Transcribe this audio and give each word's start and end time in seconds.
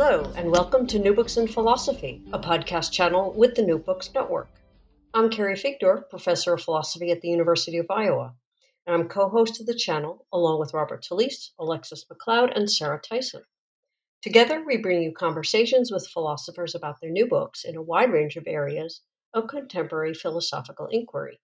Hello, 0.00 0.32
and 0.36 0.52
welcome 0.52 0.86
to 0.86 0.98
New 1.00 1.12
Books 1.12 1.36
in 1.38 1.48
Philosophy, 1.48 2.22
a 2.32 2.38
podcast 2.38 2.92
channel 2.92 3.32
with 3.32 3.56
the 3.56 3.64
New 3.64 3.78
Books 3.78 4.08
Network. 4.14 4.48
I'm 5.12 5.28
Carrie 5.28 5.56
Figdor, 5.56 6.08
professor 6.08 6.54
of 6.54 6.62
philosophy 6.62 7.10
at 7.10 7.20
the 7.20 7.30
University 7.30 7.78
of 7.78 7.90
Iowa, 7.90 8.32
and 8.86 8.94
I'm 8.94 9.08
co 9.08 9.28
host 9.28 9.58
of 9.58 9.66
the 9.66 9.74
channel 9.74 10.24
along 10.32 10.60
with 10.60 10.72
Robert 10.72 11.02
Talisse, 11.02 11.50
Alexis 11.58 12.04
McLeod, 12.04 12.56
and 12.56 12.70
Sarah 12.70 13.00
Tyson. 13.00 13.42
Together, 14.22 14.62
we 14.64 14.76
bring 14.76 15.02
you 15.02 15.10
conversations 15.10 15.90
with 15.90 16.06
philosophers 16.06 16.76
about 16.76 17.00
their 17.00 17.10
new 17.10 17.26
books 17.26 17.64
in 17.64 17.74
a 17.74 17.82
wide 17.82 18.12
range 18.12 18.36
of 18.36 18.46
areas 18.46 19.00
of 19.34 19.48
contemporary 19.48 20.14
philosophical 20.14 20.86
inquiry. 20.86 21.40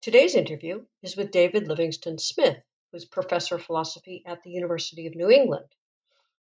Today's 0.00 0.36
interview 0.36 0.84
is 1.02 1.16
with 1.16 1.32
David 1.32 1.66
Livingstone 1.66 2.18
Smith, 2.18 2.58
who's 2.92 3.04
professor 3.04 3.56
of 3.56 3.64
philosophy 3.64 4.22
at 4.26 4.44
the 4.44 4.50
University 4.50 5.08
of 5.08 5.16
New 5.16 5.28
England. 5.28 5.66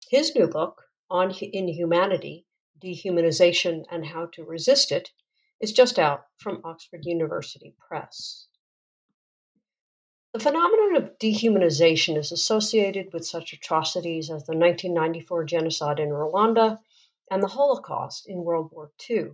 His 0.09 0.35
new 0.35 0.47
book, 0.47 0.88
on 1.09 1.33
Inhumanity, 1.41 2.45
Dehumanization, 2.79 3.83
and 3.89 4.05
How 4.05 4.27
to 4.27 4.43
Resist 4.43 4.91
It 4.91 5.11
is 5.59 5.73
just 5.73 5.97
out 5.97 6.25
from 6.37 6.61
Oxford 6.63 7.05
University 7.05 7.75
Press. 7.79 8.47
The 10.31 10.39
phenomenon 10.39 10.95
of 10.95 11.17
dehumanization 11.17 12.15
is 12.15 12.31
associated 12.31 13.11
with 13.11 13.25
such 13.25 13.51
atrocities 13.51 14.29
as 14.29 14.45
the 14.45 14.55
1994 14.55 15.43
genocide 15.45 15.99
in 15.99 16.09
Rwanda 16.09 16.77
and 17.31 17.41
the 17.41 17.47
Holocaust 17.47 18.27
in 18.27 18.43
World 18.43 18.71
War 18.71 18.91
II. 19.09 19.31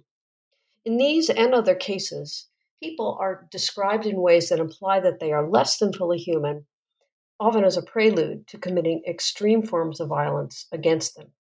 In 0.86 0.98
these 0.98 1.30
and 1.30 1.54
other 1.54 1.76
cases, 1.76 2.48
people 2.82 3.18
are 3.20 3.48
described 3.52 4.06
in 4.06 4.22
ways 4.22 4.48
that 4.48 4.60
imply 4.60 5.02
that 5.02 5.20
they 5.20 5.34
are 5.34 5.50
less 5.50 5.78
than 5.78 5.92
fully 5.92 6.18
human, 6.18 6.66
often 7.40 7.66
as 7.66 7.76
a 7.76 7.84
prelude 7.84 8.48
to 8.48 8.58
committing 8.58 9.04
extreme 9.06 9.64
forms 9.64 10.00
of 10.00 10.08
violence 10.08 10.68
against 10.72 11.16
them. 11.16 11.34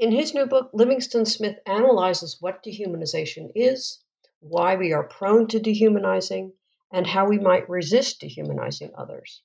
In 0.00 0.12
his 0.12 0.32
new 0.32 0.46
book, 0.46 0.70
Livingstone 0.72 1.26
Smith 1.26 1.58
analyzes 1.66 2.40
what 2.40 2.62
dehumanization 2.64 3.52
is, 3.54 4.02
why 4.38 4.74
we 4.74 4.94
are 4.94 5.06
prone 5.06 5.46
to 5.48 5.60
dehumanizing, 5.60 6.54
and 6.90 7.06
how 7.06 7.28
we 7.28 7.38
might 7.38 7.68
resist 7.68 8.18
dehumanizing 8.18 8.92
others. 8.96 9.42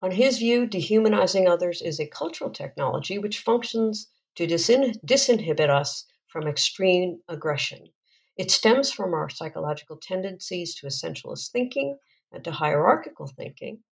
On 0.00 0.10
his 0.10 0.38
view, 0.38 0.64
dehumanizing 0.66 1.46
others 1.46 1.82
is 1.82 2.00
a 2.00 2.06
cultural 2.06 2.48
technology 2.48 3.18
which 3.18 3.40
functions 3.40 4.08
to 4.36 4.46
disin- 4.46 4.98
disinhibit 5.04 5.68
us 5.68 6.06
from 6.28 6.48
extreme 6.48 7.20
aggression. 7.28 7.90
It 8.38 8.50
stems 8.50 8.90
from 8.90 9.12
our 9.12 9.28
psychological 9.28 9.98
tendencies 9.98 10.74
to 10.76 10.86
essentialist 10.86 11.50
thinking 11.50 11.98
and 12.32 12.42
to 12.44 12.52
hierarchical 12.52 13.26
thinking, 13.26 13.84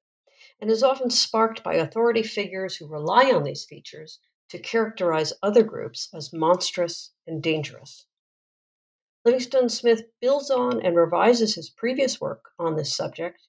and 0.61 0.71
is 0.71 0.83
often 0.83 1.09
sparked 1.09 1.63
by 1.63 1.73
authority 1.73 2.23
figures 2.23 2.77
who 2.77 2.87
rely 2.87 3.29
on 3.29 3.43
these 3.43 3.65
features 3.65 4.21
to 4.53 4.59
characterize 4.59 5.33
other 5.41 5.63
groups 5.63 6.09
as 6.13 6.31
monstrous 6.31 7.11
and 7.25 7.41
dangerous. 7.41 8.05
Livingstone 9.25 9.67
Smith 9.67 10.03
builds 10.21 10.51
on 10.51 10.79
and 10.85 10.95
revises 10.95 11.55
his 11.55 11.71
previous 11.71 12.21
work 12.21 12.51
on 12.59 12.75
this 12.75 12.95
subject 12.95 13.47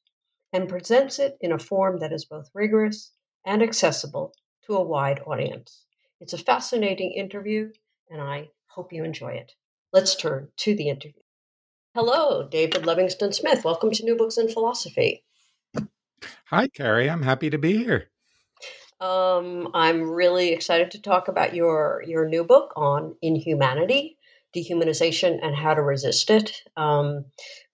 and 0.50 0.66
presents 0.66 1.18
it 1.18 1.36
in 1.42 1.52
a 1.52 1.58
form 1.58 1.98
that 1.98 2.10
is 2.10 2.24
both 2.24 2.48
rigorous 2.54 3.12
and 3.44 3.62
accessible 3.62 4.32
to 4.64 4.74
a 4.74 4.82
wide 4.82 5.20
audience. 5.26 5.84
It's 6.20 6.32
a 6.32 6.38
fascinating 6.38 7.12
interview, 7.12 7.70
and 8.08 8.22
I 8.22 8.48
hope 8.68 8.90
you 8.90 9.04
enjoy 9.04 9.32
it. 9.32 9.52
Let's 9.92 10.16
turn 10.16 10.48
to 10.56 10.74
the 10.74 10.88
interview. 10.88 11.20
Hello, 11.94 12.48
David 12.48 12.86
Livingstone 12.86 13.34
Smith. 13.34 13.62
Welcome 13.62 13.90
to 13.90 14.04
New 14.04 14.16
Books 14.16 14.38
in 14.38 14.48
Philosophy. 14.48 15.22
Hi, 16.46 16.66
Carrie. 16.68 17.10
I'm 17.10 17.22
happy 17.24 17.50
to 17.50 17.58
be 17.58 17.76
here. 17.76 18.08
Um, 19.00 19.68
I'm 19.74 20.10
really 20.10 20.50
excited 20.52 20.90
to 20.92 21.02
talk 21.02 21.28
about 21.28 21.54
your 21.54 22.02
your 22.06 22.28
new 22.28 22.44
book 22.44 22.72
on 22.76 23.16
inhumanity, 23.22 24.18
dehumanization, 24.54 25.38
and 25.42 25.54
how 25.54 25.74
to 25.74 25.82
resist 25.82 26.30
it, 26.30 26.62
um, 26.76 27.24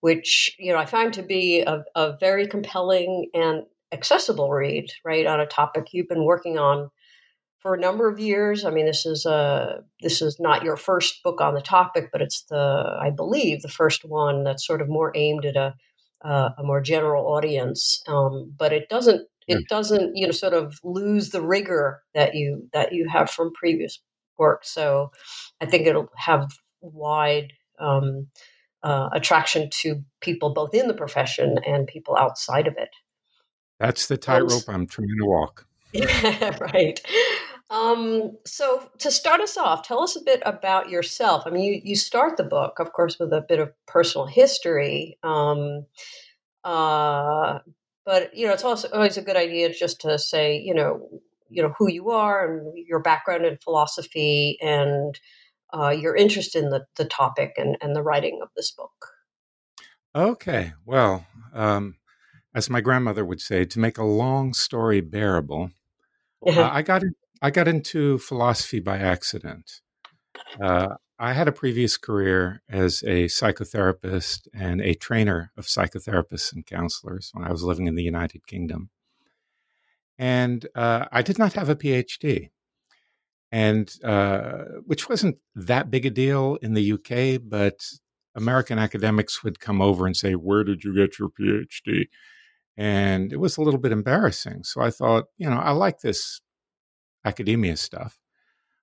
which 0.00 0.56
you 0.58 0.72
know 0.72 0.78
I 0.78 0.86
find 0.86 1.12
to 1.14 1.22
be 1.22 1.60
a, 1.60 1.84
a 1.94 2.16
very 2.18 2.46
compelling 2.46 3.30
and 3.34 3.64
accessible 3.92 4.50
read, 4.50 4.90
right, 5.04 5.26
on 5.26 5.40
a 5.40 5.46
topic 5.46 5.88
you've 5.92 6.08
been 6.08 6.24
working 6.24 6.58
on 6.58 6.90
for 7.60 7.74
a 7.74 7.80
number 7.80 8.08
of 8.08 8.18
years. 8.18 8.64
I 8.64 8.70
mean, 8.70 8.86
this 8.86 9.04
is 9.04 9.26
a 9.26 9.84
this 10.00 10.22
is 10.22 10.40
not 10.40 10.64
your 10.64 10.76
first 10.76 11.22
book 11.22 11.40
on 11.40 11.54
the 11.54 11.60
topic, 11.60 12.10
but 12.12 12.22
it's 12.22 12.42
the 12.44 12.96
I 13.00 13.10
believe 13.10 13.62
the 13.62 13.68
first 13.68 14.04
one 14.04 14.44
that's 14.44 14.66
sort 14.66 14.80
of 14.80 14.88
more 14.88 15.12
aimed 15.14 15.44
at 15.44 15.56
a 15.56 15.74
uh, 16.24 16.50
a 16.58 16.62
more 16.62 16.80
general 16.80 17.26
audience. 17.26 18.02
Um, 18.08 18.54
but 18.58 18.72
it 18.72 18.88
doesn't 18.88 19.26
it 19.58 19.68
doesn't 19.68 20.16
you 20.16 20.26
know 20.26 20.32
sort 20.32 20.54
of 20.54 20.78
lose 20.84 21.30
the 21.30 21.42
rigor 21.42 22.02
that 22.14 22.34
you 22.34 22.68
that 22.72 22.92
you 22.92 23.08
have 23.08 23.30
from 23.30 23.52
previous 23.52 24.00
work. 24.38 24.64
So 24.64 25.12
i 25.60 25.66
think 25.66 25.86
it'll 25.86 26.08
have 26.16 26.50
wide 26.80 27.52
um, 27.78 28.26
uh, 28.82 29.10
attraction 29.12 29.68
to 29.70 30.02
people 30.20 30.52
both 30.52 30.74
in 30.74 30.88
the 30.88 30.94
profession 30.94 31.58
and 31.66 31.86
people 31.86 32.16
outside 32.16 32.66
of 32.66 32.74
it. 32.76 32.90
That's 33.78 34.06
the 34.08 34.16
tightrope 34.16 34.68
i'm 34.68 34.86
trying 34.86 35.08
to 35.18 35.26
walk. 35.26 35.66
Yeah, 35.92 36.56
right. 36.74 37.00
Um, 37.70 38.36
so 38.44 38.90
to 38.98 39.10
start 39.10 39.40
us 39.40 39.56
off 39.56 39.86
tell 39.86 40.02
us 40.02 40.16
a 40.16 40.24
bit 40.24 40.42
about 40.44 40.90
yourself. 40.90 41.44
I 41.46 41.50
mean 41.50 41.64
you, 41.64 41.80
you 41.84 41.96
start 41.96 42.36
the 42.36 42.44
book 42.44 42.78
of 42.78 42.92
course 42.92 43.18
with 43.18 43.32
a 43.32 43.44
bit 43.46 43.60
of 43.60 43.72
personal 43.86 44.26
history. 44.26 45.18
Um, 45.22 45.86
uh, 46.64 47.60
but 48.04 48.34
you 48.36 48.46
know, 48.46 48.52
it's 48.52 48.64
also 48.64 48.88
always 48.90 49.16
a 49.16 49.22
good 49.22 49.36
idea 49.36 49.72
just 49.72 50.00
to 50.02 50.18
say, 50.18 50.58
you 50.58 50.74
know, 50.74 51.08
you 51.48 51.62
know 51.62 51.74
who 51.78 51.90
you 51.90 52.10
are 52.10 52.46
and 52.46 52.72
your 52.86 53.00
background 53.00 53.44
in 53.44 53.58
philosophy 53.58 54.58
and 54.60 55.18
uh, 55.72 55.90
your 55.90 56.16
interest 56.16 56.56
in 56.56 56.70
the, 56.70 56.84
the 56.96 57.04
topic 57.04 57.54
and, 57.56 57.76
and 57.80 57.94
the 57.94 58.02
writing 58.02 58.40
of 58.42 58.48
this 58.56 58.70
book. 58.70 58.92
Okay, 60.14 60.72
well, 60.84 61.26
um, 61.54 61.96
as 62.54 62.68
my 62.68 62.80
grandmother 62.80 63.24
would 63.24 63.40
say, 63.40 63.64
to 63.64 63.78
make 63.78 63.98
a 63.98 64.04
long 64.04 64.52
story 64.52 65.00
bearable, 65.00 65.70
uh, 66.46 66.70
I 66.72 66.82
got 66.82 67.02
in, 67.02 67.14
I 67.42 67.50
got 67.50 67.68
into 67.68 68.18
philosophy 68.18 68.80
by 68.80 68.98
accident. 68.98 69.80
Uh, 70.62 70.88
I 71.22 71.34
had 71.34 71.48
a 71.48 71.52
previous 71.52 71.98
career 71.98 72.62
as 72.66 73.02
a 73.02 73.26
psychotherapist 73.26 74.48
and 74.54 74.80
a 74.80 74.94
trainer 74.94 75.52
of 75.54 75.66
psychotherapists 75.66 76.50
and 76.54 76.64
counselors 76.64 77.30
when 77.34 77.46
I 77.46 77.52
was 77.52 77.62
living 77.62 77.86
in 77.86 77.94
the 77.94 78.02
United 78.02 78.46
Kingdom. 78.46 78.88
And 80.18 80.66
uh, 80.74 81.06
I 81.12 81.20
did 81.20 81.38
not 81.38 81.52
have 81.52 81.68
a 81.68 81.76
PhD, 81.76 82.48
and 83.52 83.94
uh, 84.02 84.64
which 84.86 85.10
wasn't 85.10 85.36
that 85.54 85.90
big 85.90 86.06
a 86.06 86.10
deal 86.10 86.56
in 86.62 86.72
the 86.72 86.92
UK, 86.92 87.42
but 87.44 87.84
American 88.34 88.78
academics 88.78 89.44
would 89.44 89.60
come 89.60 89.82
over 89.82 90.06
and 90.06 90.16
say, 90.16 90.32
Where 90.32 90.64
did 90.64 90.84
you 90.84 90.94
get 90.94 91.18
your 91.18 91.28
PhD? 91.28 92.08
And 92.78 93.30
it 93.30 93.40
was 93.40 93.58
a 93.58 93.62
little 93.62 93.80
bit 93.80 93.92
embarrassing. 93.92 94.64
So 94.64 94.80
I 94.80 94.90
thought, 94.90 95.26
you 95.36 95.50
know, 95.50 95.58
I 95.58 95.72
like 95.72 96.00
this 96.00 96.40
academia 97.26 97.76
stuff. 97.76 98.19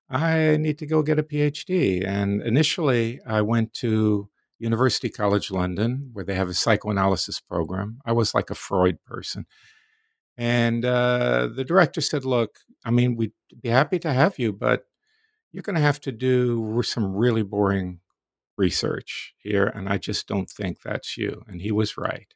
I 0.10 0.58
need 0.58 0.78
to 0.80 0.86
go 0.86 1.02
get 1.04 1.20
a 1.20 1.24
PhD. 1.24 2.06
And 2.06 2.42
initially, 2.42 3.20
I 3.26 3.42
went 3.42 3.74
to 3.76 4.30
University 4.60 5.10
College 5.10 5.52
London, 5.52 6.10
where 6.14 6.26
they 6.26 6.36
have 6.36 6.50
a 6.50 6.54
psychoanalysis 6.54 7.40
program. 7.40 8.00
I 8.06 8.14
was 8.14 8.34
like 8.34 8.50
a 8.50 8.56
Freud 8.56 9.04
person. 9.04 9.46
And 10.38 10.86
uh, 10.86 11.50
the 11.54 11.66
director 11.66 12.02
said, 12.02 12.26
Look, 12.26 12.60
I 12.86 12.92
mean, 12.92 13.16
we'd 13.16 13.34
be 13.62 13.70
happy 13.70 14.00
to 14.00 14.14
have 14.14 14.40
you, 14.40 14.54
but 14.54 14.86
you're 15.52 15.64
going 15.64 15.76
to 15.76 15.82
have 15.82 16.00
to 16.02 16.12
do 16.12 16.82
some 16.84 17.16
really 17.16 17.44
boring 17.44 18.00
research 18.58 19.34
here. 19.38 19.68
And 19.68 19.90
I 19.90 19.98
just 19.98 20.28
don't 20.28 20.50
think 20.50 20.82
that's 20.82 21.18
you. 21.18 21.44
And 21.48 21.62
he 21.62 21.72
was 21.72 21.98
right. 21.98 22.34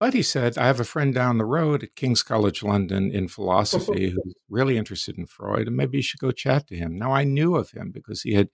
But 0.00 0.14
he 0.14 0.22
said, 0.22 0.56
I 0.56 0.66
have 0.66 0.80
a 0.80 0.84
friend 0.84 1.14
down 1.14 1.36
the 1.36 1.44
road 1.44 1.82
at 1.82 1.94
King's 1.94 2.22
College 2.22 2.62
London 2.62 3.12
in 3.12 3.28
philosophy 3.28 4.08
who's 4.24 4.34
really 4.48 4.78
interested 4.78 5.18
in 5.18 5.26
Freud, 5.26 5.66
and 5.66 5.76
maybe 5.76 5.98
you 5.98 6.02
should 6.02 6.20
go 6.20 6.32
chat 6.32 6.66
to 6.68 6.74
him. 6.74 6.98
Now, 6.98 7.12
I 7.12 7.24
knew 7.24 7.54
of 7.54 7.72
him 7.72 7.92
because 7.92 8.22
he 8.22 8.32
had 8.32 8.48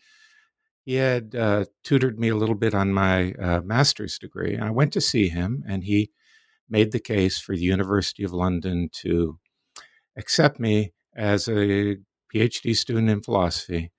he 0.84 0.94
had 0.94 1.34
uh, 1.34 1.64
tutored 1.82 2.18
me 2.18 2.28
a 2.28 2.36
little 2.36 2.54
bit 2.54 2.74
on 2.74 2.92
my 2.92 3.32
uh, 3.32 3.60
master's 3.62 4.18
degree. 4.18 4.54
And 4.54 4.62
I 4.62 4.70
went 4.70 4.92
to 4.92 5.00
see 5.00 5.28
him, 5.28 5.64
and 5.68 5.82
he 5.82 6.10
made 6.68 6.92
the 6.92 7.00
case 7.00 7.40
for 7.40 7.56
the 7.56 7.62
University 7.62 8.22
of 8.22 8.32
London 8.32 8.88
to 9.02 9.38
accept 10.16 10.60
me 10.60 10.92
as 11.16 11.48
a 11.48 11.96
PhD 12.32 12.76
student 12.76 13.10
in 13.10 13.20
philosophy, 13.20 13.92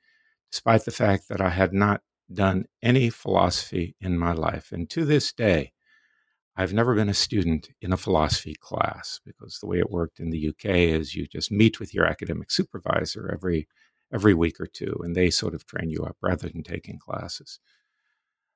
despite 0.51 0.85
the 0.85 0.91
fact 0.91 1.27
that 1.29 1.41
I 1.41 1.49
had 1.49 1.73
not 1.73 2.01
done 2.33 2.65
any 2.81 3.09
philosophy 3.09 3.95
in 3.99 4.17
my 4.17 4.33
life. 4.33 4.71
And 4.71 4.89
to 4.91 5.03
this 5.03 5.33
day, 5.33 5.73
I've 6.59 6.73
never 6.73 6.95
been 6.95 7.09
a 7.09 7.13
student 7.13 7.69
in 7.81 7.93
a 7.93 7.97
philosophy 7.97 8.55
class 8.59 9.19
because 9.23 9.59
the 9.59 9.67
way 9.67 9.77
it 9.77 9.91
worked 9.91 10.19
in 10.19 10.31
the 10.31 10.49
UK 10.49 10.65
is 10.65 11.13
you 11.13 11.27
just 11.27 11.51
meet 11.51 11.79
with 11.79 11.93
your 11.93 12.05
academic 12.05 12.49
supervisor 12.49 13.29
every 13.31 13.67
every 14.11 14.33
week 14.33 14.59
or 14.59 14.65
two, 14.65 14.95
and 15.03 15.15
they 15.15 15.29
sort 15.29 15.53
of 15.53 15.65
train 15.65 15.89
you 15.89 16.03
up 16.03 16.15
rather 16.21 16.49
than 16.49 16.63
taking 16.63 16.97
classes. 16.97 17.59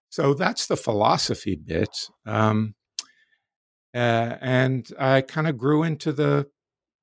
So 0.10 0.34
that's 0.34 0.68
the 0.68 0.78
philosophy 0.78 1.56
bit. 1.56 2.10
Um, 2.26 2.74
uh, 3.94 4.38
and 4.42 4.88
I 4.98 5.22
kind 5.22 5.48
of 5.48 5.58
grew 5.58 5.84
into 5.84 6.12
the 6.12 6.48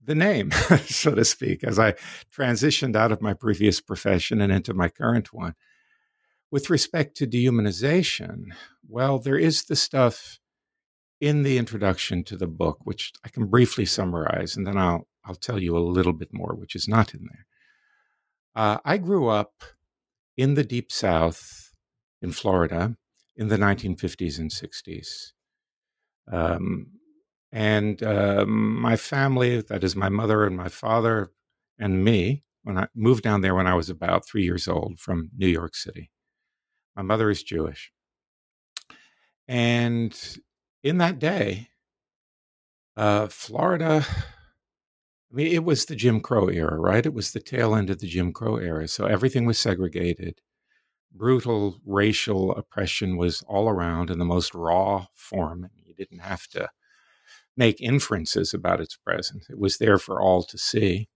the 0.03 0.15
name, 0.17 0.51
so 0.87 1.15
to 1.15 1.25
speak, 1.25 1.63
as 1.63 1.79
I 1.79 1.95
transitioned 2.35 2.97
out 2.97 3.13
of 3.13 3.23
my 3.23 3.35
previous 3.35 3.81
profession 3.81 4.41
and 4.41 4.51
into 4.51 4.75
my 4.75 4.89
current 4.89 5.33
one. 5.33 5.55
With 6.51 6.71
respect 6.71 7.15
to 7.19 7.27
dehumanization, 7.27 8.47
well, 8.89 9.19
there 9.19 9.37
is 9.37 9.65
the 9.65 9.77
stuff 9.77 10.41
in 11.21 11.43
the 11.43 11.59
introduction 11.59 12.23
to 12.25 12.37
the 12.37 12.47
book, 12.47 12.79
which 12.85 13.13
I 13.25 13.29
can 13.29 13.47
briefly 13.47 13.85
summarize, 13.85 14.57
and 14.57 14.67
then 14.67 14.77
I'll 14.77 15.09
I'll 15.25 15.35
tell 15.35 15.61
you 15.61 15.77
a 15.77 15.81
little 15.81 16.13
bit 16.13 16.33
more, 16.33 16.55
which 16.55 16.75
is 16.75 16.89
not 16.89 17.13
in 17.13 17.29
there. 17.31 17.47
Uh, 18.55 18.79
I 18.85 18.97
grew 18.97 19.29
up 19.29 19.63
in 20.37 20.55
the 20.55 20.65
deep 20.65 20.91
South 20.91 21.73
in 22.23 22.33
Florida 22.33 22.97
in 23.37 23.49
the 23.49 23.57
1950s 23.57 24.39
and 24.39 24.51
60s. 24.51 25.33
Um, 26.31 26.89
and 27.53 28.03
uh, 28.03 28.45
my 28.47 28.97
family, 28.97 29.61
that 29.61 29.85
is 29.85 29.95
my 29.95 30.09
mother 30.09 30.45
and 30.45 30.57
my 30.57 30.69
father 30.69 31.31
and 31.79 32.05
me, 32.05 32.43
when 32.65 32.77
I 32.77 32.89
moved 32.95 33.23
down 33.23 33.41
there 33.41 33.55
when 33.55 33.67
I 33.67 33.75
was 33.75 33.89
about 33.89 34.27
three 34.27 34.43
years 34.45 34.67
old 34.69 34.99
from 34.99 35.31
New 35.37 35.47
York 35.47 35.75
City. 35.75 36.11
My 36.97 37.03
mother 37.03 37.31
is 37.31 37.43
Jewish. 37.43 37.93
And 39.47 40.13
in 40.83 40.99
that 40.99 41.19
day, 41.19 41.69
uh, 42.97 43.29
Florida, 43.29 44.05
I 45.31 45.35
mean, 45.35 45.49
it 45.49 45.65
was 45.65 45.85
the 45.85 45.97
Jim 45.97 46.21
Crow 46.21 46.49
era, 46.49 46.79
right? 46.79 47.05
It 47.05 47.15
was 47.15 47.33
the 47.33 47.41
tail 47.41 47.75
end 47.75 47.91
of 47.91 48.01
the 48.01 48.09
Jim 48.09 48.33
Crow 48.33 48.57
era. 48.57 48.89
So 48.89 49.07
everything 49.07 49.45
was 49.47 49.59
segregated. 49.59 50.41
Brutal 51.13 51.81
racial 51.85 52.53
oppression 52.53 53.17
was 53.17 53.43
all 53.47 53.69
around 53.69 54.11
in 54.11 54.19
the 54.19 54.25
most 54.25 54.55
raw 54.55 55.07
form 55.15 55.69
You 55.85 55.95
didn't 55.95 56.21
have 56.21 56.47
to 56.49 56.69
make 57.57 57.81
inferences 57.81 58.55
about 58.55 58.81
its 58.81 58.97
presence. 58.97 59.49
It 59.51 59.59
was 59.59 59.79
there 59.79 59.99
for 59.99 60.21
all 60.21 60.43
to 60.45 60.57
see. 60.59 61.09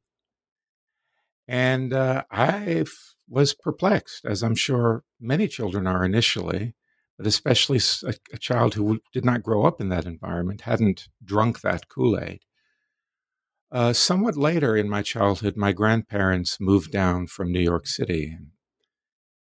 And 1.49 1.93
uh, 1.93 2.25
I 2.31 2.85
was 3.29 3.55
perplexed, 3.55 4.25
as 4.25 4.43
I'm 4.43 4.55
sure 4.55 5.05
many 5.21 5.49
children 5.49 5.87
are 5.87 6.05
initially, 6.05 6.75
but 7.23 7.29
especially 7.29 7.79
a, 8.03 8.15
a 8.33 8.37
child 8.37 8.75
who 8.75 9.01
did 9.13 9.25
not 9.25 9.45
grow 9.45 9.65
up 9.65 9.81
in 9.81 9.91
that 9.91 10.07
environment, 10.07 10.63
hadn't 10.63 11.07
drunk 11.25 11.61
that 11.61 11.89
Kool 11.89 12.19
Aid. 12.19 12.41
Uh, 13.71 13.93
somewhat 13.93 14.37
later 14.37 14.77
in 14.77 14.89
my 14.89 15.03
childhood, 15.03 15.57
my 15.57 15.71
grandparents 15.71 16.59
moved 16.59 16.91
down 16.91 17.29
from 17.29 17.53
New 17.53 17.61
York 17.61 17.87
City. 17.87 18.37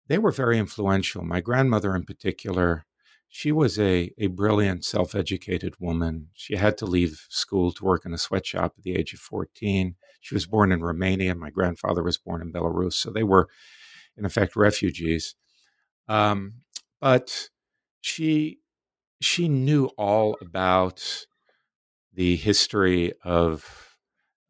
They 0.07 0.19
were 0.19 0.31
very 0.31 0.57
influential. 0.57 1.25
My 1.25 1.41
grandmother, 1.41 1.97
in 1.97 2.05
particular, 2.05 2.87
she 3.29 3.51
was 3.51 3.77
a, 3.77 4.13
a 4.19 4.29
brilliant, 4.29 4.85
self 4.85 5.17
educated 5.17 5.75
woman. 5.81 6.29
She 6.33 6.55
had 6.55 6.79
to 6.79 6.87
leave 6.87 7.27
school 7.29 7.73
to 7.73 7.85
work 7.85 8.07
in 8.07 8.15
a 8.15 8.19
sweatshop 8.19 8.75
at 8.79 8.85
the 8.85 8.95
age 8.95 9.13
of 9.15 9.19
14. 9.19 9.97
She 10.21 10.35
was 10.37 10.47
born 10.47 10.71
in 10.71 10.81
Romania. 10.81 11.35
My 11.35 11.51
grandfather 11.51 12.05
was 12.05 12.19
born 12.19 12.41
in 12.41 12.53
Belarus. 12.53 12.93
So 12.93 13.11
they 13.11 13.25
were, 13.25 13.49
in 14.17 14.25
effect, 14.25 14.55
refugees. 14.55 15.35
Um, 16.07 16.61
but 17.01 17.49
she, 18.05 18.59
she 19.23 19.49
knew 19.49 19.87
all 19.97 20.37
about 20.43 21.25
the 22.13 22.37
history 22.37 23.15
of 23.25 23.97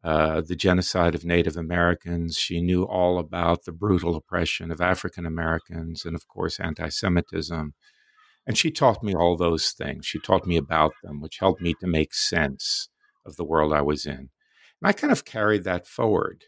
uh, 0.03 0.41
the 0.41 0.57
genocide 0.57 1.15
of 1.15 1.23
Native 1.23 1.55
Americans. 1.55 2.35
She 2.35 2.59
knew 2.59 2.83
all 2.83 3.17
about 3.17 3.63
the 3.63 3.71
brutal 3.71 4.17
oppression 4.17 4.71
of 4.71 4.81
African 4.81 5.25
Americans 5.25 6.03
and, 6.03 6.15
of 6.17 6.27
course, 6.27 6.59
anti 6.59 6.89
Semitism. 6.89 7.73
And 8.45 8.57
she 8.57 8.71
taught 8.71 9.01
me 9.01 9.15
all 9.15 9.37
those 9.37 9.71
things. 9.71 10.05
She 10.05 10.19
taught 10.19 10.45
me 10.45 10.57
about 10.57 10.91
them, 11.01 11.21
which 11.21 11.37
helped 11.39 11.61
me 11.61 11.75
to 11.79 11.87
make 11.87 12.13
sense 12.13 12.89
of 13.25 13.37
the 13.37 13.45
world 13.45 13.71
I 13.71 13.81
was 13.81 14.05
in. 14.05 14.29
And 14.81 14.83
I 14.83 14.91
kind 14.91 15.13
of 15.13 15.23
carried 15.23 15.63
that 15.63 15.87
forward. 15.87 16.43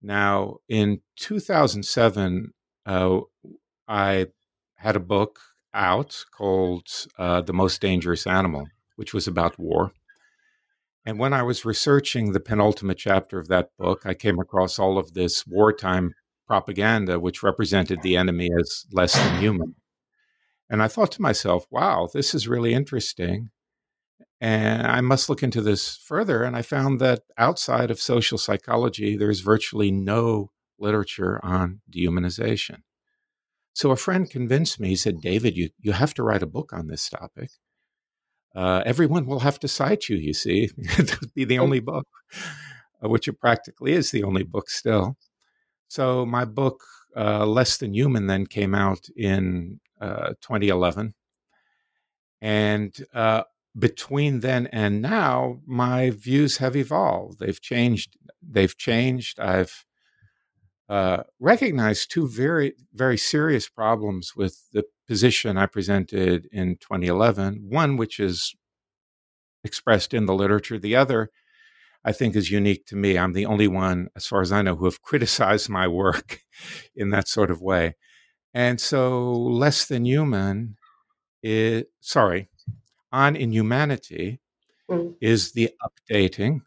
Now, 0.00 0.58
in 0.68 1.00
2007, 1.16 2.52
uh, 2.86 3.20
I 3.88 4.26
had 4.76 4.94
a 4.94 5.00
book 5.00 5.40
out 5.74 6.24
called 6.36 6.88
uh, 7.18 7.40
The 7.42 7.52
Most 7.52 7.80
Dangerous 7.80 8.26
Animal, 8.26 8.66
which 8.96 9.14
was 9.14 9.26
about 9.26 9.58
war. 9.58 9.92
And 11.04 11.18
when 11.18 11.32
I 11.32 11.42
was 11.42 11.64
researching 11.64 12.32
the 12.32 12.40
penultimate 12.40 12.98
chapter 12.98 13.38
of 13.38 13.48
that 13.48 13.70
book, 13.78 14.02
I 14.04 14.14
came 14.14 14.38
across 14.38 14.78
all 14.78 14.98
of 14.98 15.14
this 15.14 15.46
wartime 15.46 16.12
propaganda, 16.46 17.18
which 17.18 17.42
represented 17.42 18.02
the 18.02 18.16
enemy 18.16 18.50
as 18.60 18.84
less 18.92 19.14
than 19.14 19.40
human. 19.40 19.74
And 20.70 20.82
I 20.82 20.88
thought 20.88 21.12
to 21.12 21.22
myself, 21.22 21.66
wow, 21.70 22.08
this 22.12 22.34
is 22.34 22.48
really 22.48 22.74
interesting. 22.74 23.50
And 24.40 24.86
I 24.86 25.00
must 25.00 25.28
look 25.28 25.42
into 25.42 25.62
this 25.62 25.96
further. 25.96 26.42
And 26.42 26.56
I 26.56 26.62
found 26.62 27.00
that 27.00 27.22
outside 27.36 27.90
of 27.90 28.00
social 28.00 28.38
psychology, 28.38 29.16
there's 29.16 29.40
virtually 29.40 29.90
no 29.90 30.50
literature 30.78 31.40
on 31.42 31.80
dehumanization. 31.90 32.82
So 33.72 33.90
a 33.90 33.96
friend 33.96 34.28
convinced 34.28 34.80
me, 34.80 34.88
he 34.88 34.96
said, 34.96 35.20
David, 35.20 35.56
you, 35.56 35.70
you 35.78 35.92
have 35.92 36.14
to 36.14 36.22
write 36.22 36.42
a 36.42 36.46
book 36.46 36.72
on 36.72 36.88
this 36.88 37.08
topic. 37.08 37.50
Uh, 38.54 38.82
everyone 38.84 39.26
will 39.26 39.40
have 39.40 39.60
to 39.60 39.68
cite 39.68 40.08
you, 40.08 40.16
you 40.16 40.34
see. 40.34 40.70
it 40.76 41.20
would 41.20 41.32
be 41.34 41.44
the 41.44 41.58
only 41.58 41.80
book, 41.80 42.08
uh, 43.02 43.08
which 43.08 43.28
it 43.28 43.38
practically 43.40 43.92
is 43.92 44.10
the 44.10 44.24
only 44.24 44.42
book 44.42 44.68
still. 44.68 45.16
So 45.88 46.26
my 46.26 46.44
book, 46.44 46.82
uh, 47.16 47.46
Less 47.46 47.76
Than 47.76 47.94
Human, 47.94 48.26
then 48.26 48.46
came 48.46 48.74
out 48.74 49.06
in 49.16 49.80
uh, 50.00 50.30
2011. 50.40 51.14
And 52.40 52.94
uh, 53.14 53.44
between 53.78 54.40
then 54.40 54.66
and 54.68 55.02
now, 55.02 55.60
my 55.66 56.10
views 56.10 56.58
have 56.58 56.76
evolved. 56.76 57.38
They've 57.38 57.60
changed. 57.60 58.16
They've 58.42 58.76
changed. 58.76 59.40
I've 59.40 59.84
uh, 60.88 61.22
recognized 61.38 62.10
two 62.10 62.28
very, 62.28 62.74
very 62.94 63.18
serious 63.18 63.68
problems 63.68 64.34
with 64.34 64.70
the 64.72 64.84
position 65.06 65.56
I 65.56 65.66
presented 65.66 66.48
in 66.50 66.76
2011. 66.76 67.66
One, 67.68 67.96
which 67.96 68.18
is 68.18 68.54
expressed 69.64 70.14
in 70.14 70.26
the 70.26 70.34
literature. 70.34 70.78
The 70.78 70.96
other, 70.96 71.30
I 72.04 72.12
think, 72.12 72.36
is 72.36 72.50
unique 72.50 72.86
to 72.86 72.96
me. 72.96 73.18
I'm 73.18 73.32
the 73.32 73.46
only 73.46 73.68
one, 73.68 74.08
as 74.16 74.26
far 74.26 74.40
as 74.40 74.52
I 74.52 74.62
know, 74.62 74.76
who 74.76 74.86
have 74.86 75.02
criticized 75.10 75.68
my 75.68 75.86
work 75.86 76.40
in 76.94 77.10
that 77.10 77.28
sort 77.28 77.50
of 77.50 77.60
way. 77.60 77.96
And 78.54 78.80
so 78.80 79.32
less 79.32 79.84
than 79.86 80.06
human 80.06 80.76
is 81.42 81.84
sorry, 82.00 82.48
on 83.12 83.36
inhumanity 83.36 84.40
mm. 84.90 85.14
is 85.20 85.52
the 85.52 85.70
updating 85.82 86.62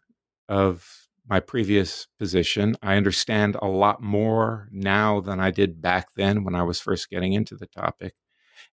of 0.48 1.01
my 1.32 1.40
previous 1.40 2.08
position. 2.18 2.76
I 2.82 2.96
understand 2.96 3.56
a 3.62 3.66
lot 3.66 4.02
more 4.02 4.68
now 4.70 5.18
than 5.18 5.40
I 5.40 5.50
did 5.50 5.80
back 5.80 6.08
then 6.14 6.44
when 6.44 6.54
I 6.54 6.62
was 6.62 6.78
first 6.78 7.08
getting 7.08 7.32
into 7.32 7.56
the 7.56 7.68
topic. 7.68 8.12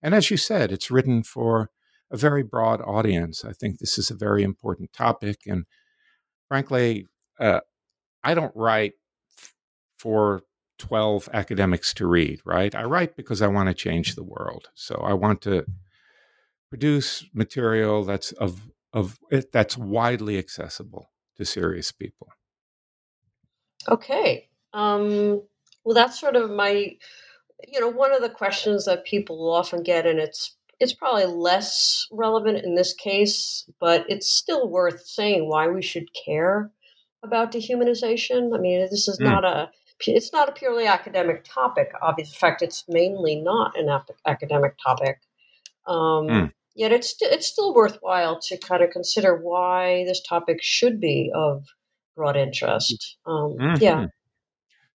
And 0.03 0.13
as 0.13 0.29
you 0.29 0.35
said, 0.35 0.69
it's 0.69 0.91
written 0.91 1.23
for 1.23 1.69
a 2.11 2.17
very 2.17 2.43
broad 2.43 2.81
audience. 2.81 3.45
I 3.45 3.53
think 3.53 3.79
this 3.79 3.97
is 3.97 4.11
a 4.11 4.13
very 4.13 4.43
important 4.43 4.91
topic. 4.91 5.37
And 5.47 5.67
frankly, 6.49 7.07
uh, 7.39 7.61
I 8.25 8.33
don't 8.33 8.51
write 8.53 8.95
for 9.97 10.41
12 10.79 11.29
academics 11.31 11.93
to 11.93 12.07
read, 12.07 12.41
right? 12.43 12.75
I 12.75 12.83
write 12.83 13.15
because 13.15 13.41
I 13.41 13.47
want 13.47 13.69
to 13.69 13.73
change 13.73 14.15
the 14.15 14.29
world. 14.35 14.67
So 14.73 14.95
I 14.95 15.13
want 15.13 15.39
to 15.43 15.65
produce 16.69 17.23
material 17.33 18.03
that's 18.03 18.33
of 18.33 18.59
of 18.91 19.17
that's 19.53 19.77
widely 19.77 20.37
accessible 20.37 21.09
to 21.37 21.45
serious 21.45 21.93
people. 21.93 22.27
Okay. 23.87 24.49
Um, 24.73 25.41
well, 25.83 25.95
that's 25.95 26.19
sort 26.19 26.35
of 26.35 26.51
my, 26.51 26.95
you 27.67 27.79
know, 27.79 27.89
one 27.89 28.13
of 28.13 28.21
the 28.21 28.29
questions 28.29 28.85
that 28.85 29.05
people 29.05 29.51
often 29.51 29.83
get, 29.83 30.05
and 30.05 30.19
it's 30.19 30.55
it's 30.79 30.93
probably 30.93 31.25
less 31.25 32.07
relevant 32.11 32.63
in 32.63 32.75
this 32.75 32.93
case, 32.93 33.69
but 33.79 34.05
it's 34.07 34.29
still 34.29 34.69
worth 34.69 35.05
saying 35.05 35.49
why 35.49 35.67
we 35.67 35.81
should 35.81 36.07
care 36.25 36.71
about 37.23 37.51
dehumanization. 37.51 38.55
I 38.55 38.59
mean, 38.59 38.81
this 38.89 39.07
is 39.07 39.19
mm. 39.19 39.25
not 39.25 39.43
a 39.43 39.69
it's 40.07 40.31
not 40.31 40.47
a 40.47 40.53
purely 40.53 40.85
academic 40.85 41.43
topic. 41.43 41.91
Obviously, 42.01 42.33
in 42.33 42.39
fact, 42.39 42.61
it's 42.61 42.85
mainly 42.87 43.35
not 43.35 43.77
an 43.77 43.89
ap- 43.89 44.11
academic 44.25 44.75
topic. 44.81 45.19
Um, 45.87 46.27
mm. 46.27 46.51
Yet 46.75 46.93
it's 46.93 47.15
it's 47.19 47.47
still 47.47 47.73
worthwhile 47.73 48.39
to 48.43 48.57
kind 48.57 48.83
of 48.83 48.91
consider 48.91 49.35
why 49.35 50.05
this 50.05 50.21
topic 50.21 50.59
should 50.61 51.01
be 51.01 51.31
of 51.35 51.65
broad 52.19 52.35
interest. 52.35 53.17
Um, 53.25 53.55
mm-hmm. 53.57 53.81
Yeah. 53.81 54.07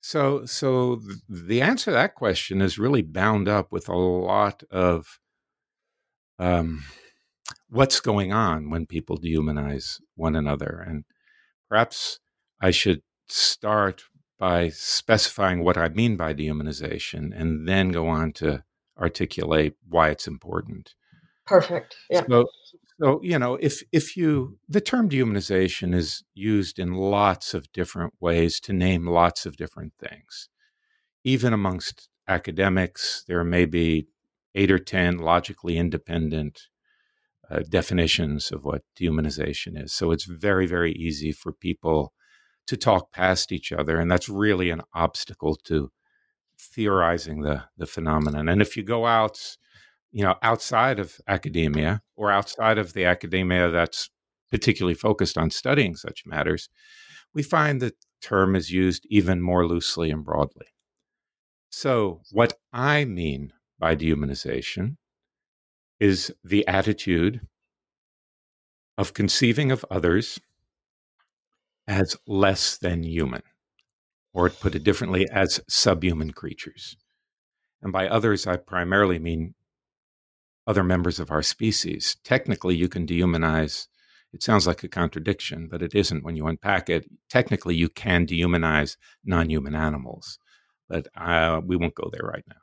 So, 0.02 0.44
so 0.44 1.00
the 1.30 1.62
answer 1.62 1.86
to 1.86 1.92
that 1.92 2.14
question 2.14 2.60
is 2.60 2.78
really 2.78 3.00
bound 3.00 3.48
up 3.48 3.72
with 3.72 3.88
a 3.88 3.96
lot 3.96 4.62
of 4.70 5.18
um, 6.38 6.84
what's 7.70 8.00
going 8.00 8.30
on 8.30 8.68
when 8.68 8.84
people 8.84 9.16
dehumanize 9.16 10.02
one 10.16 10.36
another, 10.36 10.84
and 10.86 11.04
perhaps 11.70 12.18
I 12.60 12.70
should 12.70 13.00
start 13.26 14.02
by 14.38 14.68
specifying 14.68 15.64
what 15.64 15.78
I 15.78 15.88
mean 15.88 16.18
by 16.18 16.34
dehumanization, 16.34 17.32
and 17.34 17.66
then 17.66 17.88
go 17.88 18.06
on 18.06 18.32
to 18.34 18.62
articulate 19.00 19.76
why 19.88 20.10
it's 20.10 20.26
important. 20.26 20.94
Perfect. 21.46 21.96
Yeah. 22.10 22.24
So, 22.28 22.44
so 23.00 23.20
you 23.22 23.38
know, 23.38 23.56
if 23.56 23.82
if 23.92 24.16
you 24.16 24.58
the 24.68 24.80
term 24.80 25.08
dehumanization 25.08 25.94
is 25.94 26.22
used 26.34 26.78
in 26.78 26.94
lots 26.94 27.54
of 27.54 27.70
different 27.72 28.14
ways 28.20 28.60
to 28.60 28.72
name 28.72 29.06
lots 29.06 29.46
of 29.46 29.56
different 29.56 29.92
things. 29.98 30.48
Even 31.24 31.52
amongst 31.52 32.08
academics, 32.28 33.24
there 33.26 33.44
may 33.44 33.64
be 33.64 34.06
eight 34.54 34.70
or 34.70 34.78
ten 34.78 35.18
logically 35.18 35.76
independent 35.76 36.68
uh, 37.50 37.60
definitions 37.68 38.52
of 38.52 38.64
what 38.64 38.82
dehumanization 38.98 39.82
is. 39.82 39.92
So 39.92 40.12
it's 40.12 40.24
very 40.24 40.66
very 40.66 40.92
easy 40.92 41.32
for 41.32 41.52
people 41.52 42.12
to 42.66 42.76
talk 42.76 43.12
past 43.12 43.52
each 43.52 43.72
other, 43.72 43.98
and 43.98 44.10
that's 44.10 44.28
really 44.28 44.70
an 44.70 44.82
obstacle 44.94 45.56
to 45.64 45.90
theorizing 46.58 47.42
the 47.42 47.64
the 47.76 47.86
phenomenon. 47.86 48.48
And 48.48 48.62
if 48.62 48.76
you 48.76 48.82
go 48.84 49.06
out 49.06 49.56
you 50.14 50.22
know, 50.22 50.36
outside 50.42 51.00
of 51.00 51.20
academia 51.26 52.00
or 52.14 52.30
outside 52.30 52.78
of 52.78 52.92
the 52.92 53.04
academia 53.04 53.68
that's 53.68 54.10
particularly 54.48 54.94
focused 54.94 55.36
on 55.36 55.50
studying 55.50 55.96
such 55.96 56.22
matters, 56.24 56.68
we 57.34 57.42
find 57.42 57.80
the 57.82 57.92
term 58.22 58.54
is 58.54 58.70
used 58.70 59.04
even 59.10 59.42
more 59.42 59.66
loosely 59.66 60.12
and 60.12 60.24
broadly. 60.24 60.68
So, 61.68 62.20
what 62.30 62.52
I 62.72 63.04
mean 63.04 63.52
by 63.80 63.96
dehumanization 63.96 64.98
is 65.98 66.32
the 66.44 66.64
attitude 66.68 67.40
of 68.96 69.14
conceiving 69.14 69.72
of 69.72 69.84
others 69.90 70.38
as 71.88 72.16
less 72.28 72.78
than 72.78 73.02
human, 73.02 73.42
or 74.32 74.48
put 74.48 74.76
it 74.76 74.84
differently, 74.84 75.28
as 75.28 75.60
subhuman 75.68 76.30
creatures. 76.30 76.96
And 77.82 77.92
by 77.92 78.06
others, 78.06 78.46
I 78.46 78.56
primarily 78.58 79.18
mean 79.18 79.54
other 80.66 80.84
members 80.84 81.20
of 81.20 81.30
our 81.30 81.42
species. 81.42 82.16
Technically, 82.24 82.74
you 82.74 82.88
can 82.88 83.06
dehumanize. 83.06 83.86
It 84.32 84.42
sounds 84.42 84.66
like 84.66 84.82
a 84.82 84.88
contradiction, 84.88 85.68
but 85.70 85.82
it 85.82 85.94
isn't 85.94 86.24
when 86.24 86.36
you 86.36 86.46
unpack 86.46 86.90
it. 86.90 87.06
Technically, 87.30 87.76
you 87.76 87.88
can 87.88 88.26
dehumanize 88.26 88.96
non 89.24 89.50
human 89.50 89.74
animals, 89.74 90.38
but 90.88 91.06
uh, 91.16 91.60
we 91.64 91.76
won't 91.76 91.94
go 91.94 92.10
there 92.12 92.28
right 92.28 92.44
now. 92.48 92.56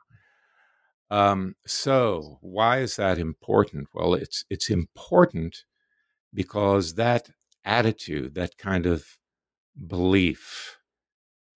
Um, 1.12 1.54
so, 1.66 2.38
why 2.40 2.78
is 2.78 2.96
that 2.96 3.18
important? 3.18 3.88
Well, 3.94 4.14
it's 4.14 4.44
it's 4.50 4.70
important 4.70 5.64
because 6.34 6.94
that 6.94 7.30
attitude, 7.64 8.34
that 8.34 8.56
kind 8.58 8.86
of 8.86 9.04
belief, 9.86 10.78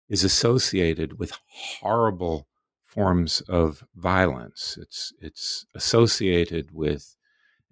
is 0.09 0.25
associated 0.25 1.19
with 1.19 1.33
horrible 1.81 2.49
forms 2.95 3.41
of 3.43 3.85
violence. 3.97 4.79
It's 4.81 5.13
it's 5.21 5.67
associated 5.75 6.71
with 6.73 7.17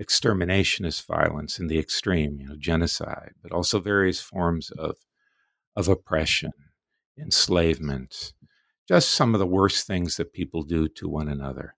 exterminationist 0.02 1.07
violence 1.07 1.59
in 1.61 1.69
the 1.69 1.79
extreme, 1.79 2.38
you 2.41 2.49
know, 2.49 2.57
genocide, 2.59 3.33
but 3.43 3.52
also 3.52 3.79
various 3.79 4.21
forms 4.21 4.71
of 4.73 4.97
of 5.76 5.88
oppression, 5.88 6.52
enslavement, 7.19 8.33
just 8.88 9.11
some 9.11 9.35
of 9.35 9.38
the 9.38 9.47
worst 9.47 9.87
things 9.87 10.17
that 10.17 10.33
people 10.33 10.62
do 10.64 10.88
to 10.88 11.09
one 11.09 11.29
another, 11.29 11.75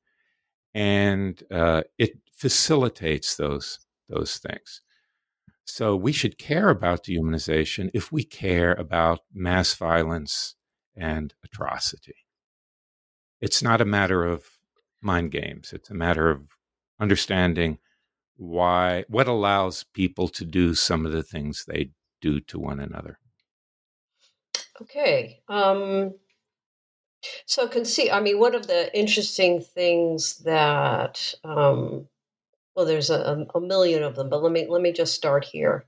and 0.75 1.43
uh, 1.51 1.83
it 1.99 2.13
facilitates 2.33 3.37
those 3.37 3.79
those 4.09 4.39
things. 4.39 4.81
So 5.67 5.97
we 5.97 6.13
should 6.13 6.39
care 6.39 6.69
about 6.71 7.05
dehumanization 7.05 7.91
if 7.95 8.13
we 8.13 8.25
care 8.25 8.73
about 8.75 9.21
mass 9.33 9.75
violence 9.75 10.57
and 10.97 11.35
atrocity 11.45 12.24
it's 13.45 13.63
not 13.63 13.83
a 13.83 13.85
matter 13.85 14.25
of 14.25 14.43
mind 15.03 15.31
games. 15.31 15.75
It's 15.75 15.91
a 15.91 15.95
matter 15.95 16.31
of 16.31 16.41
understanding 16.99 17.79
why 18.37 19.05
what 19.09 19.29
allows 19.29 19.85
people 19.93 20.29
to 20.29 20.47
do 20.47 20.75
some 20.75 21.05
of 21.05 21.13
the 21.13 21.23
things 21.23 21.67
they 21.67 21.91
do 22.23 22.41
to 22.41 22.59
one 22.59 22.81
another. 22.81 23.19
Okay. 24.81 25.43
Um, 25.47 26.15
so 27.45 27.69
can 27.69 27.85
see. 27.85 28.11
I 28.11 28.21
mean, 28.21 28.41
one 28.41 28.55
of 28.55 28.67
the 28.67 28.97
interesting 28.99 29.61
things 29.61 30.39
that 30.39 31.35
um, 31.45 32.09
well, 32.75 32.87
there's 32.87 33.11
a, 33.11 33.47
a, 33.55 33.61
million 33.61 34.03
of 34.03 34.17
them, 34.17 34.31
but 34.31 34.43
let 34.43 34.53
me 34.53 34.67
let 34.71 34.81
me 34.81 34.93
just 34.93 35.15
start 35.15 35.45
here. 35.45 35.85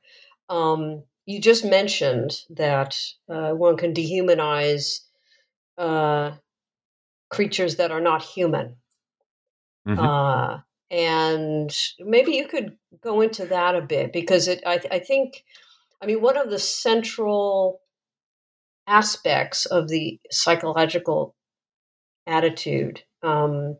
Um, 0.50 1.04
you 1.24 1.40
just 1.40 1.64
mentioned 1.64 2.42
that 2.50 2.98
uh, 3.30 3.52
one 3.52 3.78
can 3.78 3.94
dehumanize 3.94 5.00
uh, 5.78 6.32
creatures 7.30 7.76
that 7.76 7.90
are 7.90 8.00
not 8.00 8.22
human. 8.22 8.76
Mm-hmm. 9.86 9.98
Uh, 9.98 10.58
and 10.90 11.76
maybe 11.98 12.32
you 12.32 12.46
could 12.46 12.76
go 13.02 13.20
into 13.20 13.46
that 13.46 13.74
a 13.74 13.80
bit 13.80 14.12
because 14.12 14.48
it, 14.48 14.62
I, 14.66 14.80
I 14.90 14.98
think, 15.00 15.44
I 16.00 16.06
mean, 16.06 16.20
one 16.20 16.36
of 16.36 16.50
the 16.50 16.58
central 16.58 17.80
aspects 18.86 19.66
of 19.66 19.88
the 19.88 20.20
psychological 20.30 21.34
attitude 22.26 23.02
um, 23.22 23.76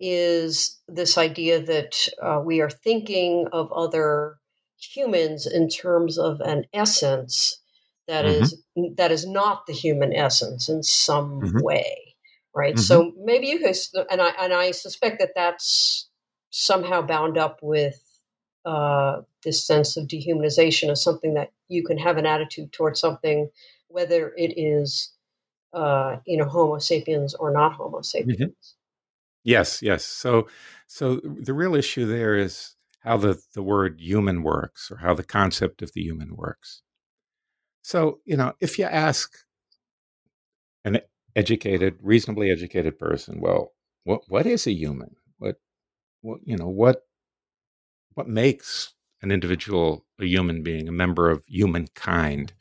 is 0.00 0.80
this 0.88 1.16
idea 1.16 1.62
that 1.62 1.94
uh, 2.22 2.40
we 2.44 2.60
are 2.60 2.70
thinking 2.70 3.46
of 3.52 3.72
other 3.72 4.36
humans 4.78 5.46
in 5.46 5.68
terms 5.68 6.18
of 6.18 6.40
an 6.40 6.64
essence 6.74 7.60
that 8.06 8.26
mm-hmm. 8.26 8.42
is 8.42 8.62
that 8.96 9.10
is 9.10 9.26
not 9.26 9.66
the 9.66 9.72
human 9.72 10.12
essence 10.12 10.68
in 10.68 10.82
some 10.82 11.40
mm-hmm. 11.40 11.62
way 11.62 12.03
right? 12.54 12.74
Mm-hmm. 12.74 12.82
So 12.82 13.12
maybe 13.22 13.46
you 13.46 13.58
could, 13.58 13.76
and 14.10 14.20
I 14.20 14.30
and 14.40 14.52
I 14.52 14.70
suspect 14.70 15.18
that 15.20 15.32
that's 15.34 16.08
somehow 16.50 17.02
bound 17.02 17.36
up 17.36 17.58
with 17.62 18.00
uh, 18.64 19.22
this 19.42 19.66
sense 19.66 19.96
of 19.96 20.06
dehumanization 20.06 20.90
as 20.90 21.02
something 21.02 21.34
that 21.34 21.52
you 21.68 21.84
can 21.84 21.98
have 21.98 22.16
an 22.16 22.26
attitude 22.26 22.72
towards 22.72 23.00
something, 23.00 23.50
whether 23.88 24.32
it 24.36 24.54
is 24.56 25.12
uh, 25.72 26.16
you 26.26 26.36
know 26.36 26.46
Homo 26.46 26.78
sapiens 26.78 27.34
or 27.34 27.50
not 27.50 27.74
Homo 27.74 27.98
mm-hmm. 27.98 28.02
sapiens. 28.02 28.38
Mm-hmm. 28.38 28.50
Yes, 29.44 29.82
yes. 29.82 30.04
So, 30.04 30.48
so 30.86 31.16
the 31.22 31.52
real 31.52 31.74
issue 31.74 32.06
there 32.06 32.34
is 32.34 32.74
how 33.00 33.18
the, 33.18 33.38
the 33.54 33.62
word 33.62 34.00
human 34.00 34.42
works 34.42 34.90
or 34.90 34.96
how 34.96 35.12
the 35.12 35.22
concept 35.22 35.82
of 35.82 35.92
the 35.92 36.00
human 36.00 36.34
works. 36.34 36.82
So, 37.82 38.20
you 38.24 38.38
know, 38.38 38.54
if 38.60 38.78
you 38.78 38.86
ask 38.86 39.30
an 40.86 41.00
educated, 41.36 41.96
reasonably 42.02 42.50
educated 42.50 42.98
person. 42.98 43.40
Well, 43.40 43.72
what 44.04 44.22
what 44.28 44.46
is 44.46 44.66
a 44.66 44.72
human? 44.72 45.16
What 45.38 45.56
what 46.22 46.40
you 46.44 46.56
know 46.56 46.68
what 46.68 47.02
what 48.14 48.28
makes 48.28 48.94
an 49.22 49.30
individual 49.30 50.06
a 50.20 50.26
human 50.26 50.62
being, 50.62 50.88
a 50.88 50.92
member 50.92 51.30
of 51.30 51.44
humankind? 51.46 52.52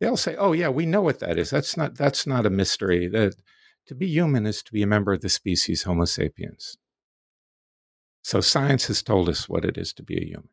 They'll 0.00 0.16
say, 0.16 0.36
"Oh 0.36 0.52
yeah, 0.52 0.68
we 0.68 0.86
know 0.86 1.02
what 1.02 1.18
that 1.20 1.38
is. 1.38 1.50
That's 1.50 1.76
not 1.76 1.96
that's 1.96 2.26
not 2.26 2.46
a 2.46 2.50
mystery. 2.50 3.08
That 3.08 3.34
to 3.86 3.94
be 3.94 4.06
human 4.06 4.46
is 4.46 4.62
to 4.62 4.72
be 4.72 4.82
a 4.82 4.86
member 4.86 5.12
of 5.12 5.20
the 5.20 5.28
species 5.28 5.82
Homo 5.82 6.04
sapiens." 6.04 6.76
So 8.22 8.40
science 8.40 8.86
has 8.88 9.02
told 9.02 9.28
us 9.28 9.48
what 9.48 9.64
it 9.64 9.78
is 9.78 9.92
to 9.94 10.02
be 10.02 10.18
a 10.18 10.24
human. 10.24 10.50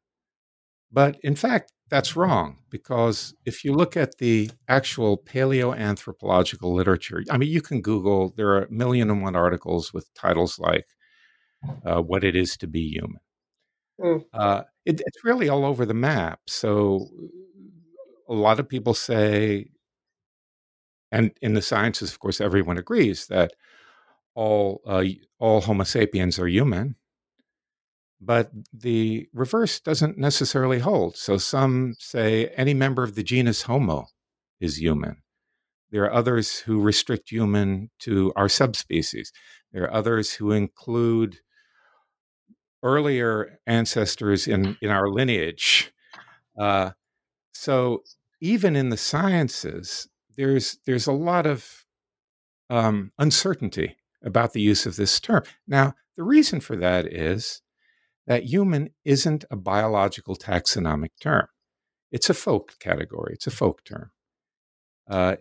But 0.92 1.18
in 1.24 1.36
fact, 1.36 1.72
that's 1.89 2.15
wrong 2.15 2.58
because 2.70 3.34
if 3.46 3.63
you 3.63 3.74
look 3.74 3.96
at 3.96 4.18
the 4.18 4.50
actual 4.68 5.18
paleoanthropological 5.18 6.74
literature, 6.74 7.24
I 7.30 7.38
mean, 7.38 7.50
you 7.50 7.62
can 7.62 7.82
Google, 7.82 8.34
there 8.36 8.50
are 8.50 8.63
a 8.63 8.72
million 8.72 9.12
and 9.12 9.22
one 9.22 9.36
articles 9.36 9.94
with 9.94 10.13
titles 10.15 10.58
like 10.58 10.86
uh, 11.86 12.01
What 12.01 12.24
It 12.24 12.36
Is 12.36 12.58
to 12.58 12.68
Be 12.68 12.89
Human. 12.89 13.20
Mm. 14.00 14.25
Uh, 14.34 14.63
it, 14.86 15.01
it's 15.06 15.24
really 15.24 15.48
all 15.50 15.65
over 15.65 15.86
the 15.86 15.94
map. 15.94 16.39
So, 16.48 17.08
a 18.27 18.34
lot 18.34 18.60
of 18.60 18.68
people 18.68 18.94
say, 18.94 19.70
and 21.12 21.32
in 21.42 21.54
the 21.54 21.62
sciences, 21.62 22.12
of 22.12 22.20
course, 22.20 22.42
everyone 22.42 22.77
agrees 22.77 23.27
that 23.27 23.54
all 24.34 24.82
uh, 24.86 25.04
all 25.39 25.62
Homo 25.62 25.84
sapiens 25.84 26.39
are 26.39 26.48
human, 26.48 26.96
but 28.22 28.51
the 28.74 29.27
reverse 29.34 29.79
doesn't 29.79 30.17
necessarily 30.17 30.79
hold. 30.79 31.17
So 31.17 31.38
some 31.38 31.95
say 32.00 32.48
any 32.55 32.74
member 32.74 33.03
of 33.03 33.15
the 33.15 33.24
genus 33.24 33.63
Homo 33.63 34.07
is 34.60 34.79
human. 34.79 35.17
There 35.91 36.03
are 36.03 36.13
others 36.13 36.60
who 36.60 36.81
restrict 36.81 37.29
human 37.29 37.89
to 38.00 38.34
our 38.36 38.50
subspecies. 38.50 39.31
There 39.72 39.84
are 39.84 39.93
others 39.93 40.34
who 40.34 40.51
include 40.51 41.39
earlier 42.84 43.60
ancestors 43.65 44.48
in, 44.48 44.77
in 44.81 44.89
our 44.89 45.10
lineage. 45.10 45.91
Uh, 46.60 46.91
so 47.53 48.03
even 48.41 48.75
in 48.75 48.89
the 48.89 48.98
sciences, 48.98 50.07
there's 50.38 50.77
there's 50.86 51.07
a 51.07 51.12
lot 51.13 51.45
of 51.45 51.86
um, 52.69 53.12
uncertainty 53.17 53.95
about 54.24 54.53
the 54.53 54.62
use 54.62 54.86
of 54.86 54.95
this 54.95 55.19
term. 55.19 55.43
Now, 55.67 55.93
the 56.17 56.24
reason 56.24 56.60
for 56.60 56.75
that 56.75 57.05
is 57.05 57.62
that 58.27 58.44
human 58.44 58.89
isn't 59.03 59.46
a 59.51 59.55
biological 59.55 60.36
taxonomic 60.36 61.12
term. 61.22 61.48
It's 62.12 62.29
a 62.29 62.34
folk 62.34 62.75
category. 62.79 63.34
It's 63.34 63.48
a 63.48 63.51
folk 63.51 63.84
term, 63.84 64.12
uh, 65.10 65.36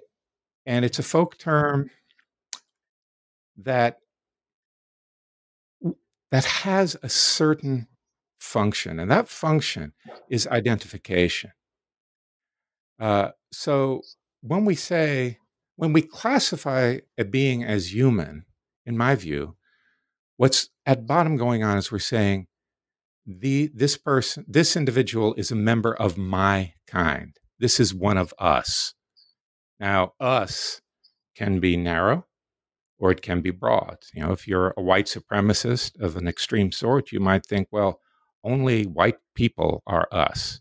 and 0.66 0.84
it's 0.84 0.98
a 0.98 1.02
folk 1.02 1.38
term 1.38 1.90
that 3.56 3.98
that 6.30 6.44
has 6.44 6.96
a 7.02 7.08
certain 7.08 7.86
function, 8.40 8.98
and 8.98 9.10
that 9.10 9.28
function 9.28 9.92
is 10.28 10.46
identification. 10.48 11.52
Uh, 12.98 13.30
so 13.52 14.02
when 14.40 14.64
we 14.64 14.74
say, 14.74 15.38
when 15.76 15.92
we 15.92 16.02
classify 16.02 16.98
a 17.16 17.24
being 17.24 17.64
as 17.64 17.94
human, 17.94 18.44
in 18.84 18.96
my 18.96 19.14
view, 19.14 19.56
what's 20.36 20.70
at 20.84 21.06
bottom 21.06 21.36
going 21.36 21.62
on 21.62 21.78
is 21.78 21.90
we're 21.90 21.98
saying 21.98 22.46
the 23.26 23.70
this 23.74 23.96
person, 23.96 24.44
this 24.46 24.76
individual 24.76 25.34
is 25.34 25.50
a 25.50 25.56
member 25.56 25.94
of 25.94 26.18
my 26.18 26.74
kind. 26.86 27.36
This 27.58 27.80
is 27.80 27.94
one 27.94 28.18
of 28.18 28.34
us. 28.38 28.94
Now, 29.80 30.12
us 30.20 30.80
can 31.34 31.60
be 31.60 31.76
narrow 31.76 32.26
or 32.98 33.10
it 33.10 33.22
can 33.22 33.40
be 33.40 33.50
broad. 33.50 33.98
You 34.12 34.22
know, 34.22 34.32
if 34.32 34.46
you're 34.46 34.74
a 34.76 34.82
white 34.82 35.06
supremacist 35.06 36.00
of 36.00 36.16
an 36.16 36.28
extreme 36.28 36.72
sort, 36.72 37.12
you 37.12 37.20
might 37.20 37.44
think, 37.46 37.68
well, 37.70 38.00
only 38.42 38.84
white 38.84 39.18
people 39.34 39.82
are 39.86 40.08
us. 40.12 40.60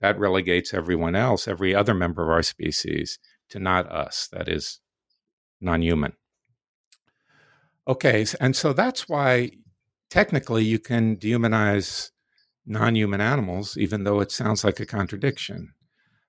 That 0.00 0.18
relegates 0.18 0.74
everyone 0.74 1.16
else, 1.16 1.48
every 1.48 1.74
other 1.74 1.94
member 1.94 2.22
of 2.22 2.30
our 2.30 2.42
species, 2.42 3.18
to 3.50 3.58
not 3.58 3.90
us. 3.90 4.28
That 4.32 4.48
is 4.48 4.80
non 5.60 5.82
human. 5.82 6.12
Okay, 7.88 8.26
and 8.40 8.54
so 8.54 8.72
that's 8.72 9.08
why 9.08 9.50
technically 10.14 10.64
you 10.64 10.78
can 10.78 11.16
dehumanize 11.16 12.10
non 12.66 12.96
human 12.96 13.20
animals, 13.20 13.76
even 13.76 14.04
though 14.04 14.20
it 14.20 14.32
sounds 14.32 14.64
like 14.64 14.80
a 14.80 14.86
contradiction. 14.86 15.74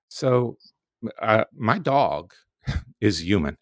So, 0.08 0.58
uh, 1.22 1.44
my 1.54 1.78
dog 1.78 2.34
is 3.00 3.24
human 3.24 3.56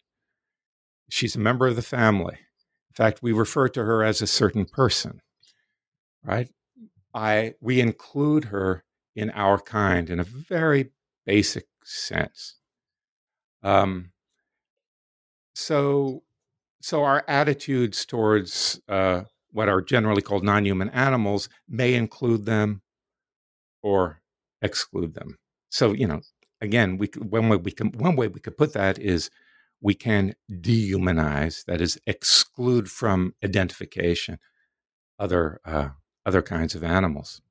she's 1.09 1.35
a 1.35 1.39
member 1.39 1.67
of 1.67 1.75
the 1.75 1.81
family. 1.81 2.35
In 2.35 2.95
fact, 2.95 3.19
we 3.21 3.31
refer 3.31 3.67
to 3.69 3.83
her 3.83 4.03
as 4.03 4.21
a 4.21 4.27
certain 4.27 4.65
person, 4.65 5.21
right? 6.23 6.49
I 7.13 7.53
we 7.61 7.79
include 7.79 8.45
her 8.45 8.83
in 9.15 9.29
our 9.31 9.59
kind 9.59 10.09
in 10.09 10.19
a 10.19 10.23
very 10.23 10.91
basic 11.25 11.67
sense. 11.83 12.57
Um, 13.63 14.11
so, 15.55 16.23
so 16.81 17.03
our 17.03 17.23
attitudes 17.27 18.05
towards 18.05 18.81
uh, 18.89 19.23
what 19.55 19.69
are 19.69 19.81
generally 19.81 20.21
called 20.21 20.43
non-human 20.43 20.89
animals 20.89 21.47
may 21.67 21.93
include 21.93 22.45
them 22.45 22.81
or 23.81 24.21
exclude 24.61 25.13
them. 25.13 25.37
So, 25.69 25.93
you 25.93 26.07
know, 26.07 26.21
again, 26.59 26.97
we 26.97 27.07
one 27.17 27.47
way 27.49 27.57
we 27.57 27.71
can 27.71 27.91
one 27.91 28.15
way 28.15 28.27
we 28.27 28.41
could 28.41 28.57
put 28.57 28.73
that 28.73 28.99
is 28.99 29.29
we 29.81 29.93
can 29.93 30.35
dehumanize, 30.51 31.63
that 31.65 31.79
is, 31.79 31.97
exclude 32.05 32.89
from 32.89 33.33
identification 33.43 34.39
other 35.19 35.61
uh, 35.63 35.89
other 36.25 36.41
kinds 36.41 36.75
of 36.75 36.83
animals. 36.83 37.41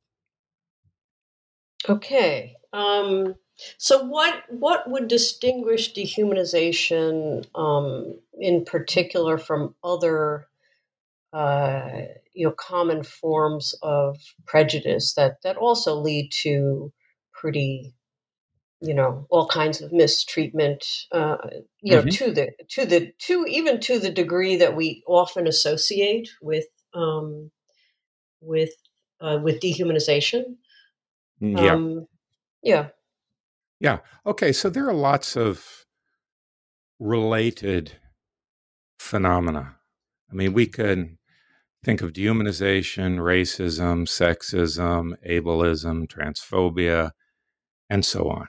Okay. 1.89 2.57
Um, 2.73 3.35
so, 3.79 4.03
what 4.05 4.43
what 4.51 4.91
would 4.91 5.09
distinguish 5.09 5.95
dehumanization, 5.95 7.47
um, 7.55 8.19
in 8.39 8.65
particular, 8.65 9.39
from 9.39 9.75
other, 9.85 10.49
uh, 11.35 11.89
you 12.33 12.47
know, 12.47 12.53
common 12.53 13.03
forms 13.03 13.75
of 13.83 14.17
prejudice 14.47 15.15
that 15.15 15.43
that 15.43 15.57
also 15.57 15.97
lead 15.97 16.31
to 16.31 16.93
pretty 17.33 17.93
you 18.81 18.95
know 18.95 19.27
all 19.31 19.49
kinds 19.49 19.81
of 19.81 19.93
mistreatment 19.93 20.85
uh, 21.13 21.37
you 21.81 21.97
mm-hmm. 21.97 22.07
know 22.07 22.11
to 22.11 22.31
the 22.31 22.51
to 22.69 22.87
the 22.87 23.13
to 23.19 23.45
even 23.49 23.81
to 23.81 23.99
the 23.99 24.11
degree 24.11 24.57
that 24.57 24.77
we 24.77 25.03
often 25.09 25.49
associate 25.49 26.29
with 26.41 26.67
um, 26.95 27.51
with 28.41 28.71
uh, 29.21 29.39
with 29.43 29.61
dehumanization. 29.61 30.43
Mm, 31.43 31.61
yeah. 31.61 31.73
Um, 31.73 32.07
yeah. 32.63 32.89
Yeah. 33.81 33.99
Okay 34.25 34.53
so 34.53 34.71
there 34.71 34.89
are 34.89 34.95
lots 34.95 35.37
of 35.37 35.85
related 37.01 37.99
phenomena. 39.01 39.77
I 40.31 40.35
mean 40.35 40.53
we 40.53 40.67
can 40.67 41.19
think 41.85 42.03
of 42.03 42.13
dehumanization 42.13 43.19
racism 43.19 44.07
sexism 44.07 45.13
ableism 45.29 46.07
transphobia 46.07 47.11
and 47.91 48.05
so 48.05 48.29
on 48.29 48.49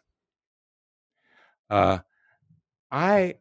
uh, 1.70 2.00
I 2.92 3.36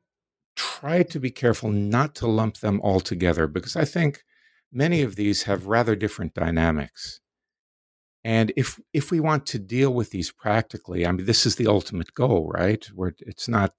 try 0.57 1.03
to 1.03 1.21
be 1.21 1.31
careful 1.31 1.71
not 1.71 2.15
to 2.17 2.27
lump 2.27 2.59
them 2.59 2.81
all 2.83 3.01
together 3.01 3.47
because 3.47 3.77
I 3.77 3.85
think 3.85 4.25
many 4.73 5.03
of 5.03 5.17
these 5.17 5.45
have 5.45 5.67
rather 5.67 5.97
different 5.97 6.35
dynamics. 6.35 7.21
And 8.25 8.53
if 8.57 8.81
if 8.93 9.11
we 9.11 9.21
want 9.21 9.47
to 9.47 9.59
deal 9.59 9.93
with 9.93 10.11
these 10.11 10.33
practically, 10.33 11.07
I 11.07 11.13
mean, 11.13 11.27
this 11.27 11.45
is 11.45 11.57
the 11.57 11.67
ultimate 11.67 12.15
goal, 12.15 12.51
right? 12.53 12.85
Where 12.95 13.15
it's 13.19 13.49
not 13.49 13.73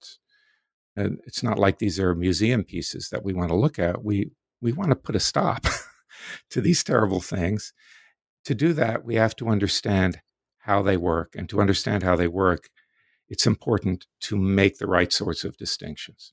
uh, 0.96 1.10
it's 1.26 1.42
not 1.42 1.58
like 1.58 1.78
these 1.78 1.98
are 1.98 2.14
museum 2.14 2.62
pieces 2.62 3.08
that 3.10 3.24
we 3.24 3.32
want 3.32 3.50
to 3.50 3.56
look 3.56 3.78
at. 3.78 4.04
We 4.04 4.30
we 4.60 4.72
want 4.72 4.90
to 4.90 4.96
put 4.96 5.16
a 5.16 5.20
stop 5.20 5.66
to 6.50 6.60
these 6.60 6.84
terrible 6.84 7.20
things. 7.20 7.72
To 8.44 8.54
do 8.54 8.72
that, 8.74 9.04
we 9.04 9.16
have 9.16 9.34
to 9.36 9.48
understand 9.48 10.20
how 10.58 10.82
they 10.82 10.96
work, 10.96 11.34
and 11.36 11.48
to 11.48 11.60
understand 11.60 12.02
how 12.02 12.16
they 12.16 12.28
work, 12.28 12.68
it's 13.28 13.46
important 13.46 14.06
to 14.20 14.36
make 14.36 14.78
the 14.78 14.86
right 14.86 15.12
sorts 15.12 15.44
of 15.44 15.56
distinctions. 15.56 16.32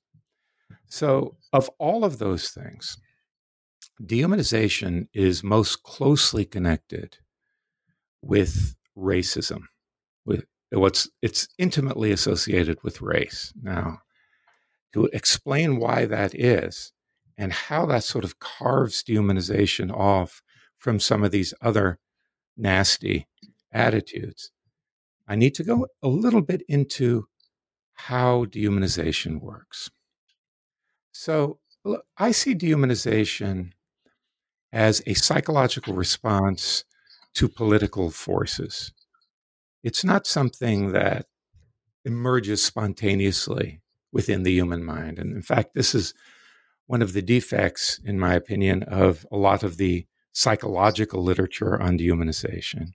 So, 0.87 1.37
of 1.51 1.69
all 1.79 2.03
of 2.03 2.19
those 2.19 2.49
things, 2.49 2.97
dehumanization 4.01 5.07
is 5.13 5.43
most 5.43 5.83
closely 5.83 6.45
connected 6.45 7.17
with 8.21 8.75
racism. 8.97 9.63
With 10.25 10.45
what's 10.71 11.09
it's 11.21 11.47
intimately 11.57 12.11
associated 12.11 12.77
with 12.83 13.01
race. 13.01 13.53
Now, 13.61 13.99
to 14.93 15.05
explain 15.13 15.77
why 15.77 16.05
that 16.05 16.33
is 16.35 16.91
and 17.37 17.51
how 17.51 17.85
that 17.87 18.03
sort 18.03 18.23
of 18.23 18.39
carves 18.39 19.03
dehumanization 19.03 19.91
off 19.91 20.41
from 20.77 20.99
some 20.99 21.23
of 21.23 21.31
these 21.31 21.53
other 21.61 21.99
nasty 22.57 23.27
attitudes, 23.71 24.51
I 25.27 25.35
need 25.35 25.55
to 25.55 25.63
go 25.63 25.87
a 26.01 26.07
little 26.07 26.41
bit 26.41 26.63
into 26.67 27.27
how 27.93 28.45
dehumanization 28.45 29.41
works. 29.41 29.89
So 31.11 31.59
I 32.17 32.31
see 32.31 32.55
dehumanization 32.55 33.71
as 34.71 35.01
a 35.05 35.13
psychological 35.13 35.93
response 35.93 36.83
to 37.35 37.47
political 37.47 38.09
forces. 38.09 38.91
It's 39.83 40.03
not 40.03 40.27
something 40.27 40.91
that 40.91 41.27
emerges 42.05 42.63
spontaneously 42.63 43.81
within 44.11 44.43
the 44.43 44.51
human 44.51 44.83
mind. 44.83 45.19
And 45.19 45.33
in 45.33 45.41
fact, 45.41 45.73
this 45.73 45.95
is 45.95 46.13
one 46.85 47.01
of 47.01 47.13
the 47.13 47.21
defects, 47.21 47.99
in 48.03 48.19
my 48.19 48.33
opinion, 48.33 48.83
of 48.83 49.25
a 49.31 49.37
lot 49.37 49.63
of 49.63 49.77
the 49.77 50.05
psychological 50.31 51.23
literature 51.23 51.81
on 51.81 51.97
dehumanization 51.97 52.89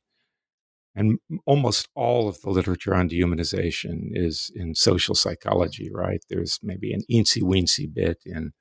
and 0.99 1.21
almost 1.47 1.89
all 1.95 2.29
of 2.29 2.41
the 2.41 2.51
literature 2.51 2.93
on 2.93 3.09
dehumanization 3.09 4.09
is 4.13 4.51
in 4.57 4.75
social 4.75 5.15
psychology, 5.15 5.89
right? 5.93 6.21
There's 6.29 6.59
maybe 6.61 6.93
an 6.93 7.03
eensy 7.09 7.41
weensy 7.41 7.87
bit 7.93 8.19
in 8.27 8.53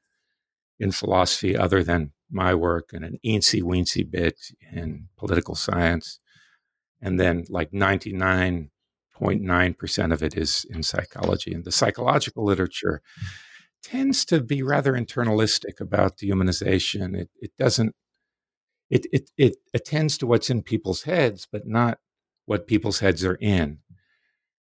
in 0.80 0.92
philosophy 0.92 1.58
other 1.58 1.84
than 1.84 2.12
my 2.30 2.54
work, 2.54 2.90
and 2.94 3.04
an 3.04 3.18
eensy 3.26 3.64
weensy 3.64 4.10
bit 4.10 4.36
in 4.72 5.08
political 5.18 5.56
science, 5.56 6.20
and 7.02 7.20
then 7.20 7.46
like 7.50 7.72
99.9 7.72 8.70
0.9% 9.20 10.14
of 10.14 10.22
it 10.22 10.38
is 10.38 10.64
in 10.70 10.84
psychology. 10.84 11.52
And 11.52 11.66
the 11.66 11.72
psychological 11.72 12.46
literature 12.46 13.02
tends 13.90 14.26
to 14.26 14.42
be 14.42 14.62
rather 14.62 14.94
internalistic 14.94 15.80
about 15.80 16.18
dehumanization. 16.18 17.16
It, 17.16 17.30
it 17.40 17.52
doesn't, 17.58 17.96
it, 18.90 19.06
it, 19.14 19.30
it 19.38 19.56
attends 19.74 20.18
to 20.18 20.28
what's 20.28 20.50
in 20.50 20.62
people's 20.62 21.04
heads, 21.04 21.48
but 21.50 21.66
not 21.66 22.00
what 22.46 22.68
people's 22.68 23.00
heads 23.00 23.24
are 23.24 23.36
in, 23.36 23.80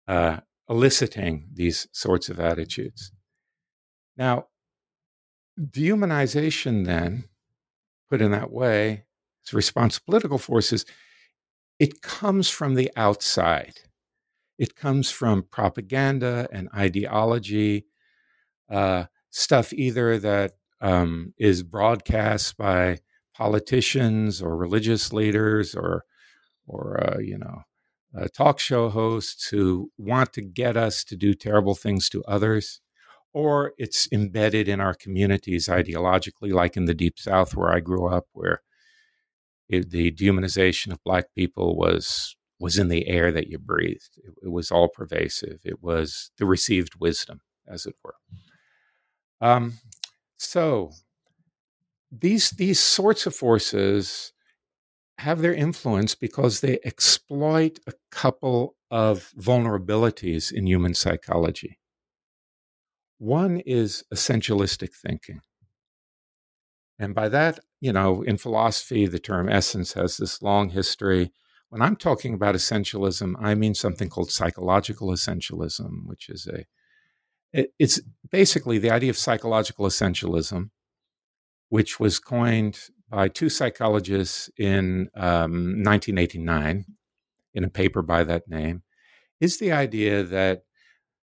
uh, 0.08 0.38
eliciting 0.68 1.48
these 1.52 1.86
sorts 1.92 2.28
of 2.28 2.40
attitudes. 2.40 3.12
Now, 4.16 4.46
dehumanization, 5.60 6.84
then, 6.84 7.24
put 8.10 8.20
in 8.20 8.32
that 8.32 8.50
way, 8.50 9.04
as 9.46 9.54
response 9.54 9.96
to 9.96 10.04
political 10.04 10.38
forces, 10.38 10.84
it 11.78 12.02
comes 12.02 12.48
from 12.48 12.74
the 12.74 12.90
outside. 12.96 13.74
It 14.58 14.74
comes 14.74 15.10
from 15.10 15.42
propaganda 15.50 16.48
and 16.52 16.68
ideology, 16.74 17.86
uh, 18.74 19.06
stuff 19.30 19.72
either 19.72 20.18
that 20.18 20.52
um, 20.80 21.32
is 21.38 21.62
broadcast 21.62 22.56
by 22.56 22.98
politicians 23.34 24.42
or 24.42 24.56
religious 24.56 25.12
leaders 25.12 25.74
or, 25.74 26.04
or 26.66 27.00
uh, 27.02 27.18
you 27.18 27.38
know, 27.38 27.62
uh, 28.18 28.26
talk 28.36 28.58
show 28.58 28.88
hosts 28.88 29.48
who 29.48 29.90
want 29.98 30.32
to 30.32 30.42
get 30.42 30.76
us 30.76 31.04
to 31.04 31.16
do 31.16 31.34
terrible 31.34 31.74
things 31.74 32.08
to 32.08 32.22
others, 32.24 32.80
or 33.32 33.72
it's 33.76 34.08
embedded 34.12 34.68
in 34.68 34.80
our 34.80 34.94
communities 34.94 35.68
ideologically, 35.68 36.52
like 36.52 36.76
in 36.76 36.84
the 36.84 36.94
Deep 36.94 37.18
South 37.18 37.56
where 37.56 37.72
I 37.72 37.80
grew 37.80 38.06
up, 38.06 38.26
where 38.32 38.62
it, 39.68 39.90
the 39.90 40.12
dehumanization 40.12 40.92
of 40.92 41.02
Black 41.04 41.26
people 41.34 41.76
was 41.76 42.36
was 42.60 42.78
in 42.78 42.88
the 42.88 43.08
air 43.08 43.32
that 43.32 43.48
you 43.48 43.58
breathed. 43.58 44.10
It, 44.16 44.34
it, 44.44 44.52
was 44.52 44.70
all 44.70 44.88
pervasive. 44.88 45.60
It 45.64 45.82
was 45.82 46.30
the 46.38 46.46
received 46.46 46.94
wisdom, 47.00 47.40
as 47.68 47.84
it 47.84 47.96
were. 48.04 48.14
Um, 49.40 49.74
so 50.36 50.92
these 52.10 52.50
these 52.50 52.80
sorts 52.80 53.26
of 53.26 53.34
forces 53.34 54.32
have 55.18 55.40
their 55.40 55.54
influence 55.54 56.14
because 56.14 56.60
they 56.60 56.78
exploit 56.84 57.78
a 57.86 57.92
couple 58.10 58.76
of 58.90 59.32
vulnerabilities 59.38 60.52
in 60.52 60.66
human 60.66 60.94
psychology. 60.94 61.78
One 63.18 63.60
is 63.60 64.04
essentialistic 64.12 64.92
thinking. 64.92 65.40
And 66.98 67.14
by 67.14 67.28
that, 67.28 67.60
you 67.80 67.92
know, 67.92 68.22
in 68.22 68.38
philosophy, 68.38 69.06
the 69.06 69.18
term 69.18 69.48
essence 69.48 69.94
has 69.94 70.16
this 70.16 70.42
long 70.42 70.70
history. 70.70 71.32
When 71.68 71.82
I'm 71.82 71.96
talking 71.96 72.34
about 72.34 72.54
essentialism, 72.54 73.34
I 73.40 73.54
mean 73.54 73.74
something 73.74 74.08
called 74.08 74.30
psychological 74.30 75.08
essentialism, 75.08 76.06
which 76.06 76.28
is 76.28 76.46
a 76.46 76.66
it, 77.54 77.72
it's 77.78 78.00
basically 78.30 78.78
the 78.78 78.90
idea 78.90 79.10
of 79.10 79.16
psychological 79.16 79.86
essentialism, 79.86 80.70
which 81.68 82.00
was 82.00 82.18
coined 82.18 82.78
by 83.08 83.28
two 83.28 83.48
psychologists 83.48 84.50
in 84.58 85.08
um, 85.14 85.82
1989 85.82 86.84
in 87.54 87.64
a 87.64 87.68
paper 87.68 88.02
by 88.02 88.24
that 88.24 88.48
name, 88.48 88.82
is 89.40 89.58
the 89.58 89.70
idea 89.70 90.24
that 90.24 90.62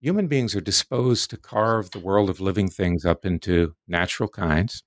human 0.02 0.28
beings 0.28 0.56
are 0.56 0.62
disposed 0.62 1.30
to 1.30 1.38
carve 1.38 1.92
the 1.92 2.00
world 2.00 2.30
of 2.30 2.42
living 2.42 2.70
things 2.70 3.06
up 3.06 3.24
into 3.24 3.76
natural 3.88 4.28
kinds. 4.28 4.84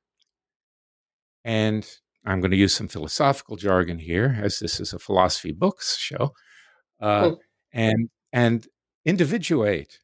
And 1.44 1.88
I'm 2.27 2.40
going 2.40 2.51
to 2.51 2.57
use 2.57 2.74
some 2.74 2.88
philosophical 2.88 3.57
jargon 3.57 3.98
here, 3.98 4.37
as 4.42 4.59
this 4.59 4.81
is 4.81 4.92
a 4.92 4.98
philosophy 4.98 5.53
books 5.53 5.96
show, 5.96 6.33
uh, 7.01 7.31
oh. 7.31 7.38
and 7.72 8.11
and 8.33 8.66
individuate 9.05 10.01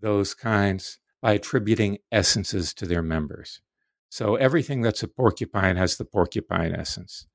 those 0.00 0.34
kinds 0.34 0.98
by 1.22 1.32
attributing 1.32 1.98
essences 2.10 2.72
to 2.74 2.86
their 2.86 3.02
members. 3.02 3.60
So 4.08 4.36
everything 4.36 4.80
that's 4.82 5.02
a 5.02 5.08
porcupine 5.08 5.76
has 5.76 5.96
the 5.96 6.04
porcupine 6.04 6.74
essence. 6.74 7.26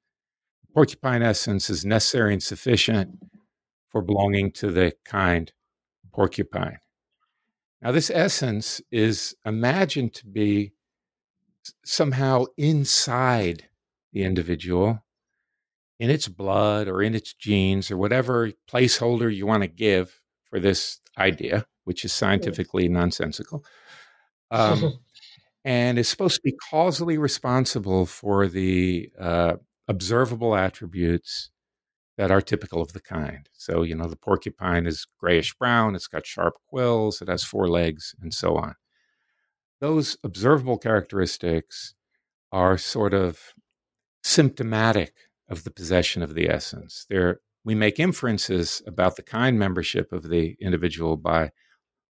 Porcupine 0.74 1.22
essence 1.22 1.70
is 1.70 1.86
necessary 1.86 2.34
and 2.34 2.44
sufficient 2.44 3.20
for 3.90 4.02
belonging 4.02 4.52
to 4.54 4.72
the 4.72 4.94
kind 5.06 5.54
porcupine. 6.12 6.80
Now, 7.82 7.92
this 7.92 8.10
essence 8.10 8.82
is 8.92 9.36
imagined 9.46 10.14
to 10.16 10.26
be 10.26 10.74
somehow 11.84 12.46
inside 12.58 13.70
the 14.12 14.24
individual, 14.24 15.04
in 16.00 16.10
its 16.10 16.28
blood 16.28 16.88
or 16.88 17.02
in 17.02 17.16
its 17.16 17.34
genes 17.34 17.90
or 17.90 17.98
whatever 17.98 18.52
placeholder 18.70 19.34
you 19.34 19.46
want 19.46 19.64
to 19.64 19.68
give 19.68 20.22
for 20.50 20.60
this 20.60 21.00
idea, 21.18 21.66
which 21.86 22.06
is 22.06 22.14
scientifically 22.14 22.88
nonsensical. 22.88 23.64
Um, 24.52 25.00
and 25.66 25.98
is 25.98 26.08
supposed 26.08 26.36
to 26.36 26.42
be 26.44 26.56
causally 26.70 27.18
responsible 27.18 28.06
for 28.06 28.48
the 28.48 29.10
uh, 29.20 29.56
observable 29.88 30.56
attributes 30.56 31.50
that 32.18 32.32
are 32.32 32.42
typical 32.42 32.82
of 32.82 32.94
the 32.94 33.02
kind. 33.02 33.50
So, 33.54 33.82
you 33.82 33.96
know, 33.96 34.08
the 34.08 34.16
porcupine 34.16 34.86
is 34.86 35.08
grayish 35.20 35.54
brown, 35.56 35.96
it's 35.96 36.08
got 36.08 36.26
sharp 36.26 36.56
quills, 36.70 37.22
it 37.22 37.28
has 37.28 37.44
four 37.44 37.68
legs, 37.68 38.16
and 38.22 38.34
so 38.34 38.56
on. 38.56 38.76
Those 39.82 40.18
observable 40.24 40.78
characteristics 40.78 41.96
are 42.52 42.78
sort 42.78 43.14
of 43.14 43.40
symptomatic 44.24 45.14
of 45.50 45.64
the 45.64 45.72
possession 45.72 46.22
of 46.22 46.36
the 46.36 46.50
essence. 46.50 47.06
They're, 47.10 47.42
we 47.66 47.76
make 47.76 48.00
inferences 48.00 48.82
about 48.88 49.16
the 49.16 49.24
kind 49.24 49.60
membership 49.60 50.14
of 50.14 50.30
the 50.30 50.56
individual 50.62 51.18
by 51.18 51.52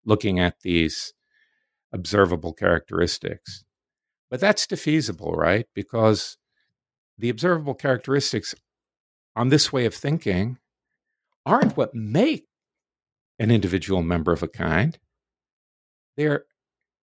looking 0.05 0.39
at 0.39 0.61
these 0.61 1.13
observable 1.93 2.53
characteristics. 2.53 3.63
But 4.29 4.39
that's 4.39 4.67
defeasible, 4.67 5.35
right? 5.35 5.65
Because 5.73 6.37
the 7.17 7.29
observable 7.29 7.75
characteristics 7.75 8.53
on 9.35 9.49
this 9.49 9.71
way 9.71 9.85
of 9.85 9.93
thinking 9.93 10.57
aren't 11.45 11.77
what 11.77 11.93
make 11.93 12.45
an 13.39 13.51
individual 13.51 14.01
member 14.01 14.31
of 14.31 14.43
a 14.43 14.47
kind. 14.47 14.97
They're 16.17 16.45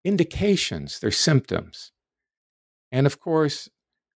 indications, 0.05 0.99
they're 1.01 1.11
symptoms. 1.11 1.93
And 2.93 3.07
of 3.07 3.19
course, 3.19 3.69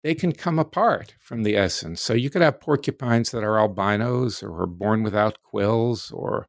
they 0.05 0.15
can 0.15 0.33
come 0.33 0.59
apart 0.59 1.15
from 1.21 1.43
the 1.43 1.57
essence. 1.57 2.01
So 2.01 2.15
you 2.15 2.31
could 2.31 2.43
have 2.43 2.61
porcupines 2.61 3.31
that 3.31 3.43
are 3.43 3.59
albinos 3.59 4.43
or 4.43 4.63
are 4.63 4.67
born 4.67 5.03
without 5.03 5.43
quills 5.43 6.11
or 6.11 6.47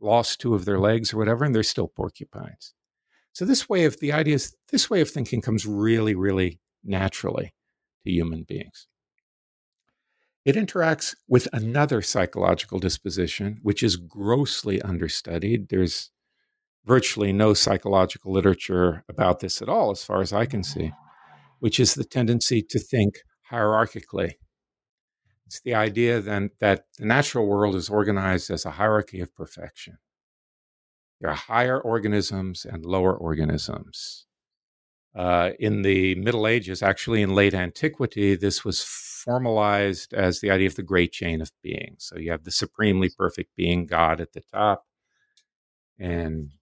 lost 0.00 0.40
two 0.40 0.54
of 0.54 0.64
their 0.64 0.78
legs 0.78 1.12
or 1.12 1.18
whatever, 1.18 1.44
and 1.44 1.54
they're 1.54 1.62
still 1.62 1.88
porcupines. 1.88 2.74
So 3.32 3.44
this 3.44 3.68
way 3.68 3.84
of 3.84 4.00
the 4.00 4.12
idea 4.12 4.34
is 4.34 4.56
this 4.70 4.90
way 4.90 5.00
of 5.00 5.10
thinking 5.10 5.40
comes 5.40 5.66
really, 5.66 6.14
really 6.14 6.60
naturally 6.82 7.54
to 8.04 8.10
human 8.10 8.42
beings. 8.42 8.86
It 10.44 10.56
interacts 10.56 11.14
with 11.28 11.48
another 11.52 12.00
psychological 12.00 12.78
disposition, 12.78 13.58
which 13.62 13.82
is 13.82 13.96
grossly 13.96 14.80
understudied. 14.80 15.68
There's 15.68 16.10
virtually 16.86 17.32
no 17.32 17.52
psychological 17.52 18.32
literature 18.32 19.04
about 19.08 19.40
this 19.40 19.60
at 19.60 19.68
all, 19.68 19.90
as 19.90 20.02
far 20.02 20.22
as 20.22 20.32
I 20.32 20.46
can 20.46 20.64
see, 20.64 20.92
which 21.58 21.78
is 21.78 21.94
the 21.94 22.04
tendency 22.04 22.62
to 22.62 22.78
think 22.78 23.18
hierarchically. 23.50 24.34
It's 25.50 25.62
the 25.62 25.74
idea 25.74 26.20
then 26.20 26.50
that 26.60 26.84
the 26.96 27.06
natural 27.06 27.44
world 27.44 27.74
is 27.74 27.90
organized 27.90 28.52
as 28.52 28.64
a 28.64 28.70
hierarchy 28.70 29.20
of 29.20 29.34
perfection. 29.34 29.98
There 31.20 31.28
are 31.28 31.34
higher 31.34 31.80
organisms 31.80 32.64
and 32.64 32.86
lower 32.86 33.12
organisms. 33.12 34.26
Uh, 35.12 35.50
in 35.58 35.82
the 35.82 36.14
Middle 36.14 36.46
Ages, 36.46 36.84
actually 36.84 37.20
in 37.20 37.34
late 37.34 37.52
antiquity, 37.52 38.36
this 38.36 38.64
was 38.64 38.84
formalized 38.84 40.14
as 40.14 40.38
the 40.38 40.52
idea 40.52 40.68
of 40.68 40.76
the 40.76 40.84
great 40.84 41.10
chain 41.10 41.40
of 41.40 41.50
being. 41.64 41.96
So 41.98 42.16
you 42.16 42.30
have 42.30 42.44
the 42.44 42.52
supremely 42.52 43.10
perfect 43.10 43.56
being, 43.56 43.86
God, 43.86 44.20
at 44.20 44.32
the 44.34 44.42
top, 44.52 44.84
and 45.98 46.52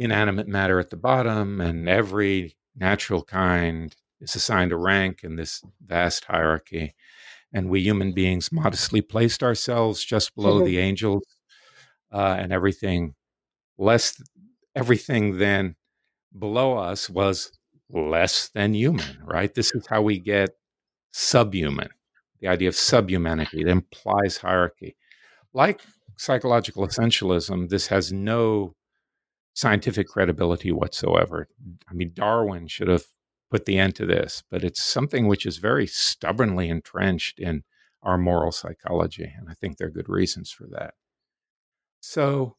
inanimate 0.00 0.48
matter 0.48 0.80
at 0.80 0.90
the 0.90 0.96
bottom, 0.96 1.60
and 1.60 1.88
every 1.88 2.56
natural 2.74 3.22
kind 3.22 3.94
is 4.20 4.34
assigned 4.34 4.72
a 4.72 4.76
rank 4.76 5.22
in 5.22 5.36
this 5.36 5.62
vast 5.80 6.24
hierarchy. 6.24 6.96
And 7.52 7.68
we 7.68 7.80
human 7.80 8.12
beings 8.12 8.52
modestly 8.52 9.00
placed 9.02 9.42
ourselves 9.42 10.04
just 10.04 10.34
below 10.34 10.56
mm-hmm. 10.56 10.66
the 10.66 10.78
angels, 10.78 11.24
uh, 12.12 12.36
and 12.38 12.52
everything 12.52 13.14
less 13.78 14.22
everything 14.74 15.38
then 15.38 15.74
below 16.38 16.76
us 16.78 17.10
was 17.10 17.50
less 17.90 18.48
than 18.48 18.74
human, 18.74 19.18
right? 19.24 19.52
This 19.54 19.74
is 19.74 19.86
how 19.86 20.02
we 20.02 20.20
get 20.20 20.50
subhuman, 21.12 21.88
the 22.40 22.48
idea 22.48 22.68
of 22.68 22.76
subhumanity. 22.76 23.62
It 23.62 23.68
implies 23.68 24.36
hierarchy. 24.36 24.96
Like 25.52 25.80
psychological 26.16 26.86
essentialism, 26.86 27.68
this 27.68 27.88
has 27.88 28.12
no 28.12 28.74
scientific 29.54 30.06
credibility 30.06 30.70
whatsoever. 30.70 31.48
I 31.88 31.94
mean, 31.94 32.12
Darwin 32.14 32.68
should 32.68 32.88
have 32.88 33.04
put 33.50 33.64
the 33.66 33.78
end 33.78 33.96
to 33.96 34.06
this, 34.06 34.42
but 34.50 34.62
it's 34.62 34.82
something 34.82 35.26
which 35.26 35.44
is 35.44 35.58
very 35.58 35.86
stubbornly 35.86 36.68
entrenched 36.68 37.38
in 37.38 37.64
our 38.02 38.16
moral 38.16 38.52
psychology. 38.52 39.30
And 39.36 39.48
I 39.48 39.54
think 39.54 39.76
there 39.76 39.88
are 39.88 39.92
good 39.92 40.08
reasons 40.08 40.50
for 40.50 40.66
that. 40.70 40.94
So 42.00 42.56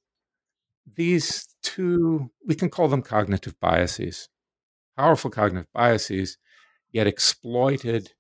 these 0.95 1.47
two, 1.63 2.32
we 2.45 2.56
can 2.56 2.69
call 2.69 2.88
them 2.88 3.01
cognitive 3.01 3.60
biases, 3.60 4.30
powerful 4.97 5.32
cognitive 5.32 5.71
biases, 5.73 6.38
yet 6.91 7.08
exploited 7.08 8.13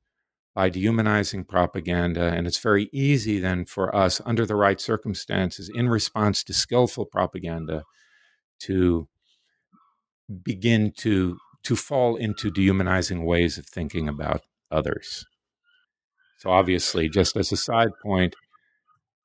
by 0.55 0.69
dehumanizing 0.69 1.45
propaganda. 1.45 2.33
And 2.33 2.47
it's 2.47 2.59
very 2.59 2.89
easy 2.91 3.39
then 3.39 3.65
for 3.65 3.95
us, 3.95 4.21
under 4.25 4.45
the 4.45 4.55
right 4.55 4.79
circumstances, 4.79 5.69
in 5.73 5.89
response 5.89 6.43
to 6.45 6.53
skillful 6.53 7.05
propaganda, 7.05 7.83
to 8.61 9.07
begin 10.43 10.93
to 10.97 11.37
to 11.63 11.75
fall 11.75 12.15
into 12.15 12.51
dehumanizing 12.51 13.25
ways 13.25 13.57
of 13.57 13.65
thinking 13.65 14.07
about 14.07 14.41
others. 14.71 15.25
So 16.39 16.49
obviously, 16.49 17.07
just 17.07 17.35
as 17.37 17.51
a 17.51 17.57
side 17.57 17.91
point, 18.01 18.35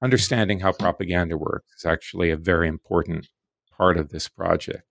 understanding 0.03 0.61
how 0.61 0.72
propaganda 0.72 1.38
works 1.38 1.72
is 1.79 1.87
actually 1.87 2.31
a 2.31 2.37
very 2.37 2.68
important 2.68 3.29
part 3.77 3.96
of 3.96 4.11
this 4.11 4.29
project. 4.29 4.85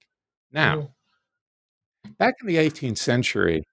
Now, 0.52 0.76
mm-hmm. 0.76 2.12
back 2.18 2.36
in 2.42 2.48
the 2.48 2.56
18th 2.56 2.98
century, 2.98 3.64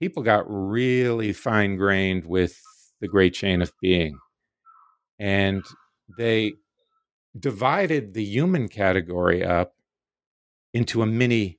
people 0.00 0.22
got 0.22 0.44
really 0.46 1.32
fine 1.32 1.76
grained 1.76 2.24
with 2.24 2.60
the 3.00 3.08
great 3.08 3.34
chain 3.34 3.60
of 3.60 3.72
being. 3.80 4.18
And 5.18 5.64
they 6.16 6.54
divided 7.38 8.14
the 8.14 8.24
human 8.24 8.68
category 8.68 9.44
up 9.44 9.74
into 10.72 11.02
a 11.02 11.06
mini 11.06 11.58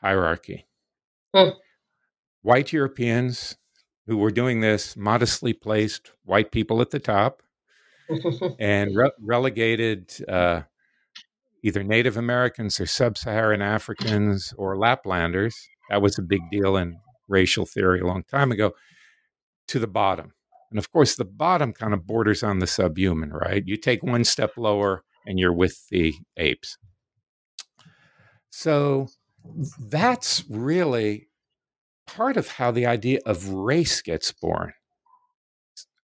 hierarchy. 0.00 0.67
White 2.42 2.72
Europeans 2.72 3.56
who 4.06 4.16
were 4.16 4.30
doing 4.30 4.60
this 4.60 4.96
modestly 4.96 5.52
placed 5.52 6.12
white 6.24 6.50
people 6.50 6.80
at 6.80 6.90
the 6.90 6.98
top 6.98 7.42
and 8.58 8.96
re- 8.96 9.10
relegated 9.20 10.12
uh, 10.28 10.62
either 11.62 11.82
Native 11.82 12.16
Americans 12.16 12.80
or 12.80 12.86
Sub 12.86 13.18
Saharan 13.18 13.60
Africans 13.60 14.54
or 14.56 14.76
Laplanders. 14.76 15.54
That 15.90 16.00
was 16.00 16.18
a 16.18 16.22
big 16.22 16.40
deal 16.50 16.76
in 16.76 16.98
racial 17.28 17.66
theory 17.66 18.00
a 18.00 18.06
long 18.06 18.24
time 18.24 18.50
ago, 18.50 18.72
to 19.68 19.78
the 19.78 19.86
bottom. 19.86 20.32
And 20.70 20.78
of 20.78 20.90
course, 20.90 21.16
the 21.16 21.24
bottom 21.24 21.72
kind 21.72 21.94
of 21.94 22.06
borders 22.06 22.42
on 22.42 22.58
the 22.58 22.66
subhuman, 22.66 23.30
right? 23.30 23.62
You 23.66 23.76
take 23.76 24.02
one 24.02 24.24
step 24.24 24.52
lower 24.56 25.02
and 25.26 25.38
you're 25.38 25.52
with 25.52 25.88
the 25.90 26.14
apes. 26.36 26.78
So 28.50 29.08
that's 29.78 30.44
really 30.48 31.27
part 32.08 32.36
of 32.36 32.48
how 32.48 32.70
the 32.70 32.86
idea 32.86 33.20
of 33.26 33.48
race 33.48 34.00
gets 34.00 34.32
born. 34.32 34.72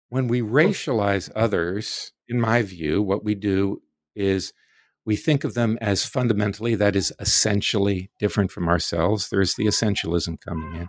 When 0.09 0.27
we 0.27 0.43
oh. 0.43 0.47
racialize 0.47 1.31
others, 1.37 2.13
in 2.29 2.41
my 2.41 2.63
view, 2.63 3.03
what 3.03 3.25
we 3.25 3.35
do 3.35 3.83
is 4.17 4.53
we 5.05 5.17
think 5.17 5.45
of 5.45 5.55
them 5.55 5.79
as 5.81 6.05
fundamentally, 6.05 6.75
that 6.75 6.97
is 6.97 7.13
essentially 7.21 8.11
different 8.19 8.51
from 8.51 8.69
ourselves. 8.69 9.29
There's 9.29 9.55
the 9.55 9.67
essentialism 9.67 10.41
coming 10.41 10.75
in 10.75 10.89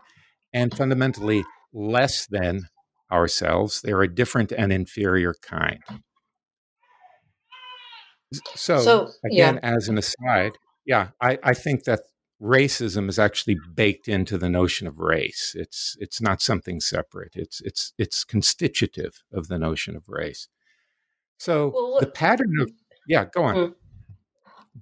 and 0.53 0.75
fundamentally 0.75 1.43
less 1.73 2.27
than 2.27 2.67
ourselves. 3.11 3.81
They're 3.81 4.01
a 4.01 4.13
different 4.13 4.51
and 4.51 4.71
inferior 4.71 5.35
kind. 5.41 5.79
So, 8.55 8.79
so 8.79 9.09
again, 9.25 9.59
yeah. 9.61 9.75
as 9.75 9.89
an 9.89 9.97
aside, 9.97 10.53
yeah, 10.85 11.09
I, 11.21 11.37
I 11.43 11.53
think 11.53 11.83
that 11.83 12.01
racism 12.41 13.09
is 13.09 13.19
actually 13.19 13.57
baked 13.75 14.07
into 14.07 14.37
the 14.37 14.49
notion 14.49 14.87
of 14.87 14.99
race. 14.99 15.53
It's 15.57 15.95
it's 15.99 16.21
not 16.21 16.41
something 16.41 16.79
separate. 16.79 17.35
It's 17.35 17.61
it's 17.61 17.93
it's 17.97 18.23
constitutive 18.23 19.23
of 19.33 19.47
the 19.47 19.59
notion 19.59 19.95
of 19.95 20.09
race. 20.09 20.47
So 21.37 21.71
well, 21.73 21.99
the 21.99 22.07
pattern 22.07 22.53
of 22.59 22.71
yeah, 23.07 23.25
go 23.25 23.43
on. 23.43 23.55
Mm. 23.55 23.73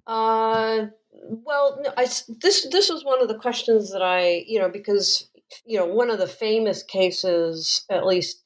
Uh, 0.05 0.87
well, 1.11 1.83
I, 1.97 2.03
this 2.03 2.67
this 2.71 2.89
was 2.89 3.03
one 3.03 3.21
of 3.21 3.27
the 3.27 3.37
questions 3.37 3.91
that 3.91 4.01
I 4.01 4.43
you 4.47 4.59
know 4.59 4.69
because 4.69 5.29
you 5.65 5.77
know, 5.77 5.85
one 5.85 6.09
of 6.09 6.19
the 6.19 6.27
famous 6.27 6.83
cases, 6.83 7.85
at 7.89 8.05
least 8.05 8.43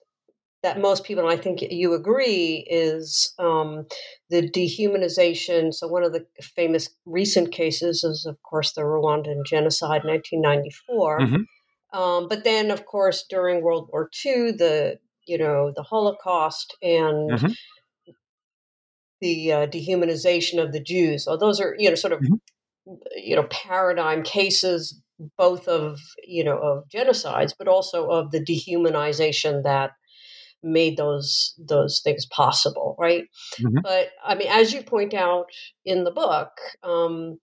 that 0.63 0.79
most 0.79 1.03
people, 1.03 1.27
and 1.27 1.31
I 1.31 1.41
think 1.41 1.61
you 1.61 1.93
agree, 1.93 2.65
is 2.69 3.33
um, 3.37 3.85
the 4.29 4.49
dehumanization. 4.49 5.73
So, 5.73 5.87
one 5.87 6.03
of 6.03 6.13
the 6.13 6.25
famous 6.41 6.89
recent 7.05 7.51
cases 7.51 8.03
is, 8.03 8.25
of 8.25 8.41
course, 8.43 8.73
the 8.73 8.81
Rwandan 8.81 9.45
genocide, 9.45 10.03
1994. 10.05 11.19
Mm-hmm. 11.19 11.99
Um, 11.99 12.27
but 12.27 12.43
then, 12.43 12.71
of 12.71 12.85
course, 12.85 13.25
during 13.29 13.61
World 13.61 13.89
War 13.91 14.09
II, 14.25 14.53
the 14.53 14.99
you 15.25 15.37
know 15.37 15.71
the 15.75 15.83
Holocaust 15.83 16.75
and 16.81 17.31
mm-hmm. 17.31 17.51
the 19.21 19.51
uh, 19.51 19.67
dehumanization 19.67 20.63
of 20.63 20.71
the 20.71 20.81
Jews. 20.81 21.25
So 21.25 21.37
those 21.37 21.59
are 21.59 21.75
you 21.77 21.89
know 21.89 21.95
sort 21.95 22.13
of 22.13 22.19
mm-hmm. 22.19 22.93
you 23.15 23.35
know 23.35 23.43
paradigm 23.49 24.23
cases 24.23 24.99
both 25.37 25.67
of 25.67 25.99
you 26.25 26.43
know 26.43 26.57
of 26.57 26.83
genocides, 26.89 27.53
but 27.57 27.67
also 27.67 28.09
of 28.09 28.31
the 28.31 28.43
dehumanization 28.43 29.63
that 29.63 29.91
made 30.63 30.97
those 30.97 31.53
those 31.57 32.01
things 32.03 32.25
possible, 32.25 32.95
right? 32.99 33.25
Mm-hmm. 33.59 33.79
But 33.83 34.09
I 34.23 34.35
mean, 34.35 34.47
as 34.49 34.73
you 34.73 34.83
point 34.83 35.13
out 35.13 35.45
in 35.85 36.03
the 36.03 36.11
book, 36.11 36.49
um, 36.83 37.39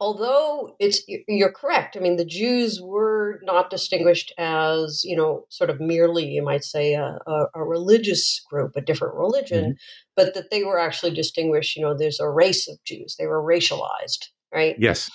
although 0.00 0.76
it's 0.78 1.02
you're 1.28 1.52
correct. 1.52 1.96
I 1.96 2.00
mean, 2.00 2.16
the 2.16 2.24
Jews 2.24 2.80
were 2.82 3.40
not 3.42 3.70
distinguished 3.70 4.32
as 4.38 5.02
you 5.04 5.16
know, 5.16 5.46
sort 5.48 5.70
of 5.70 5.80
merely 5.80 6.26
you 6.26 6.42
might 6.42 6.64
say 6.64 6.94
a, 6.94 7.18
a, 7.26 7.44
a 7.54 7.64
religious 7.64 8.40
group, 8.50 8.72
a 8.76 8.80
different 8.80 9.14
religion, 9.14 9.64
mm-hmm. 9.64 9.72
but 10.16 10.34
that 10.34 10.50
they 10.50 10.64
were 10.64 10.78
actually 10.78 11.14
distinguished. 11.14 11.76
You 11.76 11.82
know, 11.82 11.96
there's 11.96 12.20
a 12.20 12.28
race 12.28 12.68
of 12.68 12.82
Jews; 12.84 13.16
they 13.18 13.26
were 13.26 13.42
racialized, 13.42 14.28
right? 14.52 14.76
Yes. 14.78 15.10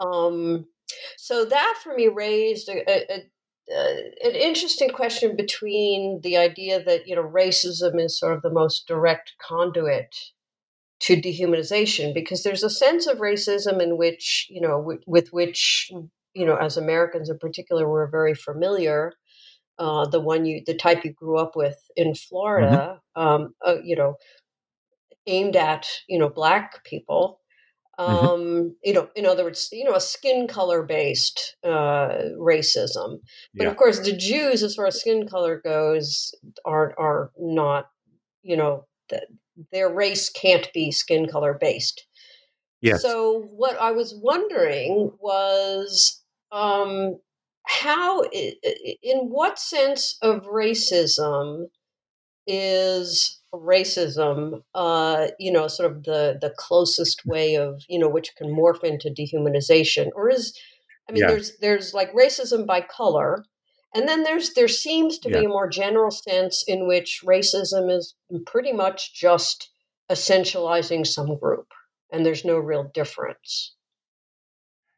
Um, 0.00 0.66
so 1.16 1.44
that 1.44 1.74
for 1.82 1.94
me 1.94 2.08
raised 2.08 2.68
a, 2.68 2.82
a, 2.88 3.24
a, 3.70 4.12
an 4.22 4.34
interesting 4.34 4.90
question 4.90 5.36
between 5.36 6.20
the 6.22 6.36
idea 6.36 6.82
that 6.82 7.06
you 7.06 7.14
know 7.14 7.22
racism 7.22 8.00
is 8.00 8.18
sort 8.18 8.34
of 8.34 8.42
the 8.42 8.50
most 8.50 8.86
direct 8.86 9.32
conduit 9.40 10.14
to 11.00 11.20
dehumanization 11.20 12.14
because 12.14 12.42
there's 12.42 12.62
a 12.62 12.70
sense 12.70 13.06
of 13.06 13.18
racism 13.18 13.82
in 13.82 13.96
which 13.96 14.46
you 14.50 14.60
know 14.60 14.78
with, 14.78 15.00
with 15.06 15.32
which 15.32 15.90
you 16.34 16.46
know 16.46 16.56
as 16.56 16.76
Americans 16.76 17.28
in 17.28 17.38
particular 17.38 17.88
we're 17.88 18.10
very 18.10 18.34
familiar. 18.34 19.12
Uh, 19.76 20.06
the 20.06 20.20
one 20.20 20.44
you 20.44 20.62
the 20.66 20.74
type 20.74 21.04
you 21.04 21.12
grew 21.12 21.36
up 21.36 21.56
with 21.56 21.76
in. 21.96 22.14
Florida, 22.14 23.00
mm-hmm. 23.16 23.20
um, 23.20 23.54
uh, 23.66 23.76
you 23.82 23.96
know, 23.96 24.14
aimed 25.26 25.56
at 25.56 25.86
you 26.08 26.18
know 26.18 26.28
black 26.28 26.84
people. 26.84 27.40
Um, 27.98 28.08
mm-hmm. 28.08 28.68
you 28.82 28.92
know, 28.92 29.08
in 29.14 29.26
other 29.26 29.44
words, 29.44 29.68
you 29.72 29.84
know, 29.84 29.94
a 29.94 30.00
skin 30.00 30.46
color 30.46 30.82
based 30.82 31.56
uh, 31.64 32.30
racism. 32.38 33.20
But 33.54 33.64
yeah. 33.64 33.70
of 33.70 33.76
course, 33.76 34.00
the 34.00 34.16
Jews, 34.16 34.62
as 34.62 34.74
far 34.74 34.86
as 34.86 35.00
skin 35.00 35.28
color 35.28 35.60
goes, 35.62 36.34
are 36.64 36.94
are 36.98 37.30
not, 37.38 37.90
you 38.42 38.56
know, 38.56 38.86
the, 39.10 39.22
their 39.72 39.92
race 39.92 40.30
can't 40.30 40.68
be 40.72 40.90
skin 40.90 41.28
color 41.28 41.56
based. 41.58 42.06
Yes. 42.80 43.02
So 43.02 43.46
what 43.50 43.80
I 43.80 43.92
was 43.92 44.14
wondering 44.14 45.12
was 45.18 46.22
um, 46.52 47.18
how, 47.66 48.22
in 48.22 49.30
what 49.30 49.58
sense 49.58 50.18
of 50.20 50.44
racism 50.44 51.66
is 52.46 53.40
racism, 53.60 54.62
uh, 54.74 55.28
you 55.38 55.52
know, 55.52 55.68
sort 55.68 55.90
of 55.90 56.04
the 56.04 56.38
the 56.40 56.54
closest 56.56 57.24
way 57.26 57.56
of 57.56 57.82
you 57.88 57.98
know 57.98 58.08
which 58.08 58.34
can 58.36 58.48
morph 58.48 58.82
into 58.84 59.10
dehumanization, 59.10 60.10
or 60.14 60.30
is 60.30 60.58
I 61.08 61.12
mean, 61.12 61.22
yeah. 61.22 61.28
there's 61.28 61.56
there's 61.58 61.94
like 61.94 62.12
racism 62.14 62.66
by 62.66 62.80
color, 62.80 63.44
and 63.94 64.08
then 64.08 64.22
there's 64.22 64.54
there 64.54 64.68
seems 64.68 65.18
to 65.20 65.30
yeah. 65.30 65.40
be 65.40 65.44
a 65.46 65.48
more 65.48 65.68
general 65.68 66.10
sense 66.10 66.64
in 66.66 66.86
which 66.86 67.22
racism 67.24 67.90
is 67.90 68.14
pretty 68.46 68.72
much 68.72 69.14
just 69.14 69.70
essentializing 70.10 71.06
some 71.06 71.38
group, 71.38 71.68
and 72.12 72.24
there's 72.24 72.44
no 72.44 72.58
real 72.58 72.90
difference. 72.94 73.74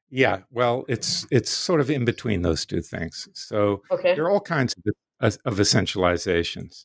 Yeah, 0.09 0.41
well, 0.53 0.85
it's 0.89 1.27
it's 1.31 1.51
sort 1.51 1.81
of 1.81 1.91
in 1.91 2.05
between 2.05 2.43
those 2.43 2.65
two 2.65 2.81
things. 2.81 3.29
So 3.35 3.83
okay. 3.91 4.15
there 4.15 4.25
are 4.25 4.31
all 4.31 4.41
kinds 4.41 4.75
of, 5.21 5.39
of 5.45 5.59
essentializations, 5.59 6.85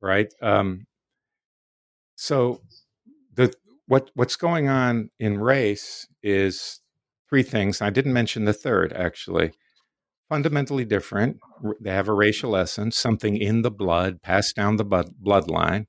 right? 0.00 0.32
Um, 0.42 0.86
so 2.20 2.60
the 3.34 3.54
what 3.86 4.10
what's 4.14 4.34
going 4.34 4.68
on 4.68 5.10
in 5.20 5.38
race 5.38 6.08
is 6.20 6.80
three 7.28 7.44
things. 7.44 7.80
I 7.80 7.90
didn't 7.90 8.12
mention 8.12 8.44
the 8.44 8.52
third 8.52 8.92
actually. 8.92 9.52
Fundamentally 10.28 10.84
different. 10.84 11.38
They 11.80 11.90
have 11.90 12.08
a 12.08 12.12
racial 12.12 12.56
essence, 12.56 12.98
something 12.98 13.36
in 13.36 13.62
the 13.62 13.70
blood, 13.70 14.20
passed 14.20 14.56
down 14.56 14.76
the 14.76 14.84
bloodline. 14.84 15.86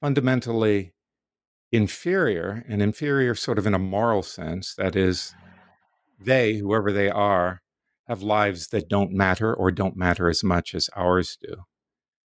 Fundamentally 0.00 0.94
inferior, 1.70 2.64
and 2.66 2.82
inferior 2.82 3.34
sort 3.34 3.58
of 3.58 3.66
in 3.66 3.74
a 3.74 3.78
moral 3.78 4.22
sense. 4.22 4.74
That 4.74 4.96
is, 4.96 5.32
they, 6.18 6.54
whoever 6.54 6.90
they 6.90 7.08
are, 7.08 7.60
have 8.08 8.22
lives 8.22 8.68
that 8.68 8.88
don't 8.88 9.12
matter 9.12 9.54
or 9.54 9.70
don't 9.70 9.96
matter 9.96 10.28
as 10.28 10.42
much 10.42 10.74
as 10.74 10.90
ours 10.96 11.38
do. 11.40 11.54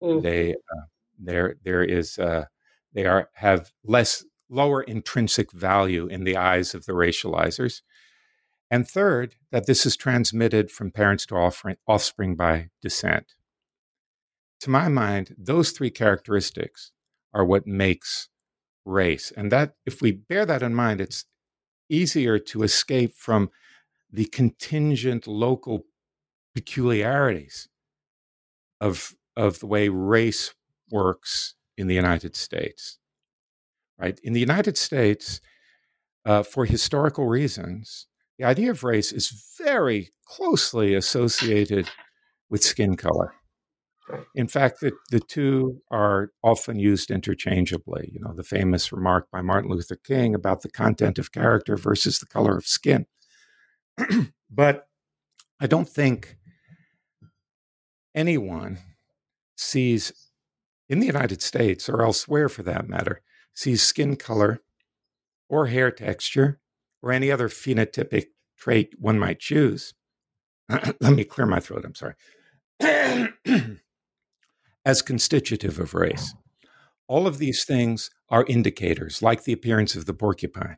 Mm. 0.03 0.21
They, 0.23 0.51
uh, 0.53 0.85
there, 1.17 1.55
there 1.63 1.83
is 1.83 2.17
uh, 2.19 2.45
they 2.93 3.05
are 3.05 3.29
have 3.35 3.71
less 3.83 4.23
lower 4.49 4.81
intrinsic 4.81 5.51
value 5.51 6.07
in 6.07 6.23
the 6.23 6.35
eyes 6.35 6.73
of 6.73 6.85
the 6.85 6.93
racializers. 6.93 7.81
And 8.71 8.87
third, 8.87 9.35
that 9.51 9.65
this 9.65 9.85
is 9.85 9.95
transmitted 9.95 10.71
from 10.71 10.91
parents 10.91 11.25
to 11.27 11.35
offspring 11.87 12.35
by 12.35 12.69
descent. 12.81 13.33
To 14.61 14.69
my 14.69 14.89
mind, 14.89 15.35
those 15.37 15.71
three 15.71 15.89
characteristics 15.89 16.91
are 17.33 17.45
what 17.45 17.65
makes 17.65 18.29
race. 18.85 19.31
And 19.35 19.51
that, 19.51 19.75
if 19.85 20.01
we 20.01 20.11
bear 20.11 20.45
that 20.45 20.63
in 20.63 20.75
mind, 20.75 21.01
it's 21.01 21.25
easier 21.89 22.37
to 22.37 22.63
escape 22.63 23.13
from 23.15 23.49
the 24.11 24.25
contingent 24.25 25.27
local 25.27 25.85
peculiarities 26.53 27.69
of, 28.81 29.13
of 29.37 29.59
the 29.59 29.67
way 29.67 29.89
race 29.89 30.53
works 30.91 31.55
in 31.79 31.87
the 31.87 31.95
United 31.95 32.35
States. 32.35 32.99
Right? 33.97 34.19
In 34.23 34.33
the 34.33 34.39
United 34.39 34.77
States, 34.77 35.41
uh, 36.25 36.43
for 36.43 36.65
historical 36.65 37.27
reasons, 37.27 38.07
the 38.37 38.45
idea 38.45 38.71
of 38.71 38.83
race 38.83 39.11
is 39.11 39.53
very 39.57 40.11
closely 40.25 40.93
associated 40.93 41.89
with 42.49 42.63
skin 42.63 42.95
color. 42.95 43.33
In 44.35 44.47
fact, 44.47 44.79
the, 44.81 44.91
the 45.11 45.19
two 45.19 45.81
are 45.91 46.31
often 46.43 46.79
used 46.79 47.11
interchangeably. 47.11 48.09
You 48.11 48.21
know, 48.21 48.33
the 48.33 48.43
famous 48.43 48.91
remark 48.91 49.29
by 49.31 49.41
Martin 49.41 49.69
Luther 49.69 49.97
King 49.97 50.33
about 50.33 50.61
the 50.61 50.69
content 50.69 51.19
of 51.19 51.31
character 51.31 51.77
versus 51.77 52.19
the 52.19 52.25
color 52.25 52.57
of 52.57 52.65
skin. 52.65 53.05
but 54.49 54.87
I 55.59 55.67
don't 55.67 55.87
think 55.87 56.37
anyone 58.15 58.79
sees 59.55 60.18
in 60.89 60.99
the 60.99 61.05
United 61.05 61.41
States 61.41 61.87
or 61.87 62.01
elsewhere 62.01 62.49
for 62.49 62.63
that 62.63 62.89
matter, 62.89 63.21
sees 63.53 63.81
skin 63.83 64.15
color 64.15 64.61
or 65.47 65.67
hair 65.67 65.91
texture 65.91 66.59
or 67.01 67.11
any 67.11 67.31
other 67.31 67.47
phenotypic 67.47 68.27
trait 68.57 68.93
one 68.99 69.19
might 69.19 69.39
choose. 69.39 69.93
Let 70.69 71.13
me 71.13 71.23
clear 71.23 71.47
my 71.47 71.59
throat, 71.59 71.85
I'm 71.85 71.95
sorry. 71.95 72.15
As 74.85 75.01
constitutive 75.01 75.79
of 75.79 75.93
race. 75.93 76.33
All 77.07 77.27
of 77.27 77.37
these 77.37 77.63
things 77.65 78.09
are 78.29 78.45
indicators, 78.47 79.21
like 79.21 79.43
the 79.43 79.53
appearance 79.53 79.95
of 79.95 80.05
the 80.05 80.13
porcupine. 80.13 80.77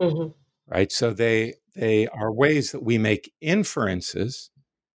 Mm-hmm. 0.00 0.32
Right? 0.66 0.90
So 0.92 1.12
they 1.12 1.54
they 1.74 2.08
are 2.08 2.32
ways 2.32 2.72
that 2.72 2.82
we 2.82 2.98
make 2.98 3.32
inferences. 3.40 4.50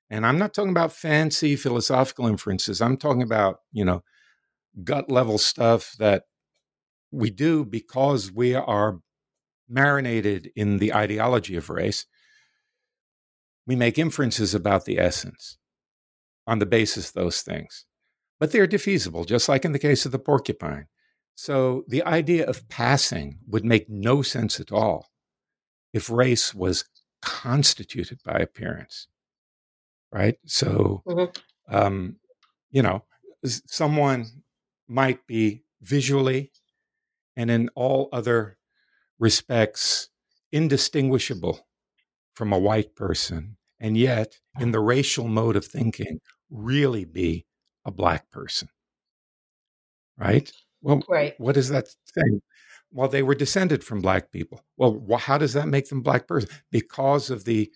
And 0.10 0.26
I'm 0.26 0.38
not 0.38 0.54
talking 0.54 0.72
about 0.72 0.92
fancy 0.92 1.56
philosophical 1.56 2.28
inferences. 2.28 2.82
I'm 2.82 2.98
talking 2.98 3.22
about, 3.22 3.60
you 3.72 3.86
know, 3.86 4.04
gut 4.83 5.09
level 5.09 5.38
stuff 5.38 5.93
that 5.99 6.23
we 7.12 7.29
do 7.29 7.63
because 7.63 8.31
we 8.31 8.55
are 8.55 8.99
marinated 9.69 10.51
in 10.55 10.77
the 10.77 10.93
ideology 10.93 11.55
of 11.55 11.69
race, 11.69 12.05
we 13.65 13.75
make 13.75 13.97
inferences 13.97 14.53
about 14.53 14.86
the 14.86 14.99
essence 14.99 15.57
on 16.45 16.59
the 16.59 16.65
basis 16.65 17.09
of 17.09 17.13
those 17.13 17.41
things. 17.41 17.86
But 18.39 18.51
they're 18.51 18.67
defeasible, 18.67 19.25
just 19.25 19.47
like 19.47 19.63
in 19.63 19.71
the 19.71 19.79
case 19.79 20.05
of 20.05 20.12
the 20.12 20.19
porcupine. 20.19 20.88
So 21.36 21.83
the 21.88 22.03
idea 22.03 22.45
of 22.45 22.67
passing 22.67 23.39
would 23.47 23.65
make 23.65 23.89
no 23.89 24.21
sense 24.21 24.59
at 24.59 24.71
all 24.71 25.07
if 25.93 26.09
race 26.09 26.53
was 26.53 26.86
constituted 27.21 28.19
by 28.25 28.33
appearance, 28.33 29.07
right? 30.12 30.36
So, 30.45 31.03
mm-hmm. 31.07 31.75
um, 31.75 32.17
you 32.71 32.81
know, 32.81 33.03
someone 33.45 34.42
might 34.88 35.26
be 35.28 35.63
visually 35.82 36.52
and 37.36 37.50
in 37.50 37.69
all 37.76 38.10
other 38.12 38.58
respects 39.19 40.10
indistinguishable 40.52 41.67
from 42.36 42.54
a 42.54 42.60
white 42.60 42.96
person, 42.96 43.58
and 43.80 43.98
yet, 43.98 44.39
in 44.60 44.72
the 44.72 44.80
racial 44.80 45.28
mode 45.28 45.56
of 45.56 45.65
thinking, 45.65 46.19
really 46.50 47.06
be 47.06 47.46
a 47.86 47.91
black 47.91 48.30
person. 48.32 48.69
Right? 50.17 50.52
Well, 50.82 51.04
right. 51.10 51.34
what 51.38 51.58
is 51.58 51.69
that 51.69 51.88
thing? 52.13 52.41
Well, 52.91 53.08
they 53.08 53.24
were 53.24 53.36
descended 53.36 53.84
from 53.84 54.02
black 54.02 54.32
people. 54.32 54.63
Well, 54.78 55.17
how 55.17 55.38
does 55.38 55.54
that 55.54 55.67
make 55.67 55.89
them 55.89 56.02
black 56.02 56.28
person? 56.28 56.50
Because 56.72 57.30
of 57.30 57.46
the 57.46 57.72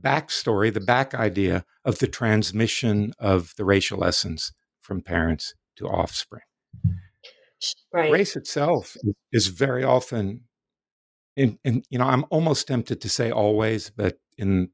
backstory, 0.00 0.72
the 0.72 0.80
back 0.80 1.14
idea 1.14 1.64
of 1.84 1.98
the 1.98 2.08
transmission 2.08 3.12
of 3.18 3.52
the 3.56 3.64
racial 3.64 4.04
essence 4.04 4.52
from 4.80 5.00
parents 5.00 5.54
to 5.76 5.86
offspring. 5.86 6.42
Right. 7.92 8.12
Race 8.12 8.36
itself 8.36 8.96
is 9.32 9.46
very 9.46 9.84
often, 9.84 10.42
in, 11.36 11.58
in 11.64 11.82
you 11.88 11.98
know, 11.98 12.06
I'm 12.06 12.24
almost 12.30 12.68
tempted 12.68 13.00
to 13.00 13.08
say 13.08 13.30
always, 13.30 13.90
but 13.90 14.18
in 14.36 14.70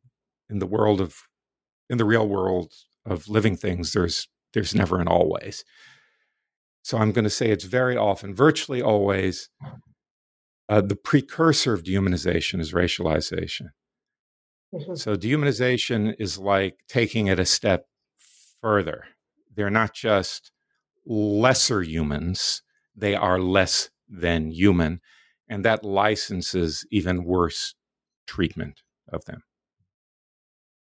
in 0.48 0.58
the 0.58 0.66
world 0.66 1.00
of 1.00 1.16
in 1.88 1.98
the 1.98 2.04
real 2.04 2.26
world 2.26 2.72
of 3.06 3.28
living 3.28 3.56
things, 3.56 3.92
there's 3.92 4.28
there's 4.54 4.74
never 4.74 5.00
an 5.00 5.06
always. 5.06 5.64
So 6.82 6.98
I'm 6.98 7.12
going 7.12 7.24
to 7.24 7.30
say 7.30 7.50
it's 7.50 7.64
very 7.64 7.96
often, 7.96 8.34
virtually 8.34 8.82
always, 8.82 9.50
uh, 10.68 10.80
the 10.80 10.96
precursor 10.96 11.74
of 11.74 11.84
dehumanization 11.84 12.58
is 12.58 12.72
racialization. 12.72 13.68
Mm-hmm. 14.74 14.94
So 14.94 15.16
dehumanization 15.16 16.14
is 16.18 16.38
like 16.38 16.78
taking 16.88 17.26
it 17.26 17.38
a 17.38 17.44
step 17.44 17.86
further. 18.62 19.04
They're 19.54 19.70
not 19.70 19.94
just 19.94 20.52
lesser 21.10 21.82
humans, 21.82 22.62
they 22.94 23.14
are 23.16 23.40
less 23.40 23.90
than 24.08 24.50
human. 24.50 25.00
And 25.48 25.64
that 25.64 25.84
licenses 25.84 26.86
even 26.92 27.24
worse 27.24 27.74
treatment 28.26 28.82
of 29.12 29.24
them. 29.24 29.42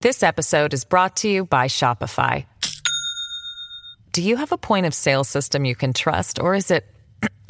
This 0.02 0.22
episode 0.22 0.74
is 0.74 0.86
brought 0.86 1.16
to 1.18 1.30
you 1.30 1.46
by 1.46 1.68
Shopify. 1.68 2.46
Do 4.14 4.22
you 4.22 4.36
have 4.38 4.52
a 4.52 4.58
point 4.58 4.86
of 4.86 4.94
sale 4.94 5.24
system 5.24 5.66
you 5.66 5.76
can 5.76 5.94
trust, 5.94 6.40
or 6.40 6.54
is 6.54 6.70
it 6.70 6.86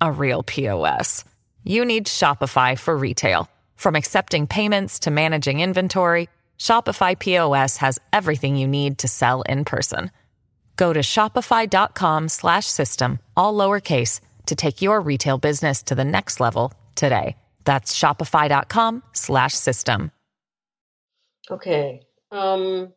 a 0.00 0.12
real 0.12 0.42
POS? 0.42 1.24
You 1.64 1.84
need 1.84 2.06
Shopify 2.06 2.78
for 2.78 2.96
retail. 2.96 3.48
From 3.76 3.94
accepting 3.96 4.46
payments 4.46 4.98
to 5.00 5.10
managing 5.10 5.60
inventory, 5.60 6.28
Shopify 6.58 7.18
POS 7.18 7.78
has 7.78 7.98
everything 8.12 8.56
you 8.56 8.66
need 8.66 8.98
to 8.98 9.08
sell 9.08 9.42
in 9.42 9.64
person. 9.64 10.10
Go 10.76 10.92
to 10.92 11.00
shopify.com 11.00 12.28
slash 12.28 12.66
system, 12.66 13.18
all 13.36 13.54
lowercase, 13.54 14.20
to 14.46 14.54
take 14.54 14.82
your 14.82 15.00
retail 15.00 15.38
business 15.38 15.82
to 15.84 15.94
the 15.94 16.04
next 16.04 16.40
level 16.40 16.72
today. 16.94 17.36
That's 17.64 17.96
shopify.com 17.98 19.02
slash 19.12 19.54
system. 19.54 20.10
Okay. 21.50 22.02
Um, 22.30 22.92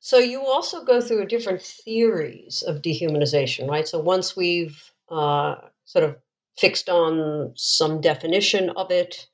so 0.00 0.18
you 0.18 0.40
also 0.40 0.84
go 0.84 1.00
through 1.00 1.26
different 1.26 1.62
theories 1.62 2.62
of 2.66 2.82
dehumanization, 2.82 3.68
right? 3.68 3.86
So 3.86 3.98
once 3.98 4.36
we've 4.36 4.80
uh, 5.08 5.56
sort 5.84 6.04
of 6.04 6.16
fixed 6.56 6.88
on 6.88 7.52
some 7.56 8.00
definition 8.00 8.70
of 8.70 8.90
it, 8.90 9.26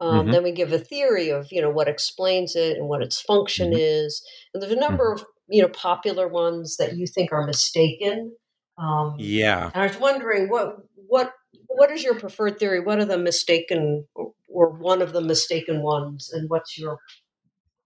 um, 0.00 0.20
mm-hmm. 0.20 0.30
then 0.30 0.42
we 0.42 0.52
give 0.52 0.72
a 0.72 0.78
theory 0.78 1.30
of 1.30 1.52
you 1.52 1.60
know 1.60 1.70
what 1.70 1.88
explains 1.88 2.56
it 2.56 2.78
and 2.78 2.88
what 2.88 3.02
its 3.02 3.20
function 3.20 3.70
mm-hmm. 3.70 3.80
is. 3.80 4.24
And 4.54 4.62
there's 4.62 4.72
a 4.72 4.76
number 4.76 5.14
mm-hmm. 5.14 5.22
of 5.22 5.26
you 5.50 5.62
know 5.62 5.68
popular 5.68 6.28
ones 6.28 6.76
that 6.76 6.96
you 6.96 7.06
think 7.06 7.32
are 7.32 7.46
mistaken. 7.46 8.32
Um, 8.78 9.16
yeah, 9.18 9.70
and 9.74 9.82
I 9.82 9.86
was 9.86 9.98
wondering 9.98 10.48
what 10.48 10.76
what 10.94 11.32
what 11.66 11.90
is 11.90 12.02
your 12.02 12.14
preferred 12.14 12.58
theory? 12.58 12.80
What 12.80 12.98
are 12.98 13.04
the 13.04 13.18
mistaken 13.18 14.06
or 14.48 14.70
one 14.70 15.02
of 15.02 15.12
the 15.12 15.20
mistaken 15.20 15.82
ones, 15.82 16.30
and 16.32 16.48
what's 16.48 16.78
your 16.78 16.98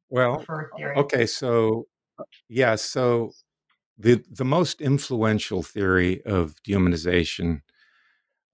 well 0.09 0.37
preferred 0.37 0.71
theory? 0.77 0.97
Okay, 0.97 1.27
so 1.27 1.87
yeah, 2.49 2.75
so 2.77 3.33
the 3.99 4.23
the 4.31 4.45
most 4.45 4.81
influential 4.81 5.63
theory 5.63 6.23
of 6.25 6.55
dehumanization, 6.67 7.61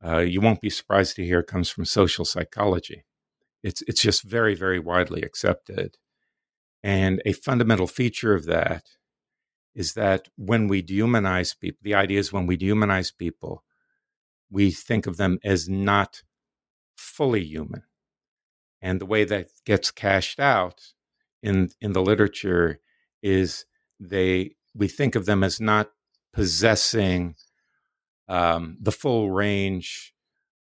uh, 0.04 0.18
you 0.18 0.40
won't 0.40 0.60
be 0.60 0.70
surprised 0.70 1.16
to 1.16 1.24
hear, 1.24 1.42
comes 1.42 1.68
from 1.68 1.84
social 1.84 2.24
psychology. 2.24 3.04
It's 3.62 3.82
it's 3.82 4.02
just 4.02 4.22
very 4.22 4.54
very 4.54 4.78
widely 4.78 5.22
accepted, 5.22 5.96
and 6.82 7.20
a 7.26 7.32
fundamental 7.32 7.86
feature 7.86 8.34
of 8.34 8.46
that 8.46 8.84
is 9.74 9.94
that 9.94 10.28
when 10.36 10.68
we 10.68 10.82
dehumanize 10.82 11.58
people, 11.58 11.78
the 11.82 11.94
idea 11.94 12.18
is 12.18 12.32
when 12.32 12.46
we 12.46 12.56
dehumanize 12.56 13.16
people, 13.16 13.64
we 14.50 14.70
think 14.70 15.06
of 15.06 15.16
them 15.16 15.38
as 15.44 15.68
not 15.68 16.22
fully 16.96 17.44
human. 17.44 17.82
And 18.82 19.00
the 19.00 19.06
way 19.06 19.24
that 19.24 19.48
gets 19.64 19.90
cashed 19.90 20.40
out 20.40 20.92
in, 21.42 21.70
in 21.80 21.92
the 21.92 22.02
literature 22.02 22.80
is 23.22 23.66
they 24.00 24.56
we 24.74 24.88
think 24.88 25.14
of 25.14 25.26
them 25.26 25.42
as 25.42 25.60
not 25.60 25.90
possessing 26.32 27.34
um, 28.28 28.76
the 28.80 28.92
full 28.92 29.30
range 29.30 30.14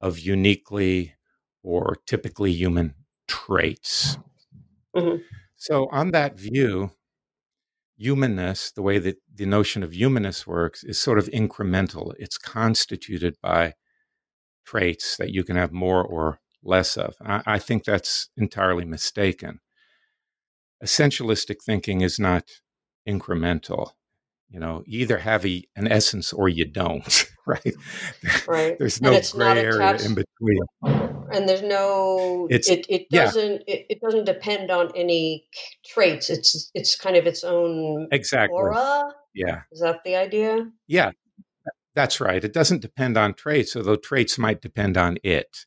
of 0.01 0.19
uniquely 0.19 1.15
or 1.63 1.97
typically 2.07 2.53
human 2.53 2.95
traits. 3.27 4.19
Mm-hmm. 4.95 5.23
So, 5.57 5.89
on 5.91 6.11
that 6.11 6.39
view, 6.39 6.91
humanness, 7.97 8.73
the 8.73 8.83
way 8.83 8.99
that 8.99 9.17
the 9.33 9.47
notion 9.47 9.83
of 9.83 9.93
humanness 9.93 10.47
works, 10.47 10.85
is 10.85 10.99
sort 10.99 11.19
of 11.19 11.27
incremental. 11.27 12.13
It's 12.19 12.39
constituted 12.39 13.37
by 13.43 13.75
traits 14.65 15.17
that 15.17 15.31
you 15.31 15.45
can 15.45 15.57
have 15.57 15.73
more 15.73 16.03
or 16.03 16.41
less 16.63 16.97
of. 16.97 17.15
I, 17.25 17.43
I 17.47 17.59
think 17.59 17.85
that's 17.85 18.29
entirely 18.37 18.85
mistaken. 18.85 19.61
Essentialistic 20.83 21.57
thinking 21.65 22.01
is 22.01 22.19
not 22.19 22.45
incremental. 23.09 23.93
You 24.49 24.61
know, 24.61 24.83
you 24.87 25.01
either 25.01 25.19
have 25.19 25.45
a, 25.47 25.65
an 25.77 25.89
essence 25.89 26.33
or 26.33 26.49
you 26.49 26.65
don't, 26.65 27.27
right? 27.47 27.75
Right. 28.49 28.79
There's 28.79 29.03
no 29.03 29.21
gray 29.33 29.59
area 29.59 29.97
in 29.97 30.15
between. 30.15 30.59
And 31.33 31.49
there's 31.49 31.63
no. 31.63 32.47
It's, 32.51 32.71
it 32.71 32.87
it 32.89 33.11
doesn't 33.11 33.65
yeah. 33.67 33.75
it, 33.75 33.87
it 33.91 34.01
doesn't 34.01 34.25
depend 34.25 34.71
on 34.71 34.91
any 34.95 35.47
traits. 35.85 36.31
It's 36.31 36.71
it's 36.75 36.97
kind 36.97 37.17
of 37.17 37.27
its 37.27 37.45
own 37.45 38.09
exactly 38.13 38.57
aura. 38.57 39.13
Yeah. 39.35 39.63
Is 39.73 39.81
that 39.81 40.05
the 40.05 40.17
idea? 40.17 40.71
Yeah, 40.87 41.11
that's 41.95 42.21
right. 42.21 42.43
It 42.43 42.53
doesn't 42.53 42.83
depend 42.83 43.17
on 43.17 43.35
traits, 43.35 43.77
although 43.77 43.97
traits 43.97 44.39
might 44.39 44.63
depend 44.63 44.97
on 44.97 45.19
it. 45.23 45.67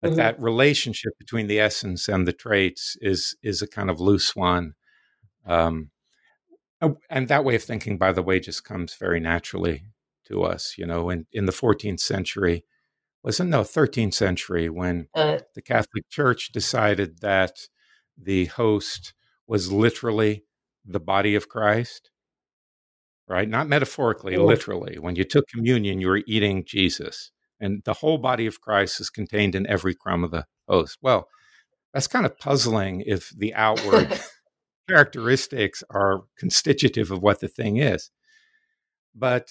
But 0.00 0.10
mm-hmm. 0.10 0.18
that 0.18 0.40
relationship 0.40 1.12
between 1.18 1.48
the 1.48 1.60
essence 1.60 2.08
and 2.08 2.26
the 2.26 2.32
traits 2.32 2.96
is 3.00 3.36
is 3.42 3.62
a 3.62 3.66
kind 3.66 3.90
of 3.90 4.00
loose 4.00 4.34
one. 4.34 4.74
Um, 5.46 5.90
and 7.08 7.28
that 7.28 7.44
way 7.44 7.54
of 7.54 7.62
thinking, 7.62 7.96
by 7.98 8.12
the 8.12 8.22
way, 8.22 8.40
just 8.40 8.64
comes 8.64 8.94
very 8.94 9.20
naturally 9.20 9.84
to 10.26 10.42
us. 10.42 10.74
You 10.78 10.86
know, 10.86 11.10
in, 11.10 11.26
in 11.32 11.46
the 11.46 11.52
14th 11.52 12.00
century, 12.00 12.64
wasn't 13.22 13.50
no 13.50 13.62
13th 13.62 14.14
century 14.14 14.68
when 14.68 15.08
uh, 15.14 15.38
the 15.54 15.62
Catholic 15.62 16.08
Church 16.10 16.52
decided 16.52 17.20
that 17.20 17.52
the 18.16 18.44
host 18.46 19.14
was 19.46 19.72
literally 19.72 20.44
the 20.84 21.00
body 21.00 21.34
of 21.34 21.48
Christ, 21.48 22.10
right? 23.26 23.48
Not 23.48 23.66
metaphorically, 23.66 24.36
literally. 24.36 24.98
When 24.98 25.16
you 25.16 25.24
took 25.24 25.48
communion, 25.48 26.00
you 26.00 26.08
were 26.08 26.22
eating 26.26 26.64
Jesus, 26.66 27.30
and 27.58 27.82
the 27.84 27.94
whole 27.94 28.18
body 28.18 28.46
of 28.46 28.60
Christ 28.60 29.00
is 29.00 29.10
contained 29.10 29.54
in 29.54 29.66
every 29.66 29.94
crumb 29.94 30.22
of 30.22 30.30
the 30.30 30.44
host. 30.68 30.98
Well, 31.00 31.28
that's 31.94 32.06
kind 32.06 32.26
of 32.26 32.38
puzzling 32.38 33.02
if 33.06 33.30
the 33.30 33.54
outward 33.54 34.20
characteristics 34.88 35.82
are 35.90 36.24
constitutive 36.38 37.10
of 37.10 37.22
what 37.22 37.40
the 37.40 37.48
thing 37.48 37.78
is. 37.78 38.10
But 39.14 39.48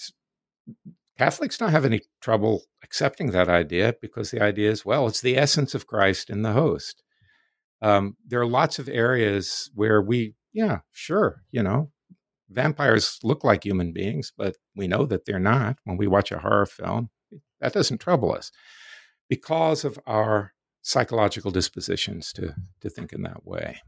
Catholics 1.17 1.57
don't 1.57 1.71
have 1.71 1.85
any 1.85 2.01
trouble 2.21 2.63
accepting 2.83 3.31
that 3.31 3.49
idea 3.49 3.95
because 4.01 4.31
the 4.31 4.41
idea 4.41 4.71
is, 4.71 4.85
well, 4.85 5.07
it's 5.07 5.21
the 5.21 5.37
essence 5.37 5.75
of 5.75 5.87
Christ 5.87 6.29
in 6.29 6.41
the 6.41 6.53
host. 6.53 7.03
Um, 7.81 8.17
there 8.25 8.39
are 8.39 8.47
lots 8.47 8.79
of 8.79 8.89
areas 8.89 9.69
where 9.75 10.01
we, 10.01 10.33
yeah, 10.53 10.79
sure, 10.91 11.43
you 11.51 11.61
know, 11.61 11.91
vampires 12.49 13.19
look 13.23 13.43
like 13.43 13.63
human 13.63 13.93
beings, 13.93 14.31
but 14.35 14.55
we 14.75 14.87
know 14.87 15.05
that 15.05 15.25
they're 15.25 15.39
not 15.39 15.77
when 15.83 15.97
we 15.97 16.07
watch 16.07 16.31
a 16.31 16.39
horror 16.39 16.65
film. 16.65 17.09
That 17.59 17.73
doesn't 17.73 17.99
trouble 17.99 18.33
us 18.33 18.51
because 19.29 19.83
of 19.83 19.99
our 20.05 20.53
psychological 20.81 21.51
dispositions 21.51 22.33
to, 22.33 22.55
to 22.81 22.89
think 22.89 23.13
in 23.13 23.23
that 23.23 23.45
way. 23.45 23.81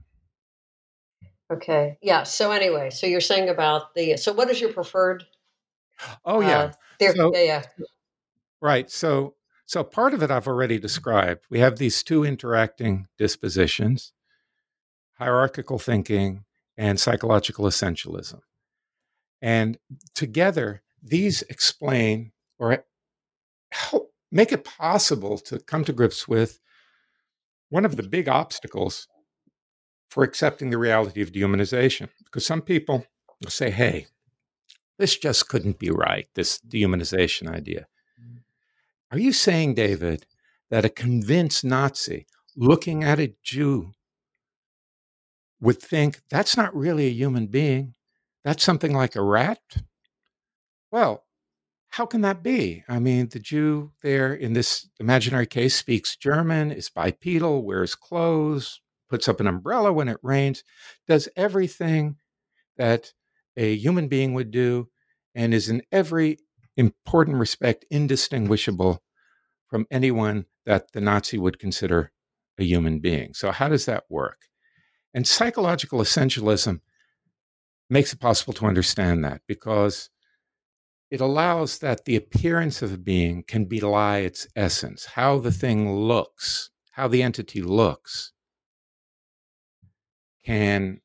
Okay. 1.52 1.98
Yeah. 2.02 2.24
So 2.24 2.52
anyway, 2.52 2.90
so 2.90 3.06
you're 3.08 3.22
saying 3.22 3.50
about 3.50 3.94
the 3.94 4.18
so 4.18 4.34
what 4.34 4.50
is 4.50 4.60
your 4.60 4.74
preferred? 4.74 5.26
Oh 6.24 6.42
yeah. 6.42 6.60
Uh, 6.60 6.72
there, 7.00 7.16
so, 7.16 7.32
yeah, 7.36 7.42
yeah. 7.42 7.64
Right. 8.62 8.90
So 8.90 9.36
so 9.66 9.84
part 9.84 10.14
of 10.14 10.22
it 10.24 10.32
I've 10.32 10.48
already 10.48 10.78
described. 10.80 11.46
We 11.50 11.60
have 11.60 11.78
these 11.78 12.04
two 12.04 12.24
interacting 12.24 13.08
dispositions: 13.18 14.14
hierarchical 15.18 15.80
thinking 15.80 16.46
and 16.78 17.00
psychological 17.00 17.66
essentialism. 17.66 18.42
And 19.42 19.78
together, 20.14 20.84
these 21.02 21.42
explain 21.44 22.32
or 22.58 22.84
help 23.72 24.14
make 24.32 24.52
it 24.52 24.64
possible 24.64 25.38
to 25.38 25.60
come 25.60 25.84
to 25.86 25.94
grips 25.94 26.28
with 26.28 26.60
one 27.70 27.86
of 27.86 27.96
the 27.96 28.04
big 28.04 28.28
obstacles 28.28 29.08
for 30.10 30.24
accepting 30.24 30.70
the 30.70 30.78
reality 30.78 31.22
of 31.22 31.32
dehumanization. 31.32 32.10
Because 32.24 32.46
some 32.46 32.62
people 32.62 33.06
will 33.42 33.52
say, 33.52 33.70
hey, 33.70 34.08
this 34.98 35.18
just 35.18 35.50
couldn't 35.50 35.80
be 35.80 35.92
right, 35.92 36.28
this 36.36 36.60
dehumanization 36.60 37.48
idea. 37.48 37.88
Mm. 38.22 38.40
Are 39.12 39.20
you 39.20 39.34
saying, 39.34 39.76
David, 39.76 40.26
that 40.70 40.86
a 40.86 40.90
convinced 40.90 41.64
Nazi 41.64 42.26
looking 42.56 43.04
at 43.04 43.20
a 43.20 43.36
Jew 43.44 43.92
would 45.60 45.82
think 45.82 46.22
that's 46.30 46.58
not 46.58 46.76
really 46.76 47.08
a 47.08 47.12
human 47.12 47.48
being? 47.48 47.94
That's 48.44 48.64
something 48.64 48.94
like 48.94 49.16
a 49.16 49.24
rat? 49.24 49.60
Well, 50.92 51.24
how 51.90 52.06
can 52.06 52.22
that 52.22 52.44
be? 52.44 52.84
I 52.88 53.00
mean, 53.00 53.30
the 53.30 53.40
Jew 53.40 53.92
there 54.02 54.34
in 54.34 54.54
this 54.54 54.88
imaginary 55.00 55.48
case 55.48 55.76
speaks 55.76 56.16
German, 56.16 56.72
is 56.72 56.90
bipedal, 56.90 57.64
wears 57.64 57.96
clothes, 57.96 58.82
puts 59.10 59.28
up 59.28 59.40
an 59.40 59.48
umbrella 59.48 59.94
when 59.94 60.10
it 60.10 60.18
rains, 60.22 60.64
does 61.08 61.30
everything 61.36 62.18
that 62.78 63.14
a 63.58 63.76
human 63.76 64.08
being 64.08 64.34
would 64.34 64.52
do, 64.52 64.90
and 65.34 65.54
is 65.54 65.70
in 65.70 65.82
every 65.92 66.38
important 66.78 67.38
respect 67.38 67.86
indistinguishable 67.90 69.02
from 69.68 69.86
anyone 69.92 70.46
that 70.66 70.92
the 70.94 71.02
Nazi 71.02 71.38
would 71.38 71.60
consider 71.60 72.12
a 72.58 72.64
human 72.64 73.00
being. 73.00 73.34
So, 73.34 73.52
how 73.52 73.68
does 73.68 73.86
that 73.86 74.04
work? 74.10 74.44
And 75.14 75.28
psychological 75.28 76.00
essentialism 76.00 76.82
makes 77.90 78.14
it 78.14 78.20
possible 78.20 78.54
to 78.54 78.66
understand 78.66 79.24
that 79.24 79.42
because 79.48 80.10
it 81.12 81.22
allows 81.22 81.80
that 81.80 82.06
the 82.06 82.16
appearance 82.16 82.82
of 82.82 82.94
a 82.94 82.98
being 82.98 83.44
can 83.44 83.66
belie 83.66 84.20
its 84.20 84.48
essence, 84.56 85.06
how 85.06 85.40
the 85.40 85.52
thing 85.52 85.94
looks, 85.94 86.72
how 86.92 87.08
the 87.08 87.22
entity 87.22 87.62
looks 87.62 88.34
can 90.44 91.02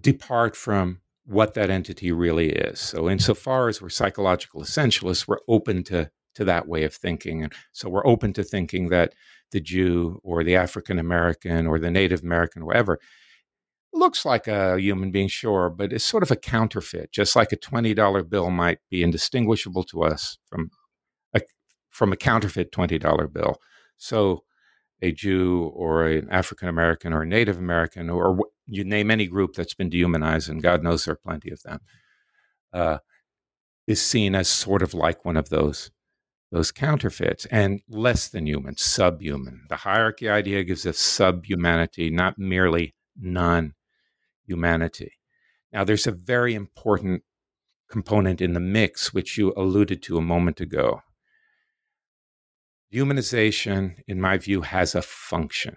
depart 0.00 0.56
from 0.56 1.00
what 1.24 1.54
that 1.54 1.70
entity 1.70 2.12
really 2.12 2.50
is. 2.50 2.80
So, 2.80 3.08
insofar 3.08 3.68
as 3.68 3.80
we're 3.80 3.88
psychological 3.88 4.62
essentialists, 4.62 5.28
we're 5.28 5.38
open 5.48 5.84
to, 5.84 6.10
to 6.34 6.44
that 6.44 6.66
way 6.66 6.84
of 6.84 6.94
thinking. 6.94 7.42
And 7.44 7.52
so, 7.72 7.88
we're 7.88 8.06
open 8.06 8.32
to 8.34 8.44
thinking 8.44 8.88
that 8.88 9.14
the 9.52 9.60
Jew 9.60 10.20
or 10.24 10.42
the 10.42 10.56
African 10.56 10.98
American 10.98 11.66
or 11.66 11.78
the 11.78 11.90
Native 11.90 12.22
American, 12.22 12.64
whatever, 12.64 12.98
looks 13.92 14.24
like 14.24 14.48
a 14.48 14.80
human 14.80 15.10
being, 15.10 15.28
sure, 15.28 15.70
but 15.70 15.92
it's 15.92 16.04
sort 16.04 16.22
of 16.22 16.30
a 16.30 16.36
counterfeit, 16.36 17.12
just 17.12 17.36
like 17.36 17.52
a 17.52 17.56
$20 17.56 18.28
bill 18.28 18.50
might 18.50 18.78
be 18.90 19.02
indistinguishable 19.02 19.84
to 19.84 20.02
us 20.02 20.38
from 20.46 20.70
a, 21.34 21.40
from 21.90 22.12
a 22.12 22.16
counterfeit 22.16 22.72
$20 22.72 23.32
bill. 23.32 23.56
So, 23.96 24.44
a 25.02 25.12
Jew 25.12 25.70
or 25.74 26.06
an 26.06 26.28
African 26.30 26.68
American 26.68 27.12
or 27.12 27.22
a 27.22 27.26
Native 27.26 27.58
American, 27.58 28.08
or 28.08 28.38
you 28.66 28.84
name 28.84 29.10
any 29.10 29.26
group 29.26 29.54
that's 29.54 29.74
been 29.74 29.90
dehumanized, 29.90 30.48
and 30.48 30.62
God 30.62 30.82
knows 30.82 31.04
there 31.04 31.12
are 31.12 31.16
plenty 31.16 31.50
of 31.50 31.62
them, 31.62 31.80
uh, 32.72 32.98
is 33.86 34.00
seen 34.00 34.34
as 34.34 34.48
sort 34.48 34.82
of 34.82 34.94
like 34.94 35.24
one 35.24 35.36
of 35.36 35.48
those 35.48 35.90
those 36.50 36.70
counterfeits 36.70 37.46
and 37.46 37.80
less 37.88 38.28
than 38.28 38.46
human, 38.46 38.76
subhuman. 38.76 39.62
The 39.70 39.76
hierarchy 39.76 40.28
idea 40.28 40.64
gives 40.64 40.84
us 40.84 40.98
subhumanity, 40.98 42.10
not 42.10 42.38
merely 42.38 42.94
non 43.18 43.72
humanity. 44.44 45.12
Now, 45.72 45.84
there's 45.84 46.06
a 46.06 46.12
very 46.12 46.54
important 46.54 47.22
component 47.90 48.42
in 48.42 48.52
the 48.52 48.60
mix, 48.60 49.14
which 49.14 49.38
you 49.38 49.54
alluded 49.56 50.02
to 50.02 50.18
a 50.18 50.22
moment 50.22 50.60
ago, 50.60 51.00
Humanization, 52.92 53.96
in 54.06 54.20
my 54.20 54.36
view, 54.36 54.60
has 54.60 54.94
a 54.94 55.00
function. 55.00 55.76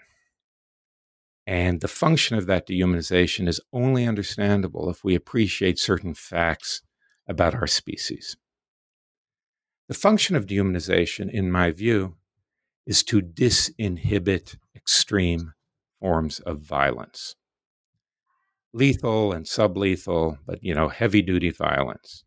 And 1.48 1.82
the 1.82 1.88
function 1.88 2.38
of 2.38 2.48
that 2.48 2.68
dehumanization 2.68 3.48
is 3.48 3.62
only 3.72 4.08
understandable 4.08 4.90
if 4.90 5.04
we 5.04 5.14
appreciate 5.14 5.78
certain 5.78 6.16
facts 6.16 6.82
about 7.28 7.54
our 7.54 7.68
species. 7.68 8.36
The 9.88 9.94
function 9.94 10.36
of 10.36 10.48
dehumanization, 10.48 11.30
in 11.32 11.52
my 11.52 11.72
view, 11.72 12.16
is 12.88 13.04
to 13.04 13.22
disinhibit 13.22 14.58
extreme 14.76 15.54
forms 16.00 16.40
of 16.40 16.62
violence. 16.62 17.36
Lethal 18.74 19.32
and 19.32 19.46
sublethal, 19.46 20.40
but 20.46 20.64
you 20.64 20.74
know, 20.74 20.90
heavy 20.90 21.22
duty 21.22 21.52
violence. 21.52 22.24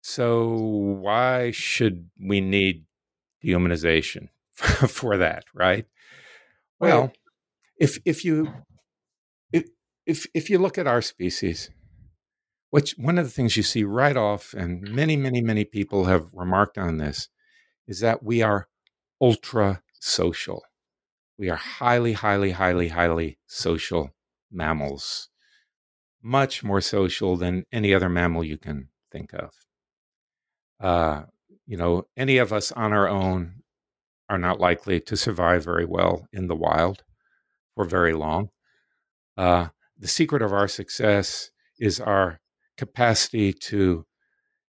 So 0.00 0.54
why 0.54 1.50
should 1.50 2.08
we 2.20 2.40
need 2.40 2.84
dehumanization 3.44 4.28
for 4.52 5.18
that, 5.18 5.44
right? 5.54 5.86
Well, 6.80 7.00
right. 7.02 7.16
If 7.78 7.98
if 8.04 8.24
you 8.24 8.52
if, 9.52 9.64
if 10.06 10.26
if 10.34 10.50
you 10.50 10.58
look 10.58 10.78
at 10.78 10.86
our 10.86 11.02
species, 11.02 11.70
which 12.70 12.94
one 12.98 13.18
of 13.18 13.24
the 13.26 13.30
things 13.30 13.56
you 13.56 13.62
see 13.62 13.84
right 13.84 14.16
off, 14.16 14.54
and 14.54 14.82
many 14.90 15.16
many 15.16 15.40
many 15.40 15.64
people 15.64 16.06
have 16.06 16.28
remarked 16.32 16.78
on 16.78 16.98
this, 16.98 17.28
is 17.86 18.00
that 18.00 18.22
we 18.22 18.42
are 18.42 18.68
ultra 19.20 19.82
social. 20.00 20.62
We 21.38 21.50
are 21.50 21.56
highly 21.56 22.14
highly 22.14 22.52
highly 22.52 22.88
highly 22.88 23.38
social 23.46 24.10
mammals. 24.50 25.28
much 26.22 26.64
more 26.64 26.80
social 26.80 27.36
than 27.36 27.64
any 27.72 27.94
other 27.94 28.08
mammal 28.08 28.44
you 28.44 28.58
can 28.58 28.88
think 29.12 29.32
of. 29.32 29.50
Uh, 30.80 31.24
you 31.66 31.76
know, 31.76 32.06
any 32.16 32.38
of 32.38 32.52
us 32.52 32.72
on 32.72 32.92
our 32.92 33.08
own 33.08 33.62
are 34.28 34.38
not 34.38 34.60
likely 34.60 35.00
to 35.00 35.16
survive 35.16 35.64
very 35.64 35.84
well 35.84 36.26
in 36.32 36.48
the 36.48 36.56
wild 36.56 37.04
for 37.76 37.84
very 37.84 38.14
long. 38.14 38.48
Uh, 39.36 39.68
the 39.96 40.08
secret 40.08 40.42
of 40.42 40.52
our 40.52 40.66
success 40.66 41.50
is 41.78 42.00
our 42.00 42.40
capacity 42.76 43.52
to 43.52 44.04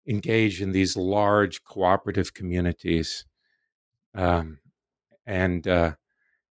engage 0.09 0.61
in 0.61 0.73
these 0.73 0.97
large 0.97 1.65
cooperative 1.65 2.35
communities 2.35 3.25
um, 4.15 4.59
and 5.25 5.67
uh, 5.67 5.93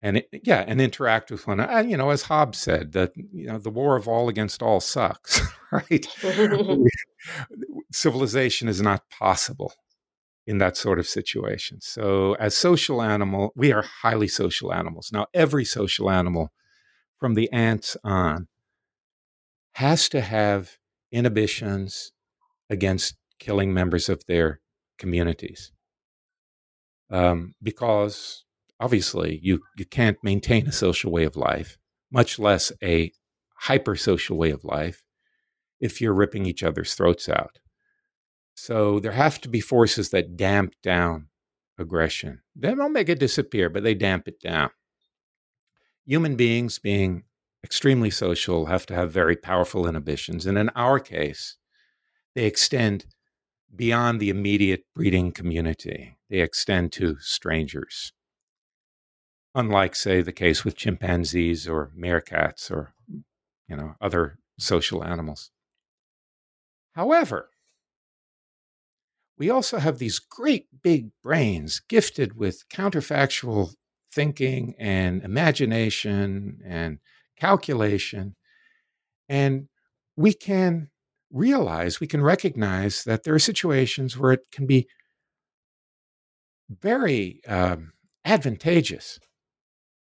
and 0.02 0.18
it, 0.18 0.30
yeah, 0.44 0.64
and 0.68 0.82
interact 0.82 1.30
with 1.30 1.46
one. 1.46 1.60
Uh, 1.60 1.84
you 1.86 1.98
know, 1.98 2.10
as 2.10 2.24
Hobbes 2.24 2.58
said, 2.58 2.94
that 2.94 3.12
you 3.16 3.48
know 3.48 3.60
the 3.60 3.70
war 3.70 3.96
of 3.96 4.08
all 4.08 4.30
against 4.30 4.64
all 4.64 4.80
sucks, 4.80 5.42
right? 5.72 6.08
Civilization 7.92 8.68
is 8.68 8.82
not 8.82 9.10
possible 9.10 9.74
in 10.50 10.58
that 10.58 10.76
sort 10.76 10.98
of 10.98 11.06
situation. 11.06 11.80
So, 11.80 12.34
as 12.40 12.58
social 12.58 13.04
animal, 13.04 13.54
we 13.56 13.72
are 13.72 13.84
highly 14.02 14.28
social 14.28 14.74
animals. 14.74 15.12
Now, 15.14 15.28
every 15.32 15.64
social 15.64 16.10
animal, 16.10 16.52
from 17.20 17.36
the 17.36 17.52
ants 17.52 17.96
on, 18.04 18.48
has 19.74 20.10
to 20.10 20.22
have 20.22 20.78
inhibitions 21.12 22.14
against 22.68 23.16
killing 23.38 23.76
members 23.76 24.10
of 24.10 24.26
their 24.26 24.60
communities, 24.98 25.72
um, 27.12 27.54
because 27.62 28.44
obviously 28.80 29.40
you, 29.44 29.60
you 29.78 29.86
can't 29.86 30.18
maintain 30.24 30.66
a 30.66 30.72
social 30.72 31.12
way 31.12 31.26
of 31.26 31.36
life, 31.36 31.78
much 32.12 32.40
less 32.40 32.72
a 32.82 33.12
hyper 33.68 33.96
social 33.96 34.36
way 34.36 34.50
of 34.50 34.64
life, 34.64 35.04
if 35.80 36.02
you're 36.02 36.12
ripping 36.12 36.48
each 36.48 36.64
other's 36.64 36.96
throats 36.96 37.30
out. 37.30 37.60
So 38.62 39.00
there 39.00 39.14
have 39.14 39.40
to 39.42 39.50
be 39.50 39.62
forces 39.62 40.10
that 40.10 40.36
damp 40.36 40.74
down 40.84 41.28
aggression. 41.78 42.42
They 42.56 42.76
don't 42.76 42.94
make 42.94 43.10
it 43.10 43.20
disappear, 43.20 43.70
but 43.70 43.84
they 43.84 43.94
damp 43.94 44.28
it 44.28 44.40
down. 44.40 44.72
Human 46.06 46.36
beings, 46.36 46.78
being 46.78 47.24
extremely 47.64 48.10
social, 48.10 48.66
have 48.66 48.86
to 48.88 48.96
have 48.96 49.12
very 49.12 49.36
powerful 49.36 49.88
inhibitions. 49.88 50.46
And 50.46 50.58
in 50.58 50.70
our 50.70 51.00
case, 51.00 51.58
they 52.36 52.46
extend 52.46 53.06
beyond 53.74 54.20
the 54.20 54.30
immediate 54.30 54.84
breeding 54.96 55.32
community, 55.32 56.18
they 56.30 56.40
extend 56.40 56.92
to 56.94 57.18
strangers 57.20 58.12
unlike, 59.56 59.96
say, 59.96 60.22
the 60.22 60.32
case 60.32 60.64
with 60.64 60.76
chimpanzees 60.76 61.68
or 61.68 61.92
meerkats 61.98 62.72
or 62.72 62.94
you 63.68 63.76
know 63.76 63.96
other 64.02 64.38
social 64.58 65.04
animals. 65.04 65.52
However, 66.94 67.50
we 69.40 69.50
also 69.50 69.80
have 69.80 69.98
these 69.98 70.20
great 70.20 70.68
big 70.84 71.10
brains 71.24 71.80
gifted 71.88 72.38
with 72.38 72.68
counterfactual 72.68 73.74
thinking 74.14 74.76
and 74.78 75.24
imagination 75.24 76.60
and 76.66 77.00
calculation. 77.38 78.36
And 79.30 79.70
we 80.18 80.34
can 80.34 80.90
realize, 81.32 82.02
we 82.02 82.08
can 82.08 82.22
recognize 82.22 83.06
that 83.06 83.24
there 83.24 83.34
are 83.34 83.40
situations 83.40 84.18
where 84.18 84.34
it 84.34 84.52
can 84.52 84.66
be 84.66 84.88
very 86.70 87.42
um, 87.48 87.94
advantageous 88.26 89.20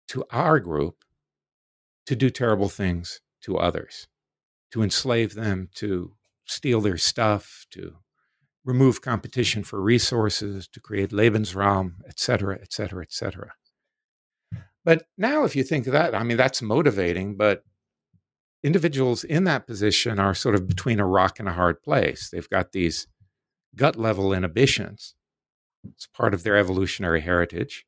to 0.09 0.25
our 0.31 0.61
group 0.61 0.97
to 2.07 2.15
do 2.15 2.29
terrible 2.29 2.69
things 2.69 3.21
to 3.41 3.57
others, 3.57 4.07
to 4.73 4.83
enslave 4.83 5.35
them, 5.35 5.71
to 5.77 6.13
steal 6.45 6.83
their 6.83 6.99
stuff, 6.99 7.65
to 7.71 7.97
remove 8.65 9.03
competition 9.03 9.63
for 9.63 9.81
resources, 9.81 10.67
to 10.69 10.81
create 10.81 11.11
Lebensraum, 11.11 11.97
et 12.09 12.19
cetera, 12.19 12.59
et 12.61 12.73
cetera, 12.73 13.03
et 13.03 13.13
cetera. 13.13 13.53
But 14.85 15.07
now, 15.17 15.45
if 15.45 15.55
you 15.55 15.63
think 15.63 15.87
of 15.87 15.93
that, 15.93 16.15
I 16.15 16.23
mean, 16.23 16.37
that's 16.37 16.63
motivating, 16.63 17.37
but 17.37 17.63
individuals 18.63 19.25
in 19.25 19.45
that 19.45 19.67
position 19.67 20.19
are 20.19 20.35
sort 20.35 20.55
of 20.55 20.67
between 20.67 21.01
a 21.01 21.07
rock 21.07 21.39
and 21.39 21.49
a 21.49 21.53
hard 21.53 21.83
place. 21.83 22.31
They've 22.31 22.49
got 22.49 22.73
these 22.73 23.07
gut 23.77 23.97
level 23.97 24.33
inhibitions. 24.33 25.15
It's 25.87 26.07
part 26.07 26.33
of 26.33 26.43
their 26.43 26.57
evolutionary 26.57 27.21
heritage. 27.21 27.85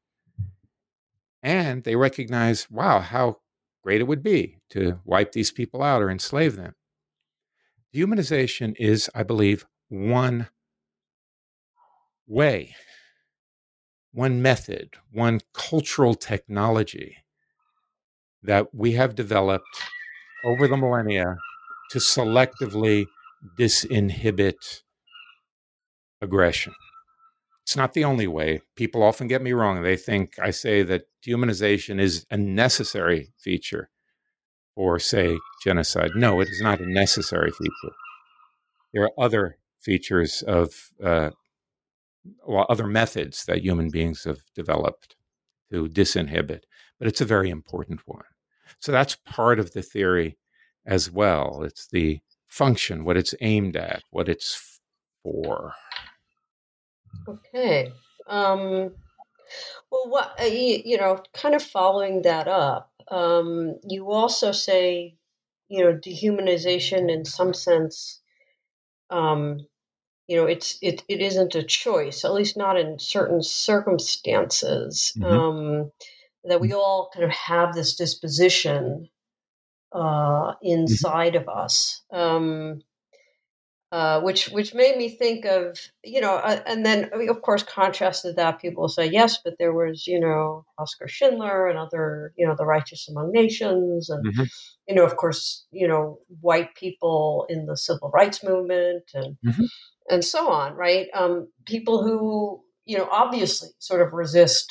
And 1.43 1.85
they 1.85 1.97
recognize, 1.97 2.71
wow, 2.71 3.01
how 3.01 3.39
great 3.83 4.01
it 4.01 4.07
would 4.07 4.23
be 4.23 4.59
to 4.71 5.01
wipe 5.05 5.33
these 5.33 5.51
people 5.51 5.83
out 5.83 6.03
or 6.03 6.11
enslave 6.11 6.57
them. 6.57 6.75
Dehumanization 7.95 8.75
is, 8.79 9.09
I 9.15 9.23
believe, 9.23 9.65
one 9.89 10.49
way, 12.27 12.75
one 14.13 14.41
method, 14.41 14.95
one 15.13 15.41
cultural 15.53 16.15
technology 16.15 17.17
that 18.43 18.75
we 18.75 18.93
have 18.93 19.15
developed 19.15 19.83
over 20.45 20.69
the 20.69 20.77
millennia 20.77 21.37
to 21.91 21.99
selectively 21.99 23.07
disinhibit 23.59 24.83
aggression. 26.21 26.75
It's 27.65 27.77
not 27.77 27.95
the 27.95 28.05
only 28.05 28.29
way. 28.29 28.63
People 28.77 29.03
often 29.03 29.27
get 29.27 29.43
me 29.43 29.53
wrong. 29.53 29.83
They 29.83 29.97
think 29.97 30.39
I 30.41 30.51
say 30.51 30.83
that 30.85 31.09
dehumanization 31.27 32.01
is 32.01 32.25
a 32.31 32.37
necessary 32.37 33.33
feature 33.39 33.91
for, 34.75 34.99
say, 34.99 35.37
genocide. 35.65 36.13
No, 36.15 36.41
it 36.41 36.49
is 36.49 36.61
not 36.61 36.81
a 36.81 36.89
necessary 36.89 37.51
feature. 37.51 37.95
There 38.95 39.03
are 39.03 39.11
other 39.19 39.59
features 39.81 40.43
of, 40.43 40.93
uh, 41.03 41.31
well, 42.47 42.67
other 42.69 42.87
methods 42.87 43.45
that 43.47 43.63
human 43.63 43.91
beings 43.91 44.25
have 44.25 44.41
developed 44.55 45.17
to 45.71 45.89
disinhibit, 45.89 46.61
but 46.99 47.09
it's 47.09 47.21
a 47.21 47.27
very 47.27 47.51
important 47.51 48.01
one. 48.07 48.25
So 48.81 48.93
that's 48.93 49.17
part 49.27 49.59
of 49.59 49.73
the 49.73 49.83
theory 49.83 50.39
as 50.85 51.11
well. 51.11 51.63
It's 51.63 51.89
the 51.89 52.21
function, 52.47 53.05
what 53.05 53.17
it's 53.17 53.35
aimed 53.41 53.77
at, 53.77 54.03
what 54.11 54.29
it's 54.29 54.81
for. 55.23 55.75
Okay. 57.29 57.93
Um, 58.29 58.93
well, 59.91 60.09
what 60.09 60.41
uh, 60.41 60.45
you 60.45 60.97
know, 60.97 61.23
kind 61.35 61.55
of 61.55 61.63
following 61.63 62.23
that 62.23 62.49
up, 62.49 62.91
um, 63.09 63.77
you 63.89 64.11
also 64.11 64.53
say, 64.53 65.17
you 65.69 65.85
know, 65.85 65.95
dehumanization 65.95 67.11
in 67.11 67.25
some 67.25 67.55
sense, 67.55 68.21
um, 69.11 69.67
you 70.27 70.37
know, 70.37 70.47
it's 70.47 70.79
it 70.83 71.03
it 71.09 71.21
isn't 71.21 71.55
a 71.55 71.63
choice, 71.63 72.25
at 72.25 72.33
least 72.33 72.57
not 72.57 72.79
in 72.79 72.99
certain 72.99 73.43
circumstances. 73.43 75.13
Mm-hmm. 75.17 75.25
Um, 75.25 75.93
that 76.45 76.61
we 76.61 76.69
mm. 76.71 76.75
all 76.75 77.11
kind 77.13 77.25
of 77.25 77.31
have 77.31 77.75
this 77.75 77.97
disposition 77.97 79.09
uh, 79.93 79.99
mm-hmm. 79.99 80.67
inside 80.67 81.35
mm-hmm. 81.35 81.49
of 81.49 81.57
us. 81.57 82.03
Um, 82.13 82.83
uh, 83.97 84.21
which 84.21 84.51
which 84.51 84.75
made 84.75 84.99
me 84.99 85.09
think 85.09 85.47
of 85.47 85.79
you 86.05 86.21
know, 86.21 86.35
uh, 86.35 86.61
and 86.67 86.85
then 86.85 87.09
I 87.15 87.17
mean, 87.17 87.31
of 87.31 87.41
course 87.41 87.63
contrasted 87.63 88.37
that 88.37 88.61
people 88.61 88.91
say 88.91 89.07
yes, 89.07 89.39
but 89.43 89.55
there 89.59 89.73
was 89.73 90.07
you 90.07 90.21
know 90.21 90.67
Oskar 90.79 91.09
Schindler 91.09 91.67
and 91.67 91.79
other 91.79 92.35
you 92.37 92.47
know 92.47 92.55
the 92.55 92.67
Righteous 92.67 93.09
Among 93.09 93.33
Nations 93.33 94.11
and 94.11 94.23
mm-hmm. 94.27 94.43
you 94.87 94.95
know 94.95 95.03
of 95.03 95.17
course 95.17 95.65
you 95.71 95.89
know 95.89 96.19
white 96.43 96.75
people 96.75 97.47
in 97.49 97.65
the 97.65 97.75
civil 97.75 98.11
rights 98.11 98.45
movement 98.45 99.05
and 99.15 99.39
mm-hmm. 99.43 99.65
and 100.11 100.23
so 100.23 100.51
on, 100.51 100.75
right? 100.75 101.07
Um, 101.15 101.49
people 101.65 102.03
who 102.03 102.63
you 102.85 102.99
know 102.99 103.09
obviously 103.11 103.71
sort 103.79 104.03
of 104.03 104.13
resist. 104.13 104.71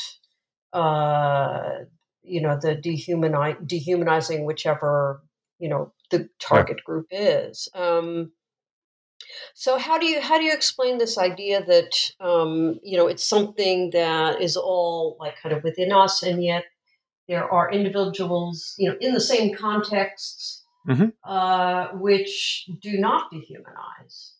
Uh, 0.71 1.85
you 2.21 2.41
know 2.41 2.59
the 2.61 2.75
dehumanize, 2.75 3.57
dehumanizing 3.67 4.45
whichever 4.45 5.23
you 5.57 5.69
know 5.69 5.93
the 6.11 6.29
target 6.39 6.83
group 6.83 7.07
is 7.11 7.69
um, 7.73 8.31
so 9.53 9.77
how 9.77 9.97
do 9.97 10.05
you 10.05 10.21
how 10.21 10.37
do 10.37 10.43
you 10.43 10.53
explain 10.53 10.97
this 10.97 11.17
idea 11.17 11.63
that 11.65 12.11
um, 12.19 12.79
you 12.83 12.97
know 12.97 13.07
it's 13.07 13.23
something 13.25 13.91
that 13.91 14.41
is 14.41 14.57
all 14.57 15.17
like 15.19 15.35
kind 15.41 15.55
of 15.55 15.63
within 15.63 15.91
us, 15.91 16.23
and 16.23 16.43
yet 16.43 16.65
there 17.27 17.51
are 17.51 17.71
individuals 17.71 18.75
you 18.77 18.89
know 18.89 18.97
in 18.99 19.13
the 19.13 19.21
same 19.21 19.55
contexts 19.55 20.63
mm-hmm. 20.87 21.07
uh, 21.23 21.87
which 21.93 22.69
do 22.81 22.97
not 22.97 23.31
dehumanize. 23.31 24.31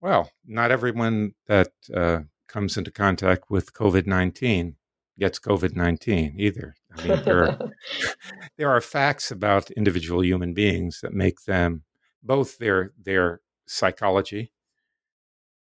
Well, 0.00 0.30
not 0.46 0.70
everyone 0.70 1.34
that 1.46 1.72
uh, 1.94 2.20
comes 2.46 2.76
into 2.76 2.90
contact 2.90 3.50
with 3.50 3.72
COVID 3.72 4.06
nineteen 4.06 4.76
gets 5.18 5.38
COVID 5.38 5.74
nineteen 5.74 6.34
either. 6.36 6.74
I 6.96 7.06
mean, 7.06 7.24
there 7.24 7.44
are, 7.44 7.58
there 8.56 8.70
are 8.70 8.80
facts 8.80 9.30
about 9.30 9.70
individual 9.72 10.24
human 10.24 10.54
beings 10.54 11.00
that 11.02 11.12
make 11.12 11.42
them 11.42 11.84
both 12.22 12.58
their 12.58 12.92
their 13.02 13.40
psychology 13.68 14.52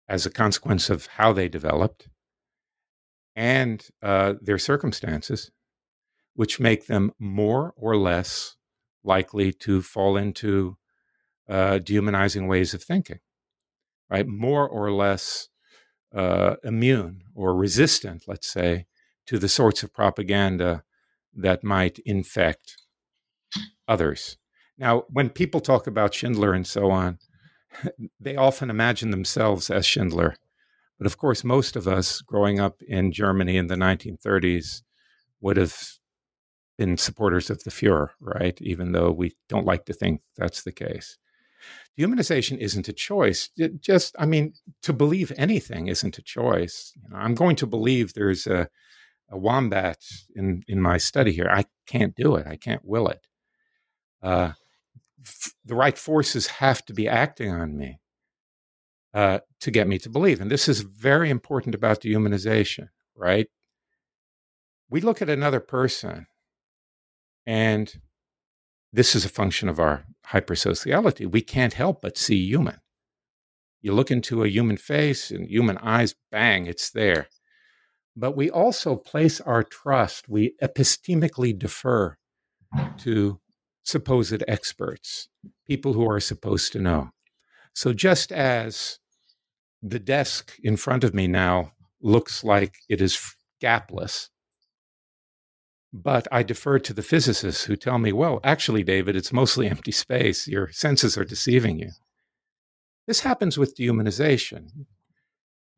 as 0.07 0.25
a 0.25 0.31
consequence 0.31 0.89
of 0.89 1.05
how 1.05 1.33
they 1.33 1.47
developed 1.47 2.07
and 3.35 3.87
uh, 4.01 4.33
their 4.41 4.57
circumstances, 4.57 5.51
which 6.35 6.59
make 6.59 6.87
them 6.87 7.11
more 7.19 7.73
or 7.77 7.95
less 7.97 8.55
likely 9.03 9.51
to 9.51 9.81
fall 9.81 10.17
into 10.17 10.77
uh, 11.49 11.77
dehumanizing 11.79 12.47
ways 12.47 12.73
of 12.73 12.83
thinking, 12.83 13.19
right? 14.09 14.27
More 14.27 14.67
or 14.67 14.91
less 14.91 15.49
uh, 16.15 16.55
immune 16.63 17.23
or 17.35 17.55
resistant, 17.55 18.23
let's 18.27 18.51
say, 18.51 18.85
to 19.25 19.39
the 19.39 19.49
sorts 19.49 19.83
of 19.83 19.93
propaganda 19.93 20.83
that 21.33 21.63
might 21.63 21.99
infect 22.05 22.77
others. 23.87 24.37
Now, 24.77 25.03
when 25.09 25.29
people 25.29 25.59
talk 25.59 25.87
about 25.87 26.13
Schindler 26.13 26.53
and 26.53 26.67
so 26.67 26.91
on, 26.91 27.19
they 28.19 28.35
often 28.35 28.69
imagine 28.69 29.11
themselves 29.11 29.69
as 29.69 29.85
Schindler. 29.85 30.35
But 30.97 31.07
of 31.07 31.17
course, 31.17 31.43
most 31.43 31.75
of 31.75 31.87
us 31.87 32.21
growing 32.21 32.59
up 32.59 32.81
in 32.81 33.11
Germany 33.11 33.57
in 33.57 33.67
the 33.67 33.75
1930s 33.75 34.83
would 35.41 35.57
have 35.57 35.75
been 36.77 36.97
supporters 36.97 37.49
of 37.49 37.63
the 37.63 37.69
Fuhrer, 37.69 38.09
right? 38.19 38.57
Even 38.61 38.91
though 38.91 39.11
we 39.11 39.35
don't 39.49 39.65
like 39.65 39.85
to 39.85 39.93
think 39.93 40.21
that's 40.37 40.63
the 40.63 40.71
case. 40.71 41.17
Dehumanization 41.97 42.57
isn't 42.57 42.87
a 42.87 42.93
choice. 42.93 43.49
It 43.57 43.81
just, 43.81 44.15
I 44.17 44.25
mean, 44.25 44.53
to 44.81 44.93
believe 44.93 45.31
anything 45.37 45.87
isn't 45.87 46.17
a 46.17 46.23
choice. 46.23 46.91
You 46.95 47.09
know, 47.09 47.17
I'm 47.17 47.35
going 47.35 47.55
to 47.57 47.67
believe 47.67 48.13
there's 48.13 48.47
a, 48.47 48.67
a 49.29 49.37
wombat 49.37 49.99
in, 50.35 50.63
in 50.67 50.81
my 50.81 50.97
study 50.97 51.31
here. 51.31 51.47
I 51.49 51.65
can't 51.85 52.15
do 52.15 52.35
it. 52.35 52.47
I 52.47 52.55
can't 52.55 52.83
will 52.83 53.07
it. 53.07 53.27
Uh, 54.21 54.53
the 55.65 55.75
right 55.75 55.97
forces 55.97 56.47
have 56.47 56.85
to 56.85 56.93
be 56.93 57.07
acting 57.07 57.51
on 57.51 57.77
me 57.77 57.99
uh, 59.13 59.39
to 59.61 59.71
get 59.71 59.87
me 59.87 59.97
to 59.99 60.09
believe. 60.09 60.41
And 60.41 60.51
this 60.51 60.67
is 60.67 60.81
very 60.81 61.29
important 61.29 61.75
about 61.75 62.01
dehumanization, 62.01 62.89
right? 63.15 63.47
We 64.89 65.01
look 65.01 65.21
at 65.21 65.29
another 65.29 65.59
person, 65.59 66.27
and 67.45 67.93
this 68.91 69.15
is 69.15 69.25
a 69.25 69.29
function 69.29 69.69
of 69.69 69.79
our 69.79 70.05
hypersociality. 70.27 71.29
We 71.31 71.41
can't 71.41 71.73
help 71.73 72.01
but 72.01 72.17
see 72.17 72.37
human. 72.37 72.79
You 73.81 73.93
look 73.93 74.11
into 74.11 74.43
a 74.43 74.47
human 74.47 74.77
face 74.77 75.29
and 75.31 75.47
human 75.49 75.77
eyes, 75.79 76.15
bang, 76.31 76.67
it's 76.67 76.89
there. 76.91 77.27
But 78.15 78.35
we 78.35 78.49
also 78.49 78.95
place 78.95 79.41
our 79.41 79.63
trust, 79.63 80.29
we 80.29 80.55
epistemically 80.61 81.57
defer 81.57 82.17
to 82.99 83.39
supposed 83.83 84.43
experts, 84.47 85.27
people 85.67 85.93
who 85.93 86.09
are 86.09 86.19
supposed 86.19 86.71
to 86.73 86.79
know. 86.79 87.09
So 87.73 87.93
just 87.93 88.31
as 88.31 88.99
the 89.81 89.99
desk 89.99 90.55
in 90.63 90.77
front 90.77 91.03
of 91.03 91.13
me 91.13 91.27
now 91.27 91.71
looks 92.01 92.43
like 92.43 92.75
it 92.89 93.01
is 93.01 93.35
gapless, 93.61 94.29
but 95.91 96.27
I 96.31 96.41
defer 96.41 96.79
to 96.79 96.93
the 96.93 97.03
physicists 97.03 97.65
who 97.65 97.75
tell 97.75 97.99
me, 97.99 98.11
well, 98.11 98.39
actually, 98.43 98.83
David, 98.83 99.15
it's 99.15 99.31
mostly 99.31 99.67
empty 99.69 99.91
space. 99.91 100.47
Your 100.47 100.71
senses 100.71 101.17
are 101.17 101.25
deceiving 101.25 101.77
you. 101.77 101.91
This 103.05 103.19
happens 103.19 103.57
with 103.57 103.77
dehumanization. 103.77 104.85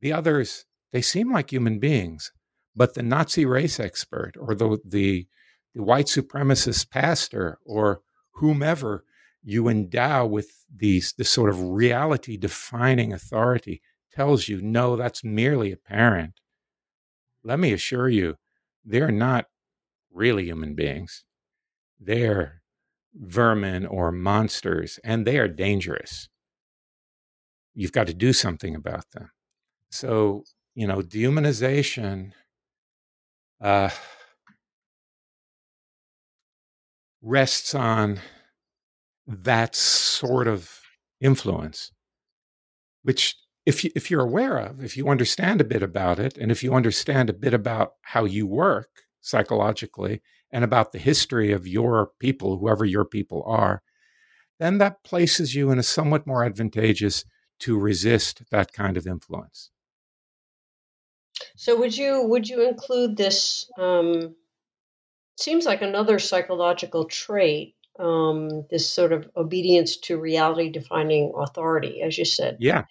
The 0.02 0.14
others, 0.14 0.66
they 0.94 1.02
seem 1.02 1.34
like 1.34 1.52
human 1.52 1.80
beings, 1.80 2.32
but 2.76 2.94
the 2.94 3.04
Nazi 3.04 3.46
race 3.46 3.80
expert 3.80 4.34
or 4.40 4.56
the, 4.56 4.78
the 4.86 5.28
the 5.76 5.84
white 5.84 6.06
supremacist 6.06 6.90
pastor 6.90 7.60
or 7.66 8.02
whomever 8.36 9.04
you 9.44 9.68
endow 9.68 10.26
with 10.26 10.66
these 10.74 11.14
this 11.18 11.30
sort 11.30 11.50
of 11.50 11.62
reality 11.62 12.38
defining 12.38 13.14
authority 13.14 13.82
tells 14.12 14.48
you 14.48 14.62
no 14.62 14.96
that's 14.96 15.24
merely 15.24 15.72
apparent. 15.72 16.40
Let 17.44 17.60
me 17.60 17.74
assure 17.74 18.10
you 18.10 18.38
they're 18.86 19.12
not 19.12 19.46
really 20.12 20.46
human 20.46 20.74
beings. 20.74 21.26
They're 22.00 22.62
vermin 23.14 23.86
or 23.86 24.12
monsters 24.12 25.00
and 25.04 25.28
they 25.28 25.38
are 25.38 25.48
dangerous. 25.48 26.30
You've 27.74 27.92
got 27.92 28.08
to 28.08 28.14
do 28.14 28.32
something 28.32 28.76
about 28.76 29.12
them. 29.12 29.30
So 29.92 30.46
you 30.74 30.88
know 30.88 31.02
dehumanization 31.02 32.32
uh, 33.62 33.90
rests 37.26 37.74
on 37.74 38.20
that 39.26 39.76
sort 39.76 40.48
of 40.48 40.80
influence, 41.20 41.92
which 43.02 43.36
if 43.66 43.84
you, 43.84 43.90
if 43.96 44.12
you're 44.12 44.22
aware 44.22 44.60
of, 44.60 44.84
if 44.84 44.96
you 44.96 45.10
understand 45.10 45.60
a 45.60 45.66
bit 45.66 45.82
about 45.82 46.20
it, 46.20 46.38
and 46.38 46.52
if 46.52 46.62
you 46.62 46.76
understand 46.76 47.30
a 47.30 47.34
bit 47.34 47.54
about 47.54 47.94
how 48.04 48.26
you 48.26 48.46
work 48.46 48.90
psychologically 49.22 50.22
and 50.52 50.64
about 50.64 50.92
the 50.92 51.00
history 51.00 51.52
of 51.52 51.68
your 51.68 52.12
people, 52.20 52.60
whoever 52.60 52.86
your 52.86 53.06
people 53.06 53.44
are, 53.48 53.82
then 54.60 54.78
that 54.78 55.04
places 55.04 55.56
you 55.56 55.72
in 55.72 55.80
a 55.80 55.84
somewhat 55.84 56.28
more 56.28 56.44
advantageous 56.44 57.26
to 57.60 57.80
resist 57.80 58.44
that 58.52 58.72
kind 58.72 58.98
of 58.98 59.08
influence. 59.08 59.72
So 61.56 61.76
would 61.80 61.98
you 61.98 62.22
would 62.24 62.48
you 62.48 62.66
include 62.68 63.18
this 63.18 63.70
um, 63.80 64.36
seems 65.36 65.66
like 65.66 65.82
another 65.82 66.20
psychological 66.20 67.06
trait 67.06 67.76
um, 68.00 68.66
this 68.70 68.90
sort 68.90 69.14
of 69.14 69.30
obedience 69.38 69.98
to 69.98 70.18
reality 70.18 70.70
defining 70.70 71.32
authority 71.38 72.02
as 72.02 72.18
you 72.18 72.26
said. 72.26 72.58
Yeah. 72.60 72.84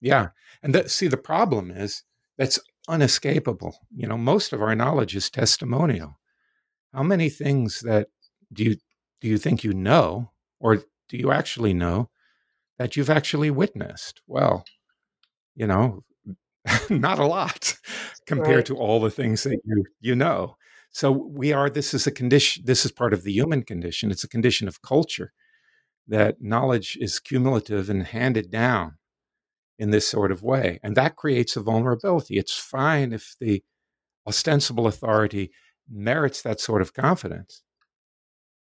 Yeah. 0.00 0.28
And 0.62 0.74
that, 0.74 0.90
see 0.90 1.08
the 1.08 1.16
problem 1.16 1.70
is 1.70 2.02
that's 2.38 2.58
unescapable. 2.88 3.76
You 3.94 4.08
know 4.08 4.16
most 4.16 4.52
of 4.52 4.62
our 4.62 4.74
knowledge 4.74 5.16
is 5.16 5.28
testimonial. 5.30 6.18
How 6.94 7.02
many 7.02 7.28
things 7.28 7.80
that 7.80 8.08
do 8.52 8.64
you 8.64 8.76
do 9.20 9.28
you 9.28 9.38
think 9.38 9.64
you 9.64 9.72
know 9.72 10.30
or 10.60 10.76
do 11.08 11.16
you 11.16 11.32
actually 11.32 11.74
know 11.74 12.10
that 12.78 12.96
you've 12.96 13.10
actually 13.10 13.50
witnessed? 13.50 14.22
Well 14.26 14.64
you 15.54 15.66
know 15.66 16.04
not 16.90 17.18
a 17.18 17.26
lot 17.26 17.74
compared 18.26 18.56
right. 18.56 18.66
to 18.66 18.76
all 18.76 19.00
the 19.00 19.10
things 19.10 19.42
that 19.42 19.58
you 19.64 19.84
you 20.00 20.14
know 20.14 20.56
so 20.96 21.12
we 21.12 21.52
are, 21.52 21.68
this 21.68 21.92
is 21.92 22.06
a 22.06 22.10
condition, 22.10 22.62
this 22.64 22.86
is 22.86 22.90
part 22.90 23.12
of 23.12 23.22
the 23.22 23.30
human 23.30 23.64
condition. 23.64 24.10
It's 24.10 24.24
a 24.24 24.28
condition 24.28 24.66
of 24.66 24.80
culture 24.80 25.34
that 26.08 26.40
knowledge 26.40 26.96
is 26.98 27.20
cumulative 27.20 27.90
and 27.90 28.06
handed 28.06 28.50
down 28.50 28.96
in 29.78 29.90
this 29.90 30.08
sort 30.08 30.32
of 30.32 30.42
way. 30.42 30.80
And 30.82 30.96
that 30.96 31.16
creates 31.16 31.54
a 31.54 31.60
vulnerability. 31.60 32.38
It's 32.38 32.58
fine 32.58 33.12
if 33.12 33.36
the 33.38 33.62
ostensible 34.26 34.86
authority 34.86 35.50
merits 35.86 36.40
that 36.40 36.62
sort 36.62 36.80
of 36.80 36.94
confidence. 36.94 37.62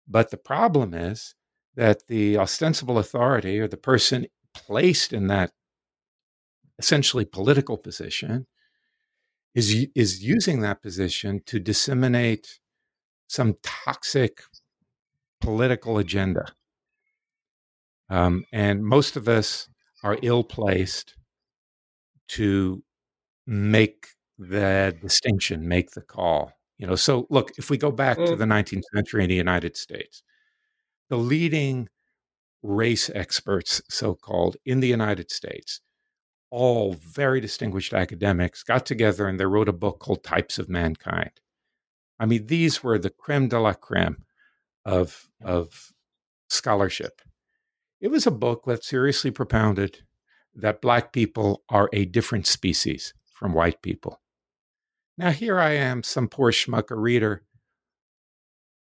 But 0.07 0.31
the 0.31 0.37
problem 0.37 0.93
is 0.93 1.35
that 1.77 2.09
the 2.09 2.37
ostensible 2.37 2.99
authority 2.99 3.59
or 3.59 3.69
the 3.69 3.79
person 3.79 4.27
placed 4.53 5.15
in 5.15 5.29
that 5.29 5.53
essentially 6.79 7.25
political 7.25 7.79
position 7.79 8.47
is 9.59 9.89
is 9.97 10.23
using 10.23 10.61
that 10.61 10.81
position 10.81 11.43
to 11.47 11.59
disseminate 11.59 12.61
some 13.27 13.57
toxic 13.63 14.43
political 15.41 15.99
agenda. 15.99 16.47
Um, 18.09 18.45
and 18.53 18.85
most 18.85 19.17
of 19.17 19.29
us 19.29 19.69
are 20.05 20.17
ill 20.23 20.45
placed 20.45 21.17
to 22.29 22.85
make 23.47 24.07
the 24.39 24.97
distinction, 25.03 25.67
make 25.67 25.91
the 25.91 26.03
call. 26.03 26.53
You 26.79 26.87
know, 26.87 26.95
so 26.95 27.27
look, 27.29 27.51
if 27.59 27.69
we 27.69 27.77
go 27.77 27.91
back 27.91 28.17
mm. 28.17 28.29
to 28.29 28.37
the 28.37 28.45
19th 28.45 28.85
century 28.95 29.25
in 29.25 29.29
the 29.29 29.35
United 29.35 29.77
States, 29.77 30.23
the 31.11 31.17
leading 31.17 31.89
race 32.63 33.11
experts, 33.13 33.83
so 33.91 34.15
called, 34.15 34.57
in 34.65 34.79
the 34.79 34.89
United 34.89 35.33
States 35.33 35.81
all 36.51 36.95
very 36.95 37.41
distinguished 37.41 37.93
academics 37.93 38.63
got 38.63 38.87
together 38.87 39.27
and 39.29 39.39
they 39.39 39.47
wrote 39.47 39.69
a 39.69 39.73
book 39.73 39.99
called 39.99 40.25
Types 40.25 40.59
of 40.59 40.69
Mankind. 40.69 41.33
I 42.19 42.27
mean, 42.27 42.47
these 42.47 42.83
were 42.83 42.99
the 42.99 43.11
creme 43.11 43.49
de 43.49 43.61
la 43.61 43.75
creme 43.75 44.25
of, 44.85 45.29
of 45.45 45.93
scholarship. 46.49 47.21
It 48.01 48.09
was 48.09 48.27
a 48.27 48.33
book 48.33 48.65
that 48.67 48.85
seriously 48.85 49.31
propounded 49.31 50.01
that 50.55 50.83
Black 50.83 51.13
people 51.13 51.63
are 51.69 51.89
a 51.93 52.05
different 52.05 52.47
species 52.47 53.15
from 53.33 53.53
white 53.53 53.83
people. 53.83 54.21
Now, 55.17 55.31
here 55.31 55.59
I 55.59 55.73
am, 55.73 56.03
some 56.03 56.29
poor 56.29 56.53
schmuck, 56.53 56.91
a 56.91 56.97
reader. 56.97 57.43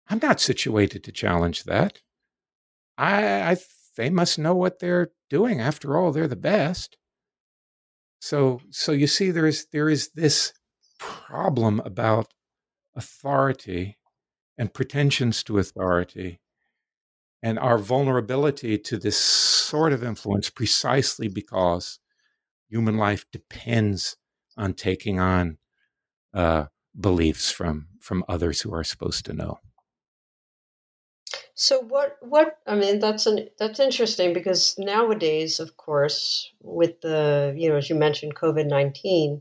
I'm 0.08 0.18
not 0.22 0.40
situated 0.40 1.04
to 1.04 1.12
challenge 1.12 1.64
that. 1.64 2.00
I, 2.98 3.52
I 3.52 3.56
they 3.96 4.10
must 4.10 4.38
know 4.38 4.54
what 4.54 4.78
they're 4.78 5.10
doing. 5.28 5.60
After 5.60 5.96
all, 5.96 6.12
they're 6.12 6.28
the 6.28 6.36
best. 6.36 6.96
So 8.22 8.60
so 8.70 8.92
you 8.92 9.08
see 9.08 9.32
there 9.32 9.48
is 9.48 9.66
there 9.72 9.88
is 9.88 10.10
this 10.14 10.52
problem 11.00 11.80
about 11.80 12.32
authority 12.94 13.98
and 14.56 14.72
pretensions 14.72 15.42
to 15.42 15.58
authority 15.58 16.40
and 17.42 17.58
our 17.58 17.78
vulnerability 17.78 18.78
to 18.78 18.96
this 18.96 19.16
sort 19.18 19.92
of 19.92 20.04
influence 20.04 20.50
precisely 20.50 21.26
because 21.26 21.98
human 22.68 22.96
life 22.96 23.24
depends 23.32 24.16
on 24.56 24.74
taking 24.74 25.18
on 25.18 25.58
uh, 26.32 26.66
beliefs 26.98 27.50
from 27.50 27.88
from 28.00 28.24
others 28.28 28.60
who 28.60 28.72
are 28.72 28.84
supposed 28.84 29.24
to 29.24 29.32
know. 29.32 29.58
So 31.54 31.80
what 31.80 32.16
what 32.20 32.58
I 32.66 32.74
mean 32.74 32.98
that's 32.98 33.26
an 33.26 33.48
that's 33.58 33.78
interesting 33.78 34.32
because 34.32 34.74
nowadays 34.78 35.60
of 35.60 35.76
course 35.76 36.50
with 36.62 37.00
the 37.02 37.54
you 37.56 37.68
know 37.68 37.76
as 37.76 37.90
you 37.90 37.94
mentioned 37.94 38.34
COVID-19 38.36 39.40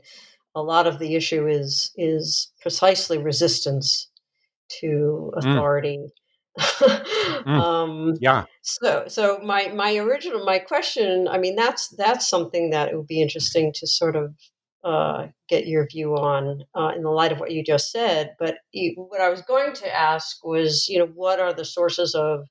a 0.53 0.61
lot 0.61 0.87
of 0.87 0.99
the 0.99 1.15
issue 1.15 1.47
is 1.47 1.91
is 1.95 2.51
precisely 2.61 3.17
resistance 3.17 4.09
to 4.79 5.31
mm. 5.33 5.37
authority. 5.37 5.99
Mm. 5.99 6.11
mm. 7.45 7.47
um, 7.47 8.17
yeah. 8.19 8.45
So 8.61 9.05
so 9.07 9.39
my 9.43 9.69
my 9.69 9.95
original 9.95 10.43
my 10.43 10.59
question 10.59 11.27
I 11.29 11.37
mean 11.37 11.55
that's 11.55 11.87
that's 11.89 12.27
something 12.27 12.71
that 12.71 12.89
it 12.89 12.97
would 12.97 13.07
be 13.07 13.21
interesting 13.21 13.71
to 13.75 13.87
sort 13.87 14.17
of 14.17 14.35
uh, 14.83 15.27
get 15.47 15.67
your 15.67 15.85
view 15.87 16.15
on 16.15 16.63
uh, 16.75 16.91
in 16.95 17.03
the 17.03 17.09
light 17.09 17.31
of 17.31 17.39
what 17.39 17.51
you 17.51 17.63
just 17.63 17.91
said. 17.91 18.35
But 18.39 18.57
you, 18.71 18.93
what 18.95 19.21
I 19.21 19.29
was 19.29 19.41
going 19.41 19.73
to 19.73 19.95
ask 19.95 20.43
was, 20.43 20.87
you 20.89 20.97
know, 20.97 21.07
what 21.13 21.39
are 21.39 21.53
the 21.53 21.65
sources 21.65 22.15
of, 22.15 22.47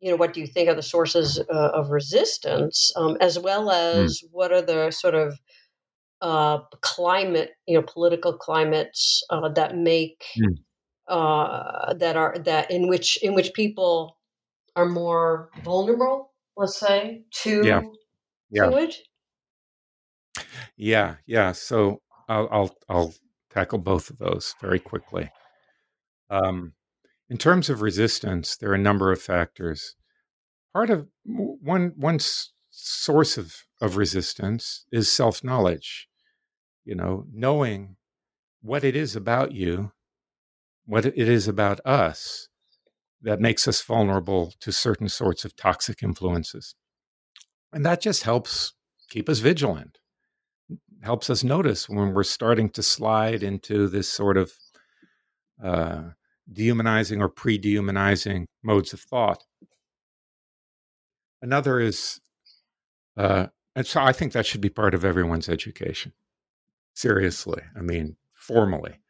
you 0.00 0.10
know, 0.10 0.16
what 0.16 0.32
do 0.32 0.40
you 0.40 0.46
think 0.46 0.68
are 0.68 0.74
the 0.74 0.82
sources 0.82 1.38
uh, 1.38 1.70
of 1.72 1.90
resistance, 1.90 2.92
um, 2.96 3.16
as 3.20 3.38
well 3.38 3.64
hmm. 3.64 4.02
as 4.04 4.20
mm. 4.20 4.28
what 4.32 4.52
are 4.52 4.62
the 4.62 4.90
sort 4.90 5.14
of 5.14 5.38
uh, 6.20 6.58
climate, 6.80 7.52
you 7.66 7.76
know, 7.76 7.84
political 7.86 8.32
climates 8.32 9.22
uh, 9.30 9.48
that 9.50 9.76
make 9.76 10.24
mm. 10.36 11.98
that 11.98 12.16
are 12.16 12.36
that 12.44 12.70
in 12.70 12.88
which 12.88 13.22
in 13.22 13.34
which 13.34 13.54
people 13.54 14.18
are 14.76 14.86
more 14.86 15.50
vulnerable, 15.64 16.32
let's 16.56 16.78
say, 16.78 17.22
to 17.30 17.64
yeah. 17.64 17.82
Yeah. 18.50 18.66
to 18.66 18.76
it. 18.76 18.96
Yeah, 20.76 21.16
yeah. 21.26 21.52
So 21.52 22.00
I'll 22.28 22.48
I'll, 22.50 22.76
I'll 22.88 23.14
tackle 23.50 23.78
both 23.78 24.10
of 24.10 24.18
those 24.18 24.54
very 24.60 24.78
quickly. 24.78 25.30
Um, 26.30 26.72
in 27.28 27.38
terms 27.38 27.70
of 27.70 27.82
resistance, 27.82 28.56
there 28.56 28.70
are 28.70 28.74
a 28.74 28.78
number 28.78 29.12
of 29.12 29.20
factors. 29.22 29.94
Part 30.72 30.90
of 30.90 31.08
one 31.24 31.92
one 31.96 32.18
source 32.70 33.38
of 33.38 33.54
of 33.80 33.96
resistance 33.96 34.86
is 34.92 35.10
self 35.12 35.44
knowledge. 35.44 36.08
You 36.84 36.94
know, 36.96 37.26
knowing 37.32 37.96
what 38.62 38.84
it 38.84 38.96
is 38.96 39.14
about 39.16 39.52
you, 39.52 39.92
what 40.86 41.06
it 41.06 41.16
is 41.16 41.48
about 41.48 41.80
us, 41.84 42.48
that 43.22 43.40
makes 43.40 43.68
us 43.68 43.82
vulnerable 43.82 44.52
to 44.60 44.72
certain 44.72 45.08
sorts 45.08 45.44
of 45.44 45.56
toxic 45.56 46.02
influences, 46.02 46.74
and 47.72 47.84
that 47.86 48.00
just 48.00 48.24
helps 48.24 48.74
keep 49.10 49.28
us 49.28 49.40
vigilant 49.40 49.98
helps 51.02 51.28
us 51.28 51.42
notice 51.42 51.88
when 51.88 52.12
we're 52.12 52.22
starting 52.22 52.68
to 52.70 52.82
slide 52.82 53.42
into 53.42 53.88
this 53.88 54.08
sort 54.08 54.36
of 54.36 54.52
uh, 55.62 56.02
dehumanizing 56.52 57.20
or 57.20 57.28
pre 57.28 57.58
dehumanizing 57.58 58.46
modes 58.62 58.92
of 58.92 59.00
thought. 59.00 59.44
Another 61.40 61.80
is, 61.80 62.20
uh, 63.16 63.46
and 63.74 63.86
so 63.86 64.00
I 64.00 64.12
think 64.12 64.32
that 64.32 64.46
should 64.46 64.60
be 64.60 64.68
part 64.68 64.94
of 64.94 65.04
everyone's 65.04 65.48
education. 65.48 66.12
Seriously, 66.94 67.62
I 67.76 67.80
mean, 67.80 68.16
formally. 68.34 69.00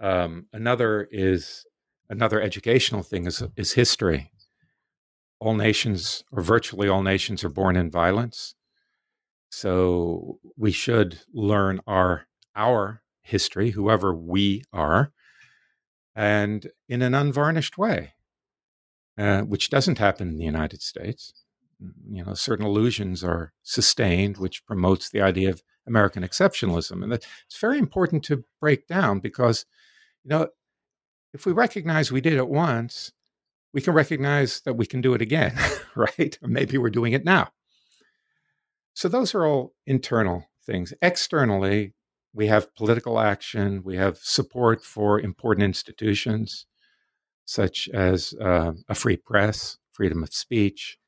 Um, 0.00 0.46
another 0.52 1.08
is 1.10 1.66
another 2.08 2.40
educational 2.40 3.02
thing 3.02 3.26
is 3.26 3.42
is 3.56 3.72
history. 3.72 4.30
All 5.40 5.54
nations, 5.54 6.24
or 6.32 6.40
virtually 6.40 6.88
all 6.88 7.02
nations, 7.02 7.44
are 7.44 7.50
born 7.50 7.76
in 7.76 7.90
violence. 7.90 8.54
So 9.56 10.40
we 10.56 10.72
should 10.72 11.20
learn 11.32 11.80
our 11.86 12.26
our 12.56 13.02
history, 13.22 13.70
whoever 13.70 14.12
we 14.12 14.64
are, 14.72 15.12
and 16.14 16.66
in 16.88 17.02
an 17.02 17.14
unvarnished 17.14 17.78
way, 17.78 18.14
uh, 19.16 19.42
which 19.42 19.70
doesn't 19.70 19.98
happen 19.98 20.28
in 20.28 20.38
the 20.38 20.44
United 20.44 20.82
States. 20.82 21.44
You 22.10 22.24
know, 22.24 22.34
certain 22.34 22.66
illusions 22.66 23.22
are 23.22 23.52
sustained, 23.62 24.38
which 24.38 24.66
promotes 24.66 25.08
the 25.08 25.20
idea 25.20 25.50
of 25.50 25.62
American 25.86 26.24
exceptionalism, 26.24 27.04
and 27.04 27.12
that 27.12 27.24
it's 27.46 27.60
very 27.60 27.78
important 27.78 28.24
to 28.24 28.44
break 28.60 28.88
down 28.88 29.20
because, 29.20 29.66
you 30.24 30.30
know, 30.30 30.48
if 31.32 31.46
we 31.46 31.52
recognize 31.52 32.10
we 32.10 32.20
did 32.20 32.32
it 32.32 32.48
once, 32.48 33.12
we 33.72 33.80
can 33.80 33.94
recognize 33.94 34.62
that 34.62 34.74
we 34.74 34.84
can 34.84 35.00
do 35.00 35.14
it 35.14 35.22
again, 35.22 35.56
right? 35.94 36.36
Maybe 36.42 36.76
we're 36.76 36.90
doing 36.90 37.12
it 37.12 37.24
now. 37.24 37.52
So 38.94 39.08
those 39.08 39.34
are 39.34 39.44
all 39.44 39.74
internal 39.86 40.46
things. 40.64 40.94
Externally, 41.02 41.94
we 42.32 42.46
have 42.46 42.74
political 42.74 43.20
action, 43.20 43.82
we 43.84 43.96
have 43.96 44.18
support 44.18 44.82
for 44.82 45.20
important 45.20 45.64
institutions 45.64 46.66
such 47.44 47.88
as 47.90 48.34
uh, 48.40 48.72
a 48.88 48.94
free 48.94 49.16
press, 49.16 49.76
freedom 49.92 50.22
of 50.22 50.32
speech, 50.32 50.98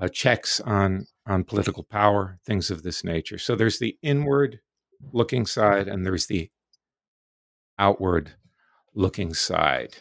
uh, 0.00 0.08
checks 0.08 0.60
on 0.60 1.06
on 1.26 1.44
political 1.44 1.82
power, 1.82 2.38
things 2.46 2.70
of 2.70 2.82
this 2.82 3.04
nature. 3.04 3.38
So 3.38 3.54
there's 3.54 3.78
the 3.78 3.98
inward 4.02 4.60
looking 5.12 5.44
side, 5.44 5.88
and 5.88 6.06
there's 6.06 6.26
the 6.26 6.50
outward 7.78 8.32
looking 8.94 9.34
side. 9.34 9.96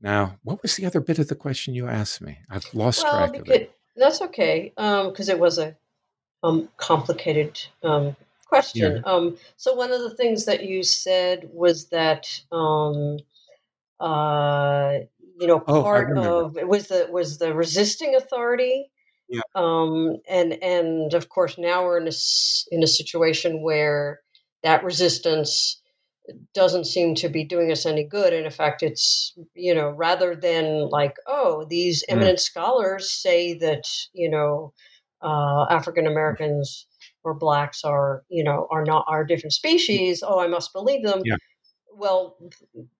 Now, 0.00 0.38
what 0.42 0.60
was 0.62 0.76
the 0.76 0.84
other 0.84 1.00
bit 1.00 1.18
of 1.18 1.28
the 1.28 1.34
question 1.34 1.74
you 1.74 1.86
asked 1.86 2.20
me? 2.20 2.38
I've 2.50 2.68
lost 2.74 3.04
well, 3.04 3.28
track 3.28 3.40
of 3.40 3.48
it. 3.48 3.78
That's 3.96 4.20
okay, 4.22 4.72
because 4.76 5.28
um, 5.28 5.36
it 5.36 5.38
was 5.38 5.58
a 5.58 5.76
um, 6.42 6.68
complicated 6.76 7.60
um, 7.82 8.16
question. 8.46 8.96
Yeah. 8.96 9.12
Um, 9.12 9.36
so 9.56 9.74
one 9.74 9.92
of 9.92 10.00
the 10.00 10.14
things 10.14 10.44
that 10.46 10.64
you 10.64 10.82
said 10.82 11.48
was 11.52 11.88
that 11.88 12.26
um, 12.50 13.18
uh, 14.00 14.98
you 15.40 15.46
know 15.46 15.62
oh, 15.66 15.82
part 15.82 16.16
of 16.16 16.56
it 16.56 16.68
was 16.68 16.88
the 16.88 17.08
was 17.10 17.38
the 17.38 17.54
resisting 17.54 18.14
authority. 18.14 18.90
Yeah. 19.28 19.40
Um, 19.54 20.18
and 20.28 20.62
and 20.62 21.14
of 21.14 21.28
course 21.28 21.56
now 21.56 21.84
we're 21.84 21.98
in 21.98 22.08
a 22.08 22.12
in 22.70 22.82
a 22.82 22.86
situation 22.86 23.62
where 23.62 24.20
that 24.62 24.84
resistance 24.84 25.80
doesn't 26.54 26.84
seem 26.84 27.14
to 27.16 27.28
be 27.28 27.42
doing 27.44 27.72
us 27.72 27.84
any 27.84 28.04
good 28.04 28.32
and 28.32 28.44
in 28.44 28.52
fact 28.52 28.82
it's 28.82 29.34
you 29.54 29.74
know 29.74 29.90
rather 29.90 30.36
than 30.36 30.88
like 30.88 31.16
oh 31.26 31.66
these 31.68 32.04
eminent 32.08 32.38
mm. 32.38 32.42
scholars 32.42 33.10
say 33.10 33.54
that 33.54 33.84
you 34.12 34.30
know 34.30 34.72
uh, 35.22 35.66
African 35.70 36.06
Americans 36.06 36.86
or 37.24 37.34
blacks 37.34 37.84
are, 37.84 38.24
you 38.28 38.42
know, 38.42 38.66
are 38.70 38.84
not 38.84 39.04
are 39.08 39.24
different 39.24 39.52
species. 39.52 40.22
Oh, 40.26 40.40
I 40.40 40.48
must 40.48 40.72
believe 40.72 41.04
them. 41.04 41.22
Yeah. 41.24 41.36
Well, 41.94 42.36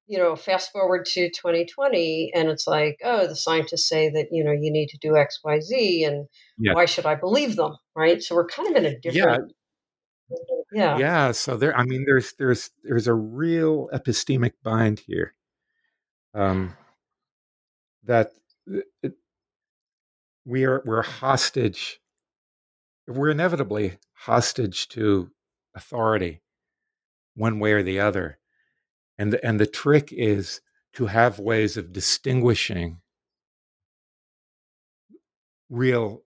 you 0.06 0.18
know, 0.18 0.36
fast 0.36 0.70
forward 0.70 1.06
to 1.06 1.30
2020, 1.30 2.32
and 2.34 2.48
it's 2.48 2.66
like, 2.66 3.00
oh, 3.02 3.26
the 3.26 3.34
scientists 3.34 3.88
say 3.88 4.10
that 4.10 4.28
you 4.30 4.44
know 4.44 4.52
you 4.52 4.70
need 4.70 4.88
to 4.88 4.98
do 4.98 5.16
X, 5.16 5.40
Y, 5.42 5.60
Z, 5.60 6.04
and 6.04 6.26
yeah. 6.58 6.74
why 6.74 6.84
should 6.84 7.06
I 7.06 7.14
believe 7.14 7.56
them? 7.56 7.76
Right. 7.96 8.22
So 8.22 8.34
we're 8.34 8.46
kind 8.46 8.68
of 8.70 8.76
in 8.76 8.84
a 8.84 8.98
different. 8.98 9.52
Yeah. 10.30 10.36
Yeah. 10.72 10.98
Yeah. 10.98 11.32
So 11.32 11.56
there, 11.56 11.76
I 11.76 11.84
mean, 11.84 12.04
there's 12.06 12.34
there's 12.38 12.70
there's 12.84 13.06
a 13.06 13.14
real 13.14 13.88
epistemic 13.92 14.52
bind 14.62 15.00
here. 15.00 15.34
Um, 16.34 16.74
that 18.04 18.32
it, 19.02 19.14
we 20.44 20.64
are 20.64 20.82
we're 20.84 21.02
hostage 21.02 22.00
we're 23.06 23.30
inevitably 23.30 23.98
hostage 24.14 24.88
to 24.88 25.30
authority 25.74 26.42
one 27.34 27.58
way 27.58 27.72
or 27.72 27.82
the 27.82 28.00
other. 28.00 28.38
And 29.18 29.32
the, 29.32 29.44
and 29.44 29.58
the 29.58 29.66
trick 29.66 30.12
is 30.12 30.60
to 30.94 31.06
have 31.06 31.38
ways 31.38 31.76
of 31.76 31.92
distinguishing 31.92 32.98
real, 35.70 36.22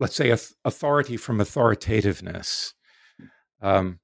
let's 0.00 0.16
say, 0.16 0.36
authority 0.64 1.16
from 1.16 1.40
authoritativeness. 1.40 2.74
Um, 3.60 4.00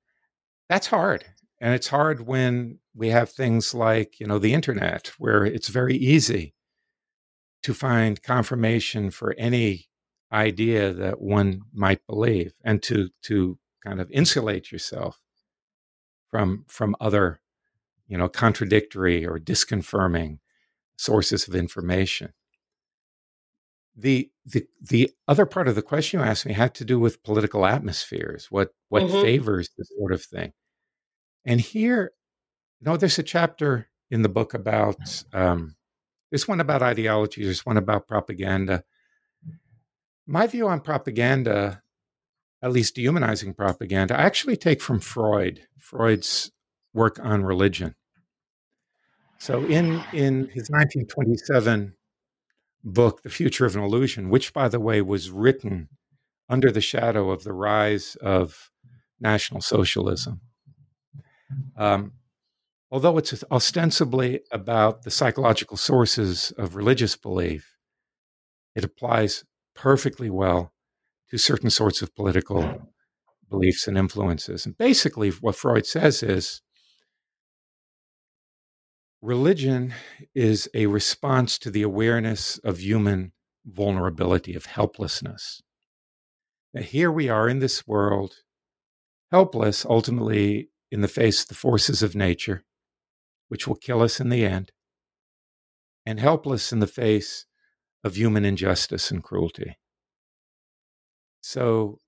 that's 0.68 0.86
hard. 0.86 1.24
And 1.60 1.74
it's 1.74 1.88
hard 1.88 2.26
when 2.26 2.78
we 2.94 3.08
have 3.08 3.30
things 3.30 3.74
like, 3.74 4.20
you 4.20 4.26
know, 4.26 4.38
the 4.38 4.54
internet, 4.54 5.12
where 5.18 5.44
it's 5.44 5.68
very 5.68 5.96
easy 5.96 6.54
to 7.64 7.74
find 7.74 8.22
confirmation 8.22 9.10
for 9.10 9.34
any 9.36 9.87
idea 10.32 10.92
that 10.92 11.20
one 11.20 11.62
might 11.72 12.06
believe 12.06 12.52
and 12.62 12.82
to 12.82 13.08
to 13.22 13.58
kind 13.84 14.00
of 14.00 14.10
insulate 14.10 14.70
yourself 14.70 15.20
from 16.28 16.64
from 16.68 16.94
other 17.00 17.40
you 18.06 18.18
know 18.18 18.28
contradictory 18.28 19.26
or 19.26 19.38
disconfirming 19.38 20.38
sources 20.96 21.48
of 21.48 21.54
information. 21.54 22.32
The 23.96 24.30
the 24.44 24.66
the 24.80 25.10
other 25.26 25.46
part 25.46 25.68
of 25.68 25.74
the 25.74 25.82
question 25.82 26.20
you 26.20 26.26
asked 26.26 26.46
me 26.46 26.52
had 26.52 26.74
to 26.76 26.84
do 26.84 27.00
with 27.00 27.22
political 27.22 27.66
atmospheres 27.66 28.46
what 28.50 28.70
what 28.88 29.04
mm-hmm. 29.04 29.22
favors 29.22 29.70
this 29.76 29.90
sort 29.98 30.12
of 30.12 30.22
thing. 30.22 30.52
And 31.44 31.60
here 31.60 32.12
you 32.80 32.84
know 32.86 32.96
there's 32.96 33.18
a 33.18 33.22
chapter 33.22 33.88
in 34.10 34.22
the 34.22 34.28
book 34.28 34.54
about 34.54 35.24
um, 35.32 35.76
there's 36.30 36.48
one 36.48 36.60
about 36.60 36.82
ideology 36.82 37.44
there's 37.44 37.66
one 37.66 37.76
about 37.76 38.06
propaganda 38.06 38.84
my 40.28 40.46
view 40.46 40.68
on 40.68 40.80
propaganda, 40.80 41.82
at 42.62 42.70
least 42.70 42.94
dehumanizing 42.94 43.54
propaganda, 43.54 44.16
I 44.16 44.22
actually 44.22 44.56
take 44.56 44.82
from 44.82 45.00
Freud, 45.00 45.66
Freud's 45.78 46.52
work 46.92 47.18
on 47.18 47.44
religion. 47.44 47.94
So 49.38 49.64
in, 49.64 50.02
in 50.12 50.48
his 50.48 50.68
1927 50.68 51.94
book, 52.84 53.22
The 53.22 53.30
Future 53.30 53.64
of 53.64 53.74
an 53.74 53.82
Illusion, 53.82 54.28
which, 54.28 54.52
by 54.52 54.68
the 54.68 54.80
way, 54.80 55.00
was 55.00 55.30
written 55.30 55.88
under 56.48 56.70
the 56.70 56.80
shadow 56.82 57.30
of 57.30 57.44
the 57.44 57.52
rise 57.52 58.16
of 58.16 58.70
National 59.20 59.62
Socialism. 59.62 60.40
Um, 61.76 62.12
although 62.90 63.16
it's 63.16 63.44
ostensibly 63.50 64.40
about 64.52 65.04
the 65.04 65.10
psychological 65.10 65.78
sources 65.78 66.52
of 66.58 66.76
religious 66.76 67.16
belief, 67.16 67.76
it 68.74 68.84
applies 68.84 69.44
perfectly 69.78 70.28
well 70.28 70.72
to 71.30 71.38
certain 71.38 71.70
sorts 71.70 72.02
of 72.02 72.14
political 72.14 72.90
beliefs 73.48 73.86
and 73.86 73.96
influences. 73.96 74.66
And 74.66 74.76
basically, 74.76 75.30
what 75.30 75.54
Freud 75.54 75.86
says 75.86 76.22
is 76.22 76.62
religion 79.22 79.94
is 80.34 80.68
a 80.74 80.86
response 80.86 81.58
to 81.58 81.70
the 81.70 81.82
awareness 81.82 82.58
of 82.58 82.80
human 82.80 83.32
vulnerability, 83.64 84.54
of 84.54 84.66
helplessness. 84.66 85.62
Now, 86.74 86.82
here 86.82 87.12
we 87.12 87.28
are 87.28 87.48
in 87.48 87.60
this 87.60 87.86
world, 87.86 88.34
helpless 89.30 89.86
ultimately 89.86 90.70
in 90.90 91.02
the 91.02 91.08
face 91.08 91.42
of 91.42 91.48
the 91.48 91.54
forces 91.54 92.02
of 92.02 92.16
nature, 92.16 92.64
which 93.48 93.68
will 93.68 93.76
kill 93.76 94.02
us 94.02 94.18
in 94.18 94.28
the 94.28 94.44
end, 94.44 94.72
and 96.04 96.18
helpless 96.18 96.72
in 96.72 96.80
the 96.80 96.86
face 96.86 97.46
of 98.04 98.16
human 98.16 98.44
injustice 98.44 99.10
and 99.10 99.22
cruelty. 99.22 99.76
So, 101.40 101.98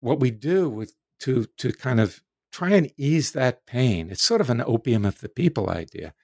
what 0.00 0.20
we 0.20 0.30
do 0.30 0.68
with 0.68 0.94
to 1.20 1.46
to 1.58 1.72
kind 1.72 2.00
of 2.00 2.20
try 2.50 2.70
and 2.70 2.90
ease 2.96 3.32
that 3.32 3.66
pain, 3.66 4.10
it's 4.10 4.22
sort 4.22 4.40
of 4.40 4.50
an 4.50 4.62
opium 4.66 5.04
of 5.04 5.20
the 5.20 5.28
people 5.28 5.70
idea, 5.70 6.14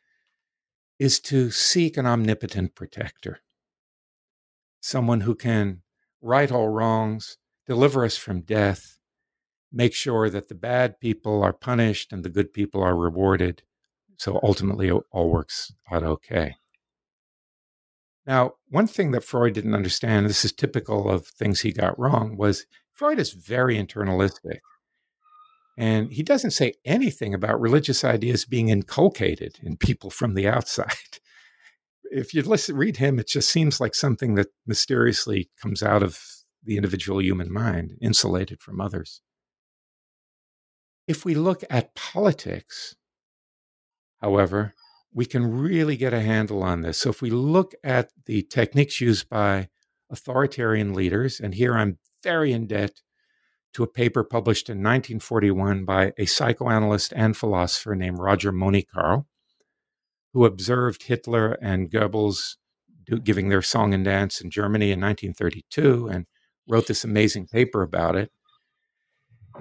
is 0.99 1.21
to 1.21 1.51
seek 1.51 1.97
an 1.97 2.07
omnipotent 2.07 2.75
protector, 2.75 3.41
someone 4.81 5.23
who 5.23 5.35
can 5.35 5.83
right 6.21 6.51
all 6.51 6.69
wrongs, 6.69 7.39
deliver 7.67 8.05
us 8.05 8.17
from 8.17 8.41
death, 8.43 8.99
make 9.73 9.95
sure 9.95 10.29
that 10.31 10.49
the 10.49 10.55
bad 10.55 11.01
people 11.01 11.43
are 11.43 11.53
punished 11.53 12.13
and 12.13 12.25
the 12.25 12.31
good 12.31 12.53
people 12.53 12.83
are 12.83 12.97
rewarded. 12.97 13.63
So 14.17 14.41
ultimately, 14.43 14.91
all 14.91 15.31
works 15.31 15.73
out 15.91 16.03
okay. 16.03 16.57
Now, 18.29 18.57
one 18.69 18.87
thing 18.87 19.13
that 19.13 19.25
Freud 19.25 19.55
didn't 19.55 19.75
understand, 19.75 20.27
this 20.27 20.45
is 20.45 20.53
typical 20.53 21.11
of 21.11 21.27
things 21.27 21.61
he 21.61 21.73
got 21.73 21.99
wrong, 21.99 22.37
was 22.37 22.67
Freud 22.93 23.19
is 23.19 23.33
very 23.33 23.77
internalistic. 23.77 24.59
And 25.79 26.13
he 26.13 26.23
doesn't 26.23 26.51
say 26.51 26.75
anything 26.85 27.33
about 27.33 27.59
religious 27.59 28.05
ideas 28.05 28.45
being 28.45 28.69
inculcated 28.69 29.59
in 29.63 29.79
people 29.79 30.11
from 30.11 30.35
the 30.35 30.47
outside. 30.47 30.93
If 32.11 32.33
you 32.33 32.41
listen, 32.41 32.75
read 32.75 32.97
him, 32.97 33.19
it 33.19 33.29
just 33.29 33.51
seems 33.51 33.81
like 33.81 33.95
something 33.95 34.35
that 34.37 34.47
mysteriously 34.67 35.51
comes 35.61 35.83
out 35.83 36.03
of 36.03 36.19
the 36.65 36.77
individual 36.77 37.21
human 37.21 37.53
mind, 37.53 37.99
insulated 38.01 38.63
from 38.63 38.81
others. 38.81 39.21
If 41.07 41.27
we 41.27 41.35
look 41.35 41.65
at 41.69 41.95
politics, 41.95 42.97
however, 44.23 44.73
we 45.13 45.25
can 45.25 45.51
really 45.51 45.97
get 45.97 46.13
a 46.13 46.21
handle 46.21 46.63
on 46.63 46.83
this. 46.83 46.99
So 46.99 47.11
if 47.11 47.23
we 47.23 47.31
look 47.31 47.75
at 47.83 48.11
the 48.27 48.43
techniques 48.43 49.01
used 49.01 49.29
by 49.29 49.69
authoritarian 50.11 50.95
leaders, 50.95 51.41
and 51.41 51.55
here 51.55 51.75
I'm 51.75 51.99
very 52.23 52.53
in 52.53 52.67
debt 52.67 53.03
to 53.75 53.83
a 53.83 53.89
paper 53.89 54.25
published 54.25 54.69
in 54.69 54.79
1941 54.79 55.85
by 55.85 56.13
a 56.19 56.27
psychoanalyst 56.27 57.13
and 57.15 57.37
philosopher 57.37 57.95
named 57.95 58.19
Roger 58.19 58.53
Money-Kyrle, 58.53 59.27
who 60.33 60.45
observed 60.45 61.05
Hitler 61.05 61.53
and 61.53 61.91
Goebbels 61.91 62.57
do, 63.05 63.19
giving 63.19 63.49
their 63.49 63.63
song 63.63 63.95
and 63.95 64.05
dance 64.05 64.41
in 64.41 64.51
Germany 64.51 64.87
in 64.87 65.01
1932 65.01 66.09
and 66.09 66.27
wrote 66.69 66.87
this 66.87 67.05
amazing 67.05 67.47
paper 67.47 67.83
about 67.83 68.17
it. 68.17 68.31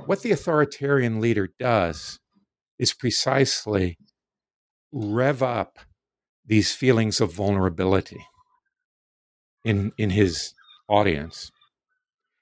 What 0.06 0.22
the 0.22 0.32
authoritarian 0.32 1.20
leader 1.20 1.50
does 1.60 2.20
is 2.78 2.94
precisely 2.94 3.98
rev 4.92 5.44
up 5.44 5.80
these 6.46 6.74
feelings 6.74 7.20
of 7.20 7.34
vulnerability 7.34 8.26
in, 9.64 9.92
in 9.98 10.12
his 10.12 10.54
audience 10.88 11.52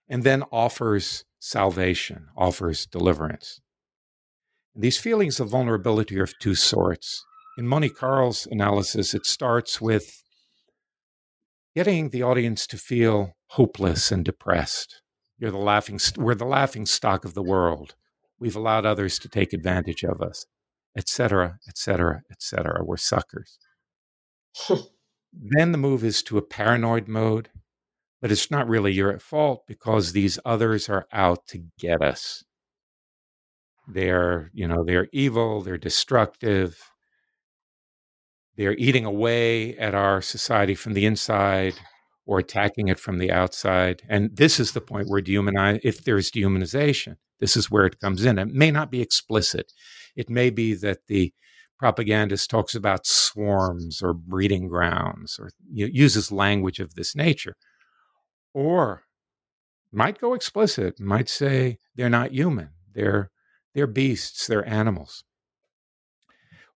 and 0.08 0.24
then 0.24 0.44
offers 0.52 1.26
salvation, 1.40 2.28
offers 2.38 2.86
deliverance. 2.86 3.60
And 4.76 4.84
these 4.84 4.98
feelings 4.98 5.40
of 5.40 5.50
vulnerability 5.50 6.20
are 6.20 6.24
of 6.24 6.38
two 6.40 6.56
sorts. 6.56 7.26
In 7.58 7.68
Money-Kyrle's 7.68 8.48
analysis, 8.52 9.14
it 9.14 9.26
starts 9.26 9.82
with 9.82 10.22
getting 11.76 12.10
the 12.10 12.24
audience 12.24 12.68
to 12.68 12.78
feel 12.78 13.34
hopeless 13.48 14.12
and 14.12 14.24
depressed. 14.24 15.02
You're 15.38 15.52
the 15.52 15.58
laughing, 15.58 16.00
we're 16.18 16.36
the 16.36 16.46
laughing 16.46 16.86
stock 16.86 17.26
of 17.26 17.34
the 17.34 17.44
world. 17.44 17.96
We've 18.40 18.56
allowed 18.56 18.86
others 18.86 19.18
to 19.20 19.30
take 19.30 19.54
advantage 19.54 20.04
of 20.04 20.22
us 20.22 20.46
etc., 20.98 21.58
etc., 21.68 22.22
etc. 22.32 22.84
We're 22.84 22.98
suckers. 22.98 23.58
then 25.34 25.72
the 25.72 25.78
move 25.78 26.04
is 26.04 26.24
to 26.24 26.38
a 26.38 26.42
paranoid 26.42 27.08
mode, 27.08 27.50
but 28.22 28.32
it's 28.32 28.50
not 28.50 28.68
really 28.68 28.94
your 28.94 29.12
at 29.12 29.22
fault 29.22 29.66
because 29.68 30.12
these 30.12 30.40
others 30.46 30.90
are 30.90 31.08
out 31.12 31.48
to 31.48 31.64
get 31.78 32.02
us. 32.02 32.44
They're, 33.88 34.50
you 34.54 34.68
know, 34.68 34.84
they're 34.84 35.08
evil, 35.12 35.62
they're 35.62 35.78
destructive, 35.78 36.92
they're 38.58 38.76
eating 38.78 39.06
away 39.06 39.78
at 39.78 39.94
our 39.94 40.22
society 40.22 40.76
from 40.76 40.94
the 40.94 41.06
inside 41.06 41.76
or 42.26 42.40
attacking 42.40 42.88
it 42.88 43.00
from 43.00 43.20
the 43.20 43.32
outside. 43.32 44.02
And 44.10 44.36
this 44.36 44.60
is 44.60 44.72
the 44.72 44.82
point 44.82 45.10
where 45.10 45.22
dehumanize, 45.22 45.82
if 45.84 46.04
there's 46.04 46.32
dehumanization, 46.32 47.18
this 47.40 47.56
is 47.56 47.70
where 47.70 47.86
it 47.86 48.00
comes 48.00 48.26
in. 48.26 48.40
It 48.40 48.48
may 48.48 48.72
not 48.72 48.90
be 48.90 49.02
explicit. 49.02 49.72
It 50.16 50.30
may 50.30 50.50
be 50.50 50.74
that 50.76 51.08
the 51.08 51.34
propagandist 51.78 52.50
talks 52.50 52.74
about 52.76 53.06
swarms 53.06 54.02
or 54.02 54.14
breeding 54.14 54.68
grounds 54.68 55.38
or 55.40 55.50
uses 55.70 56.32
language 56.32 56.80
of 56.80 56.96
this 56.96 57.16
nature. 57.16 57.56
Or 58.54 59.04
might 59.92 60.20
go 60.20 60.34
explicit, 60.34 61.00
might 61.00 61.30
say 61.30 61.80
they're 61.96 62.10
not 62.10 62.32
human, 62.32 62.70
they're, 62.94 63.32
they're 63.74 63.88
beasts, 63.88 64.48
they're 64.48 64.68
animals. 64.68 65.24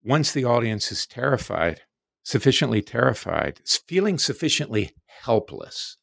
Once 0.03 0.31
the 0.31 0.45
audience 0.45 0.91
is 0.91 1.05
terrified, 1.05 1.81
sufficiently 2.23 2.81
terrified, 2.81 3.59
feeling 3.87 4.17
sufficiently 4.17 4.91
helpless, 5.23 5.97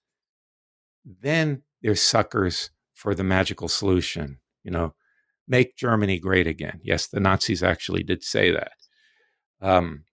then 1.04 1.62
they're 1.82 1.94
suckers 1.94 2.70
for 2.92 3.14
the 3.14 3.24
magical 3.24 3.68
solution. 3.68 4.38
You 4.62 4.70
know, 4.70 4.94
make 5.46 5.76
Germany 5.76 6.18
great 6.18 6.46
again. 6.46 6.80
Yes, 6.82 7.06
the 7.06 7.20
Nazis 7.20 7.62
actually 7.62 8.02
did 8.02 8.22
say 8.22 8.50
that. 8.50 8.72
Um, 9.60 10.04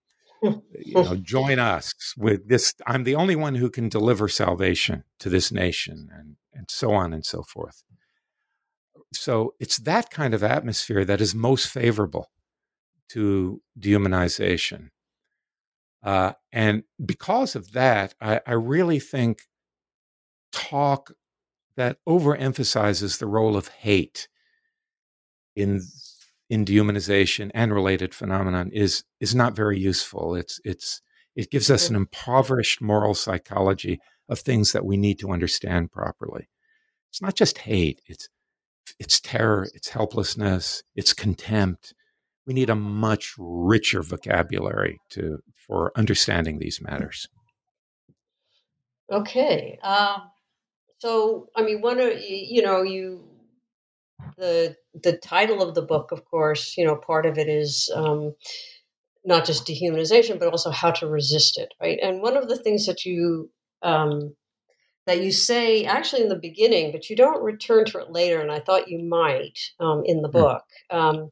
you 0.42 0.94
know, 0.94 1.16
join 1.22 1.58
us 1.58 1.92
with 2.16 2.48
this. 2.48 2.74
I'm 2.86 3.04
the 3.04 3.14
only 3.14 3.36
one 3.36 3.54
who 3.54 3.70
can 3.70 3.88
deliver 3.88 4.28
salvation 4.28 5.04
to 5.20 5.28
this 5.28 5.52
nation, 5.52 6.08
and 6.12 6.36
and 6.52 6.70
so 6.70 6.92
on 6.92 7.12
and 7.12 7.24
so 7.24 7.42
forth. 7.42 7.82
So 9.12 9.54
it's 9.60 9.78
that 9.78 10.10
kind 10.10 10.34
of 10.34 10.42
atmosphere 10.42 11.04
that 11.04 11.20
is 11.20 11.34
most 11.34 11.68
favorable 11.68 12.30
to 13.10 13.60
dehumanization. 13.78 14.88
Uh, 16.02 16.32
and 16.50 16.82
because 17.04 17.54
of 17.54 17.72
that, 17.72 18.14
I, 18.20 18.40
I 18.46 18.52
really 18.52 18.98
think 18.98 19.42
talk 20.50 21.12
that 21.76 21.98
overemphasizes 22.08 23.18
the 23.18 23.26
role 23.26 23.56
of 23.56 23.68
hate 23.68 24.28
in 25.56 25.82
in 26.50 26.64
dehumanization 26.64 27.50
and 27.54 27.72
related 27.72 28.14
phenomenon 28.14 28.70
is 28.72 29.04
is 29.20 29.34
not 29.34 29.56
very 29.56 29.78
useful. 29.78 30.34
It's 30.34 30.60
it's 30.64 31.00
it 31.34 31.50
gives 31.50 31.70
us 31.70 31.88
an 31.88 31.96
impoverished 31.96 32.82
moral 32.82 33.14
psychology 33.14 34.00
of 34.28 34.38
things 34.38 34.72
that 34.72 34.84
we 34.84 34.96
need 34.96 35.18
to 35.20 35.30
understand 35.30 35.92
properly. 35.92 36.48
It's 37.10 37.22
not 37.22 37.34
just 37.34 37.58
hate, 37.58 38.02
it's 38.06 38.28
it's 38.98 39.20
terror, 39.20 39.68
it's 39.74 39.88
helplessness, 39.88 40.82
it's 40.94 41.12
contempt. 41.12 41.94
We 42.46 42.54
need 42.54 42.70
a 42.70 42.74
much 42.74 43.34
richer 43.38 44.02
vocabulary 44.02 45.00
to 45.10 45.38
for 45.54 45.92
understanding 45.96 46.58
these 46.58 46.80
matters. 46.82 47.28
Okay. 49.10 49.78
Uh, 49.82 50.18
so, 50.98 51.48
I 51.56 51.62
mean, 51.62 51.80
one 51.80 51.98
of 52.00 52.12
you 52.20 52.62
know, 52.62 52.82
you 52.82 53.24
the 54.36 54.76
the 55.02 55.16
title 55.16 55.62
of 55.62 55.74
the 55.74 55.82
book, 55.82 56.12
of 56.12 56.24
course, 56.24 56.76
you 56.76 56.84
know, 56.84 56.96
part 56.96 57.26
of 57.26 57.38
it 57.38 57.48
is 57.48 57.90
um, 57.94 58.34
not 59.24 59.44
just 59.44 59.66
dehumanization, 59.66 60.38
but 60.38 60.48
also 60.48 60.70
how 60.70 60.90
to 60.90 61.06
resist 61.06 61.58
it, 61.58 61.72
right? 61.80 61.98
And 62.02 62.22
one 62.22 62.36
of 62.36 62.48
the 62.48 62.56
things 62.56 62.86
that 62.86 63.04
you 63.04 63.50
um, 63.82 64.34
that 65.06 65.22
you 65.22 65.32
say 65.32 65.84
actually 65.84 66.22
in 66.22 66.28
the 66.28 66.36
beginning, 66.36 66.92
but 66.92 67.10
you 67.10 67.16
don't 67.16 67.42
return 67.42 67.84
to 67.86 67.98
it 67.98 68.10
later, 68.10 68.40
and 68.40 68.50
I 68.50 68.60
thought 68.60 68.88
you 68.88 68.98
might 68.98 69.58
um, 69.80 70.02
in 70.04 70.22
the 70.22 70.28
hmm. 70.28 70.38
book, 70.38 70.64
um, 70.90 71.30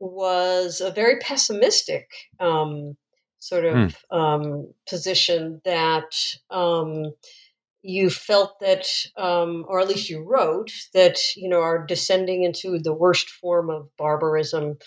was 0.00 0.80
a 0.80 0.90
very 0.90 1.18
pessimistic 1.18 2.08
um, 2.40 2.96
sort 3.40 3.64
of 3.64 3.74
mm. 3.74 3.94
um, 4.16 4.72
position 4.88 5.60
that 5.64 6.12
um, 6.50 7.12
you 7.82 8.10
felt 8.10 8.58
that, 8.60 8.86
um, 9.16 9.64
or 9.68 9.80
at 9.80 9.88
least 9.88 10.10
you 10.10 10.22
wrote 10.22 10.72
that, 10.94 11.18
you 11.36 11.48
know, 11.48 11.60
are 11.60 11.86
descending 11.86 12.42
into 12.42 12.78
the 12.78 12.92
worst 12.92 13.30
form 13.30 13.70
of 13.70 13.88
barbarism 13.96 14.78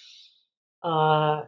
uh, 0.84 1.42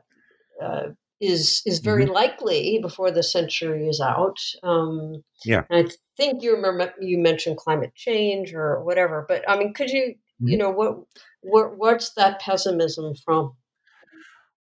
uh, 0.62 0.84
is 1.20 1.62
is 1.66 1.80
very 1.80 2.06
mm-hmm. 2.06 2.14
likely 2.14 2.80
before 2.82 3.12
the 3.12 3.24
century 3.24 3.88
is 3.88 4.02
out. 4.02 4.38
Um, 4.62 5.24
yeah, 5.46 5.64
I 5.72 5.88
think 6.18 6.44
you 6.44 6.56
remember 6.56 6.94
you 7.00 7.18
mentioned 7.18 7.58
climate 7.58 7.94
change 7.96 8.54
or 8.54 8.84
whatever, 8.84 9.26
but 9.28 9.50
I 9.50 9.58
mean, 9.58 9.74
could 9.74 9.90
you, 9.90 10.16
mm-hmm. 10.16 10.48
you 10.48 10.58
know, 10.58 10.70
what, 10.70 10.98
what 11.42 11.78
what's 11.78 12.14
that 12.14 12.40
pessimism 12.42 13.14
from? 13.26 13.54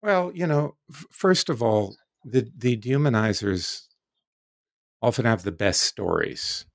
Well, 0.01 0.31
you 0.33 0.47
know, 0.47 0.75
f- 0.91 1.05
first 1.11 1.49
of 1.49 1.61
all, 1.61 1.95
the 2.23 2.49
the 2.55 2.77
dehumanizers 2.77 3.83
often 5.01 5.25
have 5.25 5.43
the 5.43 5.51
best 5.51 5.81
stories. 5.81 6.65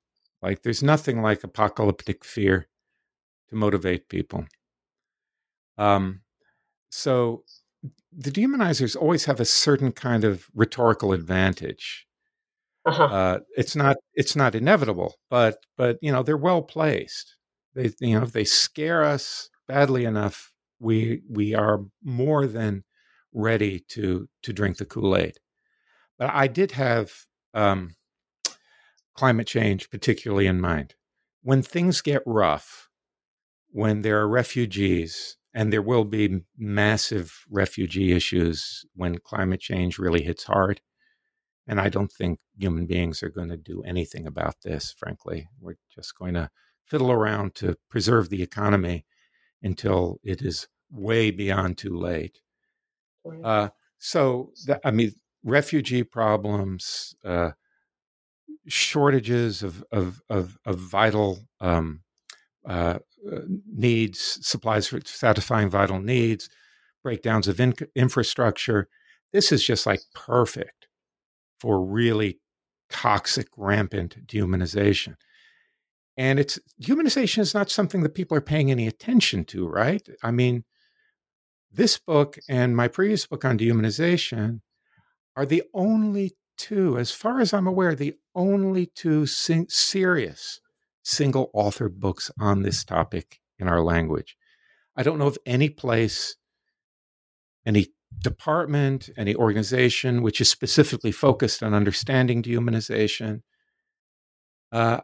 Like, 0.46 0.62
there's 0.62 0.80
nothing 0.80 1.22
like 1.22 1.42
apocalyptic 1.42 2.24
fear 2.24 2.68
to 3.48 3.56
motivate 3.56 4.08
people. 4.08 4.46
Um, 5.76 6.20
so 6.88 7.42
the 8.16 8.30
demonizers 8.30 8.94
always 8.96 9.24
have 9.24 9.40
a 9.40 9.44
certain 9.44 9.90
kind 9.90 10.22
of 10.22 10.46
rhetorical 10.54 11.12
advantage. 11.12 12.06
Uh-huh. 12.84 13.04
Uh, 13.06 13.38
it's 13.56 13.74
not 13.74 13.96
it's 14.14 14.36
not 14.36 14.54
inevitable, 14.54 15.16
but 15.28 15.58
but 15.76 15.98
you 16.00 16.12
know 16.12 16.22
they're 16.22 16.36
well 16.36 16.62
placed. 16.62 17.34
They 17.74 17.90
you 17.98 18.16
know 18.16 18.22
if 18.22 18.30
they 18.30 18.44
scare 18.44 19.02
us 19.02 19.50
badly 19.66 20.04
enough, 20.04 20.52
we 20.78 21.22
we 21.28 21.56
are 21.56 21.80
more 22.04 22.46
than 22.46 22.84
ready 23.32 23.80
to 23.88 24.28
to 24.44 24.52
drink 24.52 24.76
the 24.76 24.84
Kool 24.84 25.16
Aid. 25.16 25.38
But 26.20 26.30
I 26.32 26.46
did 26.46 26.70
have 26.70 27.12
um, 27.52 27.96
climate 29.16 29.46
change 29.46 29.90
particularly 29.90 30.46
in 30.46 30.60
mind. 30.60 30.94
When 31.42 31.62
things 31.62 32.00
get 32.02 32.22
rough, 32.26 32.88
when 33.70 34.02
there 34.02 34.20
are 34.20 34.28
refugees, 34.28 35.36
and 35.56 35.72
there 35.72 35.82
will 35.82 36.04
be 36.04 36.42
massive 36.58 37.46
refugee 37.48 38.12
issues 38.12 38.84
when 38.94 39.16
climate 39.16 39.60
change 39.60 39.98
really 39.98 40.22
hits 40.22 40.44
hard. 40.44 40.82
And 41.66 41.80
I 41.80 41.88
don't 41.88 42.12
think 42.12 42.40
human 42.58 42.84
beings 42.84 43.22
are 43.22 43.30
going 43.30 43.48
to 43.48 43.56
do 43.56 43.82
anything 43.82 44.26
about 44.26 44.56
this, 44.62 44.94
frankly. 44.98 45.48
We're 45.58 45.76
just 45.94 46.16
going 46.18 46.34
to 46.34 46.50
fiddle 46.84 47.10
around 47.10 47.54
to 47.56 47.76
preserve 47.88 48.28
the 48.28 48.42
economy 48.42 49.06
until 49.62 50.20
it 50.22 50.42
is 50.42 50.68
way 50.90 51.30
beyond 51.30 51.78
too 51.78 51.96
late. 51.96 52.40
Uh, 53.42 53.70
so, 53.98 54.52
the, 54.66 54.78
I 54.86 54.90
mean, 54.90 55.12
refugee 55.42 56.04
problems, 56.04 57.14
uh, 57.24 57.52
shortages 58.68 59.62
of 59.62 59.84
of 59.92 60.22
of, 60.28 60.58
of 60.64 60.78
vital 60.78 61.40
um, 61.60 62.00
uh, 62.68 62.98
uh, 63.32 63.40
needs, 63.72 64.38
supplies 64.46 64.88
for 64.88 65.00
satisfying 65.04 65.70
vital 65.70 66.00
needs, 66.00 66.48
breakdowns 67.02 67.48
of 67.48 67.60
in- 67.60 67.74
infrastructure. 67.94 68.88
This 69.32 69.52
is 69.52 69.64
just 69.64 69.86
like 69.86 70.00
perfect 70.14 70.88
for 71.60 71.84
really 71.84 72.40
toxic, 72.90 73.48
rampant 73.56 74.26
dehumanization. 74.26 75.14
And 76.16 76.38
it's 76.38 76.58
humanization 76.82 77.38
is 77.40 77.54
not 77.54 77.70
something 77.70 78.02
that 78.02 78.14
people 78.14 78.36
are 78.36 78.42
paying 78.42 78.70
any 78.70 78.86
attention 78.86 79.44
to, 79.46 79.68
right? 79.68 80.06
I 80.22 80.30
mean, 80.30 80.64
this 81.70 81.98
book 81.98 82.38
and 82.48 82.74
my 82.74 82.88
previous 82.88 83.26
book 83.26 83.44
on 83.44 83.58
dehumanization 83.58 84.60
are 85.36 85.46
the 85.46 85.62
only 85.74 86.32
two, 86.56 86.96
as 86.96 87.10
far 87.10 87.40
as 87.40 87.52
I'm 87.52 87.66
aware, 87.66 87.94
the 87.94 88.14
only 88.36 88.86
two 88.94 89.26
serious 89.26 90.60
single 91.02 91.50
author 91.52 91.88
books 91.88 92.30
on 92.38 92.62
this 92.62 92.84
topic 92.84 93.40
in 93.58 93.66
our 93.66 93.82
language. 93.82 94.36
I 94.96 95.02
don't 95.02 95.18
know 95.18 95.26
of 95.26 95.38
any 95.46 95.68
place, 95.68 96.36
any 97.64 97.88
department, 98.18 99.10
any 99.16 99.34
organization 99.34 100.22
which 100.22 100.40
is 100.40 100.48
specifically 100.48 101.12
focused 101.12 101.62
on 101.62 101.74
understanding 101.74 102.42
dehumanization. 102.42 103.42
Uh, 104.72 105.00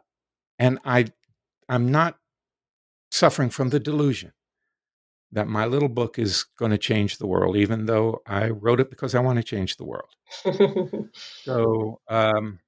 and 0.59 0.79
I, 0.85 1.05
I'm 1.67 1.91
not 1.91 2.17
suffering 3.11 3.49
from 3.49 3.69
the 3.69 3.79
delusion 3.79 4.33
that 5.31 5.47
my 5.47 5.65
little 5.65 5.89
book 5.89 6.19
is 6.19 6.45
going 6.59 6.71
to 6.71 6.77
change 6.77 7.17
the 7.17 7.27
world, 7.27 7.57
even 7.57 7.85
though 7.85 8.21
I 8.27 8.49
wrote 8.49 8.79
it 8.79 8.89
because 8.89 9.15
I 9.15 9.19
want 9.19 9.37
to 9.37 9.43
change 9.43 9.77
the 9.77 9.85
world. 9.85 10.09
so, 11.43 11.99
um, 12.07 12.59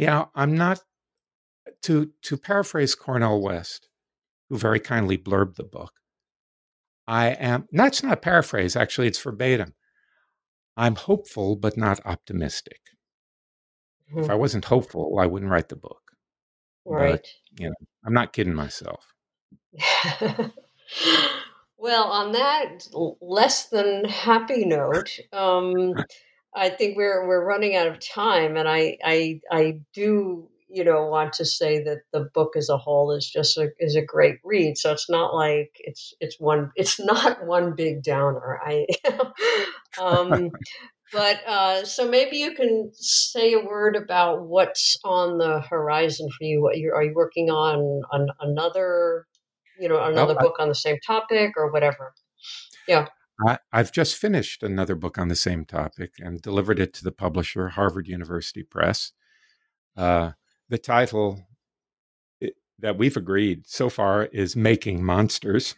yeah, 0.00 0.26
I'm 0.34 0.56
not 0.56 0.80
to 1.82 2.10
to 2.22 2.36
paraphrase 2.36 2.94
Cornel 2.94 3.42
West, 3.42 3.88
who 4.48 4.58
very 4.58 4.80
kindly 4.80 5.18
blurbed 5.18 5.56
the 5.56 5.64
book. 5.64 5.92
I 7.06 7.28
am 7.28 7.66
that's 7.72 8.02
not 8.02 8.22
paraphrase, 8.22 8.76
actually, 8.76 9.08
it's 9.08 9.20
verbatim. 9.20 9.74
I'm 10.76 10.94
hopeful 10.94 11.56
but 11.56 11.76
not 11.76 12.00
optimistic. 12.04 12.80
Mm-hmm. 14.10 14.24
If 14.24 14.30
I 14.30 14.34
wasn't 14.34 14.64
hopeful, 14.66 15.18
I 15.18 15.26
wouldn't 15.26 15.50
write 15.50 15.68
the 15.68 15.76
book. 15.76 16.00
Right. 16.84 17.12
But, 17.12 17.26
you 17.58 17.68
know, 17.68 17.74
I'm 18.04 18.14
not 18.14 18.32
kidding 18.32 18.54
myself. 18.54 19.04
well, 21.76 22.04
on 22.04 22.32
that 22.32 22.86
less 23.20 23.68
than 23.68 24.04
happy 24.04 24.64
note, 24.64 25.18
um, 25.32 25.94
I 26.54 26.70
think 26.70 26.96
we're 26.96 27.26
we're 27.26 27.44
running 27.44 27.76
out 27.76 27.86
of 27.86 28.00
time, 28.00 28.56
and 28.56 28.68
I 28.68 28.98
I 29.04 29.40
I 29.50 29.80
do 29.92 30.48
you 30.68 30.84
know 30.84 31.06
want 31.06 31.32
to 31.34 31.44
say 31.44 31.82
that 31.82 32.02
the 32.12 32.28
book 32.34 32.54
as 32.56 32.68
a 32.68 32.76
whole 32.76 33.12
is 33.12 33.28
just 33.28 33.56
a 33.56 33.70
is 33.78 33.96
a 33.96 34.02
great 34.02 34.36
read 34.44 34.76
so 34.76 34.92
it's 34.92 35.08
not 35.08 35.34
like 35.34 35.70
it's 35.80 36.12
it's 36.20 36.38
one 36.38 36.70
it's 36.76 37.00
not 37.00 37.44
one 37.46 37.74
big 37.74 38.02
downer. 38.02 38.60
I 38.64 38.86
um 40.00 40.50
but 41.12 41.46
uh 41.46 41.84
so 41.84 42.08
maybe 42.08 42.36
you 42.36 42.54
can 42.54 42.90
say 42.92 43.54
a 43.54 43.60
word 43.64 43.96
about 43.96 44.42
what's 44.42 44.98
on 45.04 45.38
the 45.38 45.60
horizon 45.60 46.28
for 46.36 46.44
you 46.44 46.60
what 46.62 46.76
you 46.76 46.92
are 46.94 47.02
you 47.02 47.14
working 47.14 47.50
on 47.50 48.02
on 48.12 48.28
another 48.40 49.26
you 49.80 49.88
know 49.88 50.02
another 50.02 50.34
book 50.34 50.56
on 50.58 50.68
the 50.68 50.74
same 50.74 50.98
topic 51.06 51.52
or 51.56 51.72
whatever? 51.72 52.12
Yeah 52.86 53.06
I, 53.46 53.58
have 53.72 53.92
just 53.92 54.16
finished 54.16 54.62
another 54.62 54.96
book 54.96 55.18
on 55.18 55.28
the 55.28 55.36
same 55.36 55.64
topic 55.64 56.14
and 56.18 56.42
delivered 56.42 56.80
it 56.80 56.92
to 56.94 57.04
the 57.04 57.12
publisher, 57.12 57.68
Harvard 57.68 58.08
University 58.08 58.62
Press. 58.62 59.12
Uh, 59.96 60.32
the 60.68 60.78
title 60.78 61.46
that 62.78 62.96
we've 62.96 63.16
agreed 63.16 63.66
so 63.66 63.88
far 63.88 64.24
is 64.26 64.56
Making 64.56 65.04
Monsters. 65.04 65.74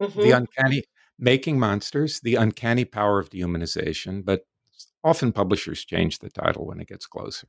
Mm-hmm. 0.00 0.20
The 0.20 0.30
uncanny 0.30 0.84
Making 1.18 1.58
Monsters, 1.58 2.20
the 2.20 2.36
uncanny 2.36 2.84
power 2.84 3.18
of 3.18 3.30
dehumanization, 3.30 4.24
but 4.24 4.42
often 5.04 5.32
publishers 5.32 5.84
change 5.84 6.18
the 6.18 6.30
title 6.30 6.66
when 6.66 6.80
it 6.80 6.88
gets 6.88 7.06
closer. 7.06 7.48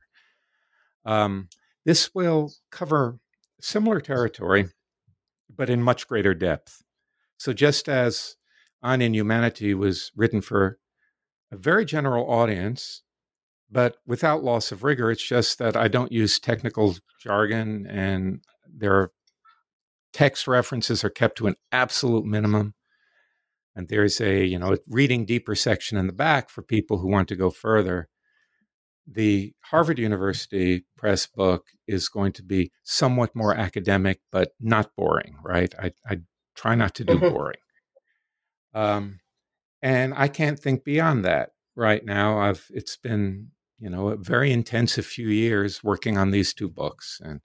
Um, 1.04 1.48
this 1.84 2.14
will 2.14 2.52
cover 2.70 3.18
similar 3.60 4.00
territory, 4.00 4.68
but 5.54 5.70
in 5.70 5.82
much 5.82 6.06
greater 6.06 6.34
depth. 6.34 6.82
So, 7.38 7.52
just 7.52 7.88
as 7.88 8.36
On 8.84 9.02
Inhumanity 9.02 9.74
was 9.74 10.12
written 10.14 10.40
for 10.40 10.78
a 11.50 11.56
very 11.56 11.84
general 11.84 12.30
audience, 12.30 13.02
but 13.70 13.96
without 14.06 14.44
loss 14.44 14.70
of 14.72 14.84
rigor. 14.84 15.10
It's 15.10 15.26
just 15.26 15.58
that 15.58 15.76
I 15.76 15.88
don't 15.88 16.12
use 16.12 16.38
technical 16.38 16.94
jargon 17.20 17.86
and 17.86 18.40
their 18.72 19.10
text 20.12 20.46
references 20.46 21.02
are 21.04 21.10
kept 21.10 21.38
to 21.38 21.46
an 21.46 21.56
absolute 21.72 22.24
minimum. 22.24 22.74
And 23.74 23.88
there's 23.88 24.20
a, 24.20 24.44
you 24.44 24.58
know, 24.58 24.76
reading 24.86 25.24
deeper 25.24 25.56
section 25.56 25.98
in 25.98 26.06
the 26.06 26.12
back 26.12 26.48
for 26.48 26.62
people 26.62 26.98
who 26.98 27.08
want 27.08 27.28
to 27.28 27.36
go 27.36 27.50
further. 27.50 28.08
The 29.06 29.52
Harvard 29.70 29.98
University 29.98 30.86
Press 30.96 31.26
book 31.26 31.66
is 31.86 32.08
going 32.08 32.32
to 32.32 32.42
be 32.42 32.70
somewhat 32.84 33.34
more 33.34 33.54
academic, 33.54 34.20
but 34.30 34.52
not 34.60 34.94
boring, 34.96 35.36
right? 35.42 35.74
I, 35.78 35.92
I 36.08 36.20
try 36.54 36.74
not 36.74 36.94
to 36.94 37.04
do 37.04 37.14
mm-hmm. 37.14 37.34
boring. 37.34 37.58
Um, 38.74 39.20
and 39.82 40.14
I 40.14 40.28
can't 40.28 40.58
think 40.58 40.84
beyond 40.84 41.24
that 41.24 41.50
right 41.76 42.04
now. 42.04 42.38
I've 42.38 42.66
it's 42.70 42.96
been 42.96 43.50
you 43.84 43.90
know, 43.90 44.08
a 44.08 44.16
very 44.16 44.50
intensive 44.50 45.04
few 45.04 45.28
years 45.28 45.82
working 45.82 46.16
on 46.16 46.30
these 46.30 46.54
two 46.54 46.68
books. 46.68 47.20
And 47.22 47.42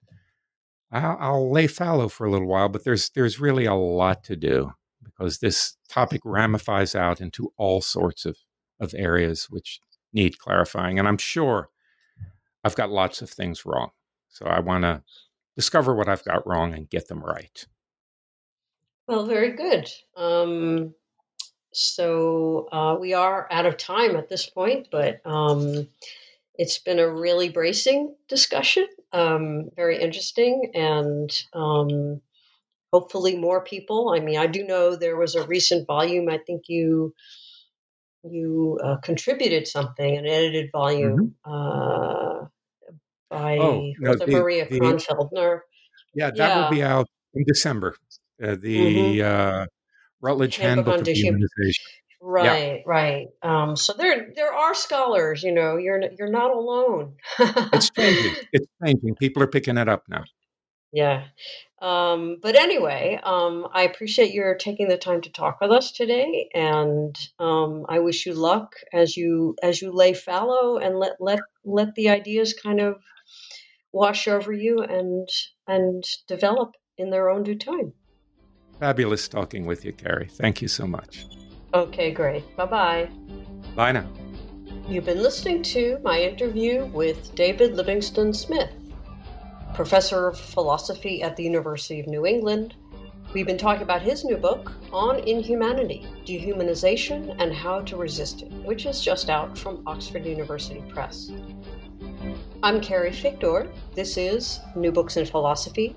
I'll, 0.90 1.16
I'll, 1.20 1.52
lay 1.52 1.66
fallow 1.66 2.08
for 2.08 2.26
a 2.26 2.30
little 2.30 2.48
while, 2.48 2.70
but 2.70 2.82
there's 2.82 3.10
there's 3.10 3.40
really 3.40 3.66
a 3.66 3.74
lot 3.74 4.24
to 4.24 4.36
do 4.36 4.72
because 5.04 5.38
this 5.38 5.76
topic 5.88 6.22
ramifies 6.24 6.94
out 6.94 7.20
into 7.20 7.52
all 7.58 7.80
sorts 7.80 8.24
of, 8.24 8.38
of 8.80 8.94
areas 8.96 9.48
which 9.50 9.80
need 10.12 10.38
clarifying. 10.38 10.98
And 10.98 11.06
I'm 11.06 11.18
sure 11.18 11.68
I've 12.64 12.76
got 12.76 12.90
lots 12.90 13.20
of 13.20 13.30
things 13.30 13.66
wrong. 13.66 13.90
So 14.28 14.46
I 14.46 14.60
want 14.60 14.84
to 14.84 15.02
discover 15.56 15.94
what 15.94 16.08
I've 16.08 16.24
got 16.24 16.46
wrong 16.46 16.74
and 16.74 16.88
get 16.88 17.08
them 17.08 17.22
right. 17.22 17.66
Well, 19.06 19.26
very 19.26 19.52
good. 19.52 19.90
Um, 20.16 20.94
so 21.72 22.68
uh, 22.72 22.96
we 22.98 23.14
are 23.14 23.46
out 23.50 23.66
of 23.66 23.76
time 23.76 24.16
at 24.16 24.28
this 24.28 24.46
point, 24.46 24.88
but 24.90 25.20
um, 25.24 25.88
it's 26.56 26.78
been 26.78 26.98
a 26.98 27.10
really 27.10 27.48
bracing 27.48 28.14
discussion, 28.28 28.86
um, 29.12 29.70
very 29.76 30.00
interesting, 30.00 30.72
and 30.74 31.30
um, 31.52 32.20
hopefully 32.92 33.36
more 33.36 33.62
people. 33.62 34.12
I 34.14 34.20
mean, 34.20 34.38
I 34.38 34.46
do 34.46 34.64
know 34.66 34.96
there 34.96 35.16
was 35.16 35.34
a 35.34 35.46
recent 35.46 35.86
volume. 35.86 36.28
I 36.28 36.38
think 36.38 36.64
you 36.68 37.14
you 38.22 38.78
uh, 38.84 38.96
contributed 38.98 39.66
something, 39.66 40.16
an 40.18 40.26
edited 40.26 40.70
volume 40.72 41.34
mm-hmm. 41.46 42.42
uh, 42.42 42.46
by 43.30 43.56
oh, 43.58 43.90
no, 43.98 44.14
the, 44.14 44.26
Maria 44.26 44.68
the, 44.68 44.80
Kronfeldner. 44.80 45.60
Yeah, 46.14 46.30
that 46.30 46.36
yeah. 46.36 46.62
will 46.62 46.70
be 46.70 46.82
out 46.82 47.08
in 47.34 47.44
December. 47.46 47.94
Uh, 48.42 48.56
the 48.60 48.78
mm-hmm. 48.78 49.64
Routledge 50.20 50.56
Handbook, 50.56 50.94
Handbook 50.94 51.08
of 51.08 51.14
Dehumanization. 51.14 51.86
Right, 52.22 52.76
yeah. 52.76 52.82
right. 52.84 53.28
Um, 53.42 53.76
so 53.76 53.94
there, 53.94 54.30
there 54.36 54.52
are 54.52 54.74
scholars. 54.74 55.42
You 55.42 55.52
know, 55.52 55.76
you're 55.76 56.02
you're 56.18 56.30
not 56.30 56.50
alone. 56.50 57.14
it's 57.38 57.90
changing. 57.96 58.34
It's 58.52 58.66
changing. 58.84 59.14
People 59.16 59.42
are 59.42 59.46
picking 59.46 59.78
it 59.78 59.88
up 59.88 60.04
now. 60.08 60.24
Yeah. 60.92 61.24
Um, 61.80 62.38
but 62.42 62.56
anyway, 62.56 63.18
um, 63.22 63.68
I 63.72 63.82
appreciate 63.82 64.34
your 64.34 64.54
taking 64.56 64.88
the 64.88 64.98
time 64.98 65.22
to 65.22 65.30
talk 65.30 65.60
with 65.60 65.70
us 65.70 65.92
today, 65.92 66.50
and 66.52 67.16
um, 67.38 67.86
I 67.88 68.00
wish 68.00 68.26
you 68.26 68.34
luck 68.34 68.74
as 68.92 69.16
you 69.16 69.56
as 69.62 69.80
you 69.80 69.92
lay 69.92 70.12
fallow 70.12 70.76
and 70.76 70.98
let 70.98 71.12
let 71.20 71.40
let 71.64 71.94
the 71.94 72.10
ideas 72.10 72.52
kind 72.52 72.80
of 72.80 72.96
wash 73.92 74.28
over 74.28 74.52
you 74.52 74.82
and 74.82 75.28
and 75.66 76.04
develop 76.28 76.72
in 76.98 77.10
their 77.10 77.30
own 77.30 77.44
due 77.44 77.56
time. 77.56 77.94
Fabulous 78.80 79.28
talking 79.28 79.66
with 79.66 79.84
you, 79.84 79.92
Carrie. 79.92 80.28
Thank 80.32 80.62
you 80.62 80.68
so 80.68 80.86
much. 80.86 81.26
Okay, 81.74 82.10
great. 82.10 82.56
Bye 82.56 82.64
bye. 82.64 83.10
Bye 83.76 83.92
now. 83.92 84.08
You've 84.88 85.04
been 85.04 85.22
listening 85.22 85.62
to 85.64 85.98
my 86.02 86.18
interview 86.18 86.86
with 86.86 87.34
David 87.34 87.74
Livingstone 87.74 88.32
Smith, 88.32 88.72
professor 89.74 90.28
of 90.28 90.40
philosophy 90.40 91.22
at 91.22 91.36
the 91.36 91.44
University 91.44 92.00
of 92.00 92.06
New 92.06 92.24
England. 92.24 92.74
We've 93.34 93.46
been 93.46 93.58
talking 93.58 93.82
about 93.82 94.00
his 94.00 94.24
new 94.24 94.38
book, 94.38 94.72
On 94.92 95.18
Inhumanity 95.20 96.06
Dehumanization 96.24 97.36
and 97.38 97.52
How 97.52 97.82
to 97.82 97.96
Resist 97.96 98.42
It, 98.42 98.52
which 98.64 98.86
is 98.86 99.02
just 99.02 99.28
out 99.28 99.58
from 99.58 99.82
Oxford 99.86 100.24
University 100.24 100.82
Press. 100.88 101.30
I'm 102.62 102.80
Carrie 102.80 103.12
Figdor. 103.12 103.70
This 103.94 104.16
is 104.16 104.58
New 104.74 104.90
Books 104.90 105.18
in 105.18 105.26
Philosophy, 105.26 105.96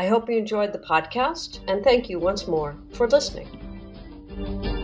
I 0.00 0.06
hope 0.06 0.30
you 0.30 0.38
enjoyed 0.38 0.72
the 0.72 0.78
podcast, 0.78 1.58
and 1.68 1.84
thank 1.84 2.08
you 2.08 2.18
once 2.18 2.48
more 2.48 2.74
for 2.94 3.06
listening. 3.06 4.79